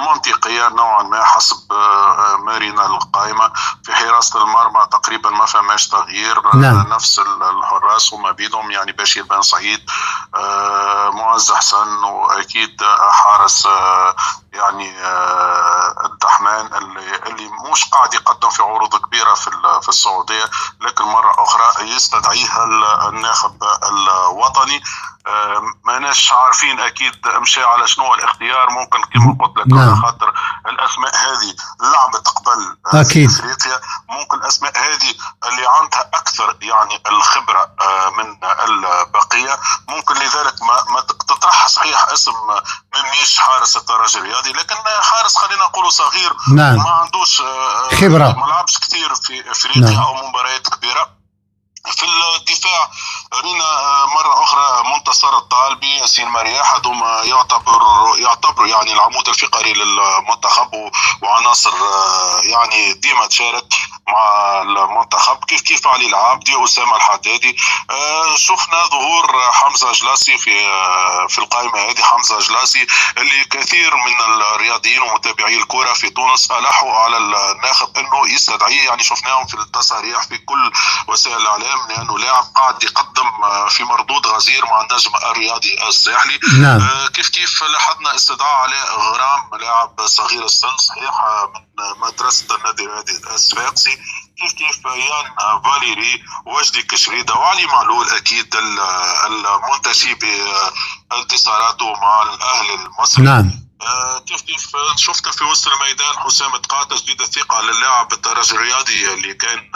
منطقية 0.00 0.68
نوعا 0.68 1.02
ما 1.02 1.24
حسب 1.24 1.72
آه، 1.72 2.36
مارينا 2.36 2.86
القائمة 2.86 3.52
في 3.84 3.94
حراسة 3.94 4.42
المرمى 4.42 4.86
تقريبا 4.90 5.30
ما 5.30 5.44
فماش 5.46 5.88
تغيير 5.88 6.56
نعم. 6.56 6.86
نفس 6.88 7.18
الحراس 7.18 8.14
هما 8.14 8.30
بيدهم 8.30 8.70
يعني 8.70 8.92
بشير 8.92 9.24
بن 9.24 9.42
سعيد 9.42 9.80
آه، 10.34 11.10
معز 11.10 11.52
حسن 11.52 12.04
وأكيد 12.04 12.82
حارس 13.10 13.66
آه، 13.66 14.14
يعني 14.52 14.92
مش 17.72 17.84
قاعد 17.84 18.14
يقدم 18.14 18.50
في 18.50 18.62
عروض 18.62 18.96
كبيرة 18.96 19.34
في 19.34 19.50
في 19.82 19.88
السعودية 19.88 20.44
لكن 20.80 21.04
مرة 21.04 21.34
أخرى 21.38 21.90
يستدعيها 21.90 22.64
الناخب 23.08 23.62
الوطني 23.88 24.82
ماناش 25.84 26.32
عارفين 26.32 26.80
أكيد 26.80 27.12
مشى 27.26 27.62
على 27.62 27.88
شنو 27.88 28.14
الاختيار 28.14 28.70
ممكن 28.70 29.02
كما 29.02 29.36
قلت 29.40 29.58
لك 29.58 29.66
نعم. 29.66 29.78
على 29.78 29.96
خاطر 29.96 30.32
الأسماء 30.66 31.16
هذه 31.16 31.54
لعبت 31.80 32.28
قبل 32.28 32.76
أكيد. 32.86 33.30
في 33.30 33.36
إفريقيا 33.36 33.80
ممكن 34.08 34.36
الأسماء 34.36 34.78
هذه 34.78 35.14
اللي 35.48 35.66
عندها 35.66 36.10
أكثر 36.14 36.56
يعني 36.62 37.02
الخبرة 37.08 37.70
آه، 37.80 38.10
من 38.10 38.36
البقية 38.68 39.58
ممكن 39.88 40.14
لذلك 40.14 40.62
ما, 40.62 40.92
ما 40.94 41.00
تطرح 41.00 41.68
صحيح 41.68 42.08
اسم 42.12 42.32
مميش 42.94 43.38
حارس 43.38 43.76
الترجي 43.76 44.18
الرياضي 44.18 44.52
لكن 44.52 44.76
حارس 45.02 45.36
خلينا 45.36 45.64
نقولوا 45.64 45.90
صغير 45.90 46.32
نعم. 46.54 46.76
ما 46.76 46.99
عندوش 48.02 48.20
آه، 48.20 48.32
خبرة. 48.32 48.40
ما 48.40 48.46
لعبش 48.46 48.78
كثير 48.78 49.14
في 49.14 49.50
أفريقيا 49.50 49.80
نعم. 49.80 50.02
أو 50.02 50.28
مباريات 50.28 50.68
كبيره 50.68 51.20
في 51.84 52.04
الدفاع 52.40 52.90
رينا 53.42 54.04
مرة 54.14 54.42
أخرى 54.42 54.94
منتصر 54.94 55.38
الطالبي 55.38 55.96
ياسين 55.96 56.28
مرياح 56.28 56.74
هذوما 56.74 57.22
يعتبر 57.24 57.80
يعتبروا 58.18 58.66
يعني 58.66 58.92
العمود 58.92 59.28
الفقري 59.28 59.72
للمنتخب 59.72 60.90
وعناصر 61.22 61.72
يعني 62.44 62.92
ديما 62.92 63.26
تشارك 63.26 63.74
مع 64.08 64.62
علي 65.90 66.06
العابدي 66.06 66.64
أسامة 66.64 66.96
الحدادي. 66.96 67.56
شفنا 68.36 68.86
ظهور 68.90 69.52
حمزة 69.52 69.92
جلاسي 69.92 70.38
في 70.38 70.50
في 71.28 71.38
القائمة 71.38 71.78
هذه 71.78 72.02
حمزة 72.02 72.38
جلاسي 72.38 72.86
اللي 73.18 73.44
كثير 73.44 73.96
من 73.96 74.42
الرياضيين 74.54 75.02
ومتابعي 75.02 75.56
الكرة 75.56 75.92
في 75.92 76.10
تونس 76.10 76.50
ألحوا 76.50 76.92
على 76.92 77.16
الناخب 77.16 77.98
أنه 77.98 78.34
يستدعيه. 78.34 78.86
يعني 78.86 79.02
شفناهم 79.02 79.46
في 79.46 79.54
التصاريح 79.54 80.22
في 80.22 80.38
كل 80.38 80.72
وسائل 81.08 81.36
الإعلام 81.36 81.78
لأنه 81.88 82.18
لاعب 82.18 82.44
قاعد 82.54 82.82
يقدم 82.84 83.30
في 83.68 83.84
مردود 83.84 84.26
غزير 84.26 84.66
مع 84.66 84.80
النجم 84.80 85.10
الرياضي 85.16 85.88
الساحلي. 85.88 86.38
نعم. 86.62 86.80
آه، 86.80 87.06
كيف 87.06 87.28
كيف 87.28 87.62
لاحظنا 87.62 88.14
استدعاء 88.14 88.54
علاء 88.54 88.98
غرام 88.98 89.60
لاعب 89.60 90.06
صغير 90.06 90.44
السن 90.44 90.76
صحيح 90.76 91.20
آه، 91.20 91.52
من 91.54 92.00
مدرسة 92.00 92.54
النادي 92.56 92.84
الرياضي 92.84 93.34
الصفاقسي 93.34 93.98
كيف 94.40 94.52
كيف 94.52 94.84
يان 94.84 95.60
فاليري 95.64 96.22
وجدي 96.46 96.82
كشريدة 96.82 97.34
وعلي 97.34 97.66
معلول 97.66 98.08
أكيد 98.10 98.56
ال- 98.56 98.80
المنتشي 99.26 100.14
بانتصاراته 101.10 101.92
مع 101.92 102.22
الأهلي 102.22 102.74
المصري. 102.74 103.24
نعم. 103.24 103.50
آه، 103.82 104.18
كيف 104.18 104.40
كيف 104.42 104.72
شفنا 104.96 105.32
في 105.32 105.44
وسط 105.44 105.68
الميدان 105.68 106.18
حسام 106.18 106.56
تقا 106.56 106.84
تجديد 106.84 107.20
الثقه 107.20 107.60
للاعب 107.60 108.12
الترجي 108.12 108.54
الرياضي 108.54 109.12
اللي 109.14 109.34
كان 109.34 109.70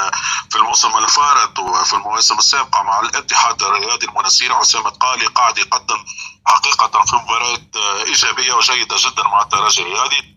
في 0.51 0.57
الموسم 0.59 0.97
الفارط 0.97 1.59
وفي 1.59 1.93
المواسم 1.93 2.39
السابقة 2.39 2.83
مع 2.83 3.01
الاتحاد 3.01 3.63
الرياضي 3.63 4.07
المنسير 4.07 4.55
حسام 4.55 4.89
تقا 4.89 5.15
اللي 5.15 5.27
قاعد 5.27 5.59
يقدم 5.59 6.05
حقيقة 6.47 7.05
في 7.05 7.17
مباريات 7.17 7.77
آه، 7.77 8.03
إيجابية 8.05 8.53
وجيدة 8.53 8.97
جدا 8.99 9.23
مع 9.23 9.43
الترجي 9.43 9.83
الرياضي. 9.83 10.34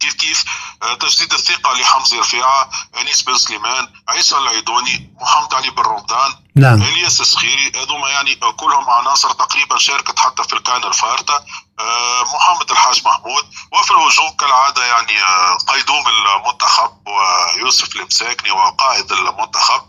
كيف 0.00 0.14
كيف؟ 0.14 0.44
آه، 0.82 0.94
تجديد 0.94 1.32
الثقة 1.32 1.74
لحمزة 1.74 2.20
رفيعة 2.20 2.70
أنيس 3.00 3.22
بن 3.22 3.38
سليمان 3.38 3.88
عيسى 4.08 4.38
العيدوني 4.38 5.14
محمد 5.20 5.54
علي 5.54 5.70
بن 5.70 5.82
رمضان 5.82 6.34
نعم. 6.56 6.82
إلياس 6.82 7.20
السخيري 7.20 7.72
هذوما 7.76 8.08
يعني 8.08 8.34
كلهم 8.34 8.90
عناصر 8.90 9.30
تقريبا 9.30 9.78
شاركت 9.78 10.18
حتى 10.18 10.44
في 10.44 10.52
الكان 10.52 10.84
الفارطة. 10.84 11.44
آه، 11.80 12.22
محمد 12.22 12.70
الحاج 12.70 13.02
محمود 13.04 13.44
وفي 13.72 13.90
الهجوم 13.90 14.30
كالعادة 14.38 14.86
يعني 14.86 15.22
آه، 15.22 15.58
قيدوم 15.68 16.04
المنتخب 16.08 16.90
ويوسف 17.06 17.96
المساكني 17.96 18.50
وقائد 18.50 19.12
المنتخب. 19.12 19.82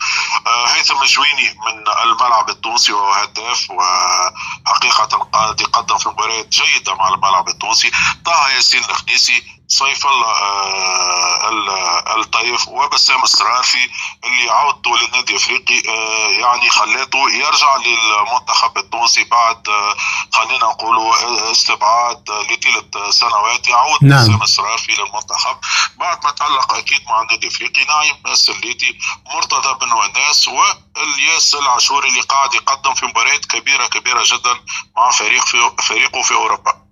هيثم 0.67 1.01
الجويني 1.01 1.49
من 1.65 1.83
الملعب 2.03 2.49
التونسي 2.49 2.93
وهو 2.93 3.13
هداف 3.13 3.67
وحقيقة 3.71 5.05
قاعد 5.33 5.61
يقدم 5.61 5.97
في 5.97 6.09
مباريات 6.09 6.47
جيدة 6.47 6.95
مع 6.95 7.07
الملعب 7.07 7.47
التونسي. 7.49 7.91
طه 8.25 8.49
ياسين 8.49 8.83
الخنيسي 8.83 9.58
سيف 9.71 10.07
الله 10.07 10.27
آه، 10.27 11.49
ال- 11.49 12.19
الطيف. 12.19 12.67
وبسام 12.67 13.23
السرافي 13.23 13.89
اللي 14.23 14.49
عودته 14.51 14.97
للنادي 14.97 15.31
الافريقي 15.33 15.81
آه، 15.89 16.29
يعني 16.29 16.69
خلاته 16.69 17.29
يرجع 17.29 17.75
للمنتخب 17.75 18.77
التونسي 18.77 19.23
بعد 19.23 19.69
آه، 19.69 19.95
خلينا 20.33 20.65
نقولوا 20.65 21.13
استبعاد 21.51 22.29
لطيله 22.29 23.11
سنوات. 23.11 23.67
يعود 23.67 24.03
نعم. 24.03 24.23
بسام 24.27 24.43
السرافي 24.43 24.91
للمنتخب. 24.91 25.57
بعد 25.97 26.25
ما 26.25 26.31
تألق 26.31 26.73
أكيد 26.73 27.01
مع 27.07 27.21
النادي 27.21 27.47
الأفريقي 27.47 27.83
نايم 27.85 28.15
السليتي 28.27 28.97
مرتضى 29.33 29.85
بن 29.85 29.91
وناس 29.93 30.47
والياس 30.47 31.55
العاشوري 31.55 32.09
اللي 32.09 32.21
قاعد 32.21 32.53
يقدم 32.53 32.93
في 32.93 33.05
مباريات 33.05 33.45
كبيرة 33.45 33.85
كبيرة 33.87 34.23
جدا 34.25 34.59
مع 34.97 35.11
فريق 35.11 35.45
في 35.45 35.71
فريقه 35.79 36.21
في 36.21 36.33
أوروبا. 36.33 36.88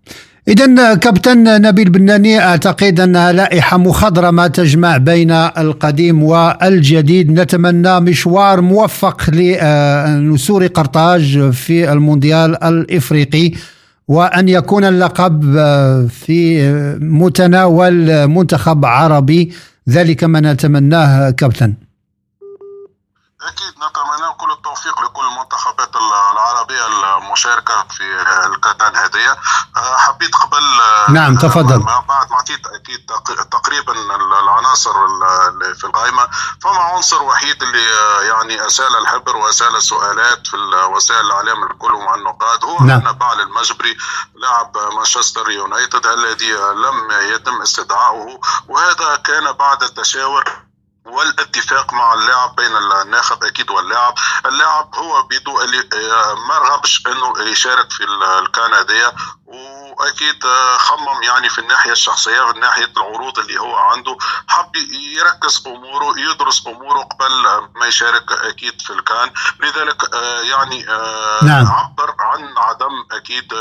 إذا 0.48 0.96
كابتن 0.96 1.62
نبيل 1.62 1.90
بناني 1.90 2.40
أعتقد 2.40 3.00
أنها 3.00 3.32
لائحة 3.32 3.78
مخضرمة 3.78 4.48
تجمع 4.48 4.98
بين 4.98 5.32
القديم 5.32 6.24
والجديد. 6.24 7.32
نتمنى 7.40 8.00
مشوار 8.00 8.62
موفق 8.62 9.30
لنسور 9.30 10.68
قرطاج 10.68 11.50
في 11.50 11.92
المونديال 11.92 12.64
الإفريقي 12.64 13.52
وأن 14.08 14.50
يكون 14.50 14.84
اللقب 14.84 15.42
في 16.10 16.72
متناول 17.02 18.28
منتخب 18.28 18.86
عربي. 18.86 19.54
ذلك 19.90 20.24
ما 20.24 20.40
نتمناه 20.40 21.30
كابتن. 21.30 21.74
أكيد 23.50 23.74
نتمنى 23.84 24.28
كل 24.40 24.52
التوفيق 24.58 24.96
لكل 25.06 25.26
المنتخبات. 25.32 25.87
العربيه 26.72 27.18
المشاركة 27.18 27.84
في 27.90 28.04
الكتان 28.46 28.96
هذه 28.96 29.32
أه، 29.78 29.98
حبيت 29.98 30.36
قبل 30.36 30.64
أه، 30.82 31.12
نعم، 31.12 31.38
تفضل. 31.38 31.80
بعد 31.80 32.30
ما 32.30 32.36
اعطيت 32.36 32.68
أكيد 32.68 33.06
تق- 33.08 33.44
تقريبا 33.44 33.94
العناصر 34.42 34.92
اللي 35.06 35.76
في 35.76 35.84
القائمة 35.84 36.28
فما 36.64 36.80
عنصر 36.80 37.24
وحيد 37.24 37.64
اللي 37.64 37.94
أه، 37.94 38.22
يعني 38.22 38.68
أسال 38.68 38.98
الحبر 39.02 39.38
وأسال 39.38 39.76
السؤالات 39.76 40.48
في 40.48 40.58
وسائل 40.96 41.26
الاعلام 41.26 41.64
الكل 41.64 41.94
ومع 41.94 42.16
النقاد 42.16 42.64
هو 42.66 42.78
نعم. 42.80 43.00
نبال 43.08 43.42
المجبري 43.42 43.98
لاعب 44.36 44.78
مانشستر 44.96 45.50
يونايتد 45.50 46.06
الذي 46.06 46.52
لم 46.54 47.12
يتم 47.12 47.62
استدعائه 47.62 48.40
وهذا 48.68 49.16
كان 49.16 49.52
بعد 49.52 49.84
التشاور 49.84 50.67
والاتفاق 51.08 51.94
مع 51.94 52.14
اللاعب 52.14 52.56
بين 52.56 52.78
الناخب 53.02 53.44
أكيد 53.44 53.72
واللاعب. 53.72 54.14
اللاعب 54.46 54.96
هو 54.96 55.22
بيدو 55.24 55.62
اللي 55.62 55.80
آه، 55.80 56.36
ما 56.50 56.58
رغبش 56.58 57.04
إنه 57.08 57.50
يشارك 57.52 57.92
في 57.92 58.04
ال- 58.04 58.24
الكندية. 58.24 59.14
واكيد 59.46 59.87
آه، 60.02 60.78
خمم 60.78 61.24
يعني 61.24 61.50
في 61.50 61.60
الناحية 61.60 61.92
الشخصية 61.92 62.52
في 62.52 62.60
ناحيه 62.60 62.92
العروض 62.98 63.40
اللي 63.40 63.60
هو 63.60 63.76
عنده. 63.76 64.18
حب 64.48 64.76
يركز 65.18 65.64
أموره 65.68 66.20
يدرس 66.20 66.68
أموره 66.68 67.00
قبل 67.00 67.34
ما 67.76 67.86
يشارك 67.86 68.32
أكيد 68.32 68.82
في 68.82 68.94
الكان. 68.94 69.32
لذلك 69.60 70.14
آه، 70.14 70.42
يعني 70.42 70.90
آه، 70.90 71.44
نعم. 71.44 71.68
عبر 71.68 72.16
عن 72.20 72.58
عدم 72.58 73.06
أكيد 73.12 73.54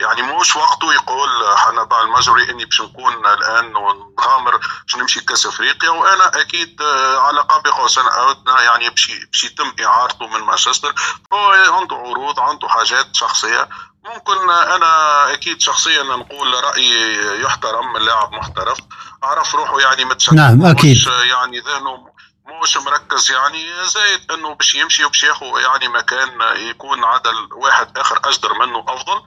يعني 0.00 0.22
مش 0.22 0.56
وقته 0.56 0.94
يقول 0.94 1.56
حنبع 1.56 2.02
المجري 2.02 2.50
إني 2.50 2.64
باش 2.64 2.80
نكون 2.80 3.26
الآن 3.26 3.76
ونغامر 3.76 4.56
باش 4.56 4.96
نمشي 4.96 5.20
كأس 5.20 5.46
أفريقيا. 5.46 5.90
وأنا 5.90 6.40
أكيد 6.40 6.82
على 7.16 7.40
قاب 7.40 7.66
قوسين 7.66 8.04
ادنى 8.06 8.64
يعني 8.64 8.90
باش 8.90 9.44
يتم 9.44 9.72
إعارته 9.84 10.26
من 10.26 10.40
مانشستر. 10.40 10.94
هو 11.32 11.50
عنده 11.50 11.96
عروض 11.96 12.40
عنده 12.40 12.68
حاجات 12.68 13.16
شخصية. 13.16 13.68
ممكن 14.04 14.50
أنا 14.50 15.32
أكيد 15.32 15.60
شخصيا 15.60 16.02
نقول 16.02 16.64
رأيي 16.64 17.42
يحترم 17.42 17.92
من 17.92 18.00
لاعب 18.00 18.32
محترف 18.32 18.78
عرف 19.22 19.54
روحه 19.54 19.80
يعني 19.80 20.04
متشكل 20.04 20.36
نعم، 20.36 20.66
أكيد. 20.66 20.96
مش 20.96 21.06
يعني 21.06 21.60
ذهنه 21.60 22.14
مش 22.62 22.76
مركز 22.76 23.30
يعني 23.30 23.64
زايد 23.94 24.32
إنه 24.32 24.54
باش 24.54 24.74
يمشي 24.74 25.04
وباش 25.04 25.22
ياخذ 25.22 25.46
يعني 25.46 25.88
مكان 25.88 26.28
يكون 26.56 27.04
عدل 27.04 27.48
واحد 27.52 27.98
آخر 27.98 28.20
أجدر 28.24 28.54
منه 28.54 28.84
أفضل 28.88 29.22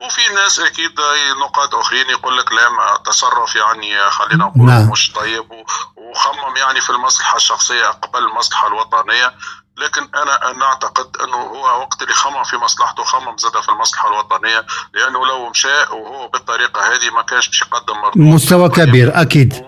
وفي 0.00 0.34
ناس 0.34 0.60
أكيد 0.60 1.00
نقاد 1.40 1.74
آخرين 1.74 2.10
يقول 2.10 2.38
لك 2.38 2.52
لا 2.52 2.68
ما 2.68 2.96
تصرف 3.06 3.56
يعني 3.56 4.10
خلينا 4.10 4.44
نقول 4.44 4.66
نعم. 4.66 4.90
مش 4.90 5.12
طيب 5.12 5.64
وخمم 5.96 6.56
يعني 6.56 6.80
في 6.80 6.90
المصلحة 6.90 7.36
الشخصية 7.36 7.86
قبل 7.86 8.18
المصلحة 8.18 8.68
الوطنية 8.68 9.34
لكن 9.76 10.02
أنا 10.14 10.58
نعتقد 10.58 11.16
إنه 11.16 11.36
هو 11.36 11.80
وقت 11.80 12.02
اللي 12.02 12.14
خمم 12.14 12.44
في 12.44 12.56
مصلحته 12.56 13.04
خمم 13.04 13.36
زاد 13.36 13.62
في 13.62 13.68
المصلحة 13.68 14.08
الوطنية 14.08 14.66
لأنه 14.94 15.26
لو 15.26 15.50
مشى 15.50 15.82
وهو 15.92 16.28
بالطريقة 16.28 16.80
هذه 16.80 17.10
ما 17.14 17.22
كانش 17.22 17.46
باش 17.48 17.62
يقدم 17.62 17.94
مستوى 18.34 18.68
كبير 18.68 19.20
أكيد. 19.20 19.64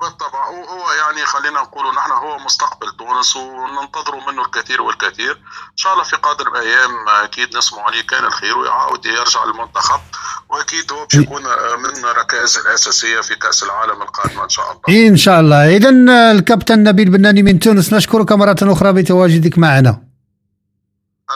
بالطبع. 0.00 0.48
وهو 0.48 0.92
يعني 1.00 1.26
خلينا 1.26 1.60
نقول 1.60 1.94
نحن 1.94 2.10
هو 2.10 2.38
مستقبل 2.38 2.88
تونس 2.98 3.36
وننتظروا 3.36 4.32
منه 4.32 4.42
الكثير 4.42 4.82
والكثير. 4.82 5.32
إن 5.72 5.76
شاء 5.76 5.92
الله 5.92 6.04
في 6.04 6.16
قادر 6.16 6.48
الأيام 6.48 7.08
أكيد 7.24 7.56
نسمع 7.56 7.82
عليه 7.82 8.02
كان 8.02 8.24
الخير 8.24 8.58
ويعاود 8.58 9.06
يرجع 9.06 9.44
للمنتخب 9.44 10.00
وأكيد 10.48 10.92
هو 10.92 11.04
باش 11.04 11.14
يكون 11.14 11.42
من 11.82 12.04
الركائز 12.04 12.58
الأساسية 12.58 13.20
في 13.20 13.34
كأس 13.34 13.62
العالم 13.62 14.02
القادمه 14.02 14.44
إن 14.44 14.48
شاء 14.48 14.66
الله. 14.72 15.08
إن 15.08 15.16
شاء 15.16 15.40
الله. 15.40 15.76
اذا 15.76 15.90
الكابتن 16.32 16.82
نبيل 16.82 17.10
بناني 17.10 17.42
من 17.42 17.58
تونس 17.58 17.92
نشكرك 17.92 18.32
مرة 18.32 18.56
أخرى 18.62 18.92
بتواجدك 18.92 19.58
معنا. 19.58 20.09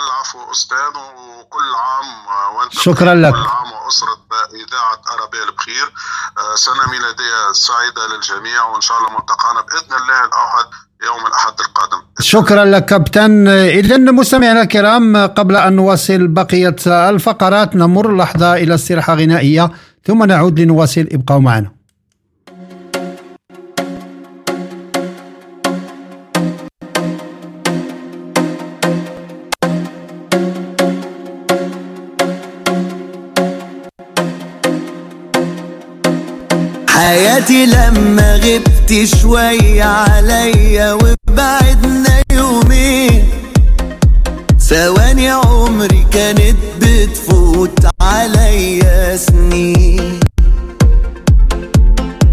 العفو 0.00 0.52
أستاذ 0.52 0.94
وكل 1.40 1.68
عام 1.84 2.08
وأنت 2.56 2.72
شكراً 2.72 3.14
لك. 3.14 3.32
كل 3.32 3.38
عام 3.38 3.72
وأسرة 3.72 4.18
اذاعه 4.54 5.00
ارابيل 5.14 5.56
بخير 5.56 5.86
آه، 6.38 6.54
سنة 6.54 6.90
ميلادية 6.90 7.52
سعيدة 7.52 8.02
للجميع 8.14 8.64
وإن 8.66 8.80
شاء 8.80 8.98
الله 8.98 9.10
ملتقانا 9.10 9.60
بإذن 9.60 9.92
الله 10.02 10.24
الاوحد 10.24 10.66
يوم 11.04 11.26
الأحد 11.26 11.60
القادم. 11.60 12.02
شكرا 12.20 12.64
لك 12.64 12.84
كابتن. 12.84 13.48
اذا 13.48 13.96
مستمعينا 13.96 14.62
الكرام 14.62 15.26
قبل 15.26 15.56
أن 15.56 15.72
نواصل 15.76 16.26
بقية 16.28 16.76
الفقرات 16.86 17.76
نمر 17.76 18.16
لحظة 18.16 18.54
إلى 18.54 18.74
استراحه 18.74 19.14
غنائية 19.14 19.70
ثم 20.06 20.24
نعود 20.24 20.60
لنواصل 20.60 21.08
ابقوا 21.12 21.38
معنا. 21.38 21.83
حياتي 37.44 37.66
لما 37.66 38.36
غبت 38.36 39.04
شوية 39.20 39.84
عليا 39.84 40.92
وبعدنا 40.92 42.22
يومين. 42.32 43.24
ثواني 44.58 45.30
عمري 45.30 46.06
كانت 46.10 46.56
بتفوت 46.80 47.86
عليا 48.00 49.16
سنين. 49.16 50.20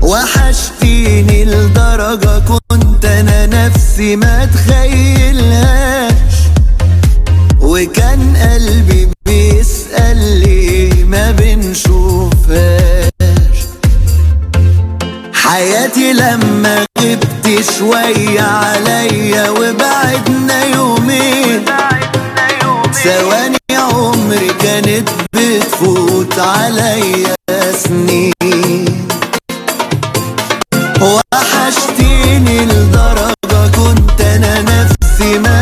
وحشتيني 0.02 1.46
لدرجة 1.46 2.40
كنت 2.40 3.06
أنا 3.06 3.46
نفسي 3.46 4.16
ما 4.16 4.46
تخيلهاش. 4.46 6.36
وكان 7.62 8.38
قلبي 8.38 9.08
حياتي 15.52 16.14
لما 16.14 16.86
غبت 17.00 17.64
شوية 17.78 18.42
عليا 18.42 19.50
وبعدنا 19.50 20.66
يومين. 20.66 21.66
ثواني 23.04 23.58
عمري 23.72 24.54
كانت 24.62 25.10
بتفوت 25.34 26.40
عليا 26.40 27.36
سنين. 27.84 29.08
وحشتيني 31.02 32.66
لدرجة 32.66 33.68
كنت 33.76 34.22
أنا 34.22 34.62
نفسي 34.62 35.40
ما 35.40 35.61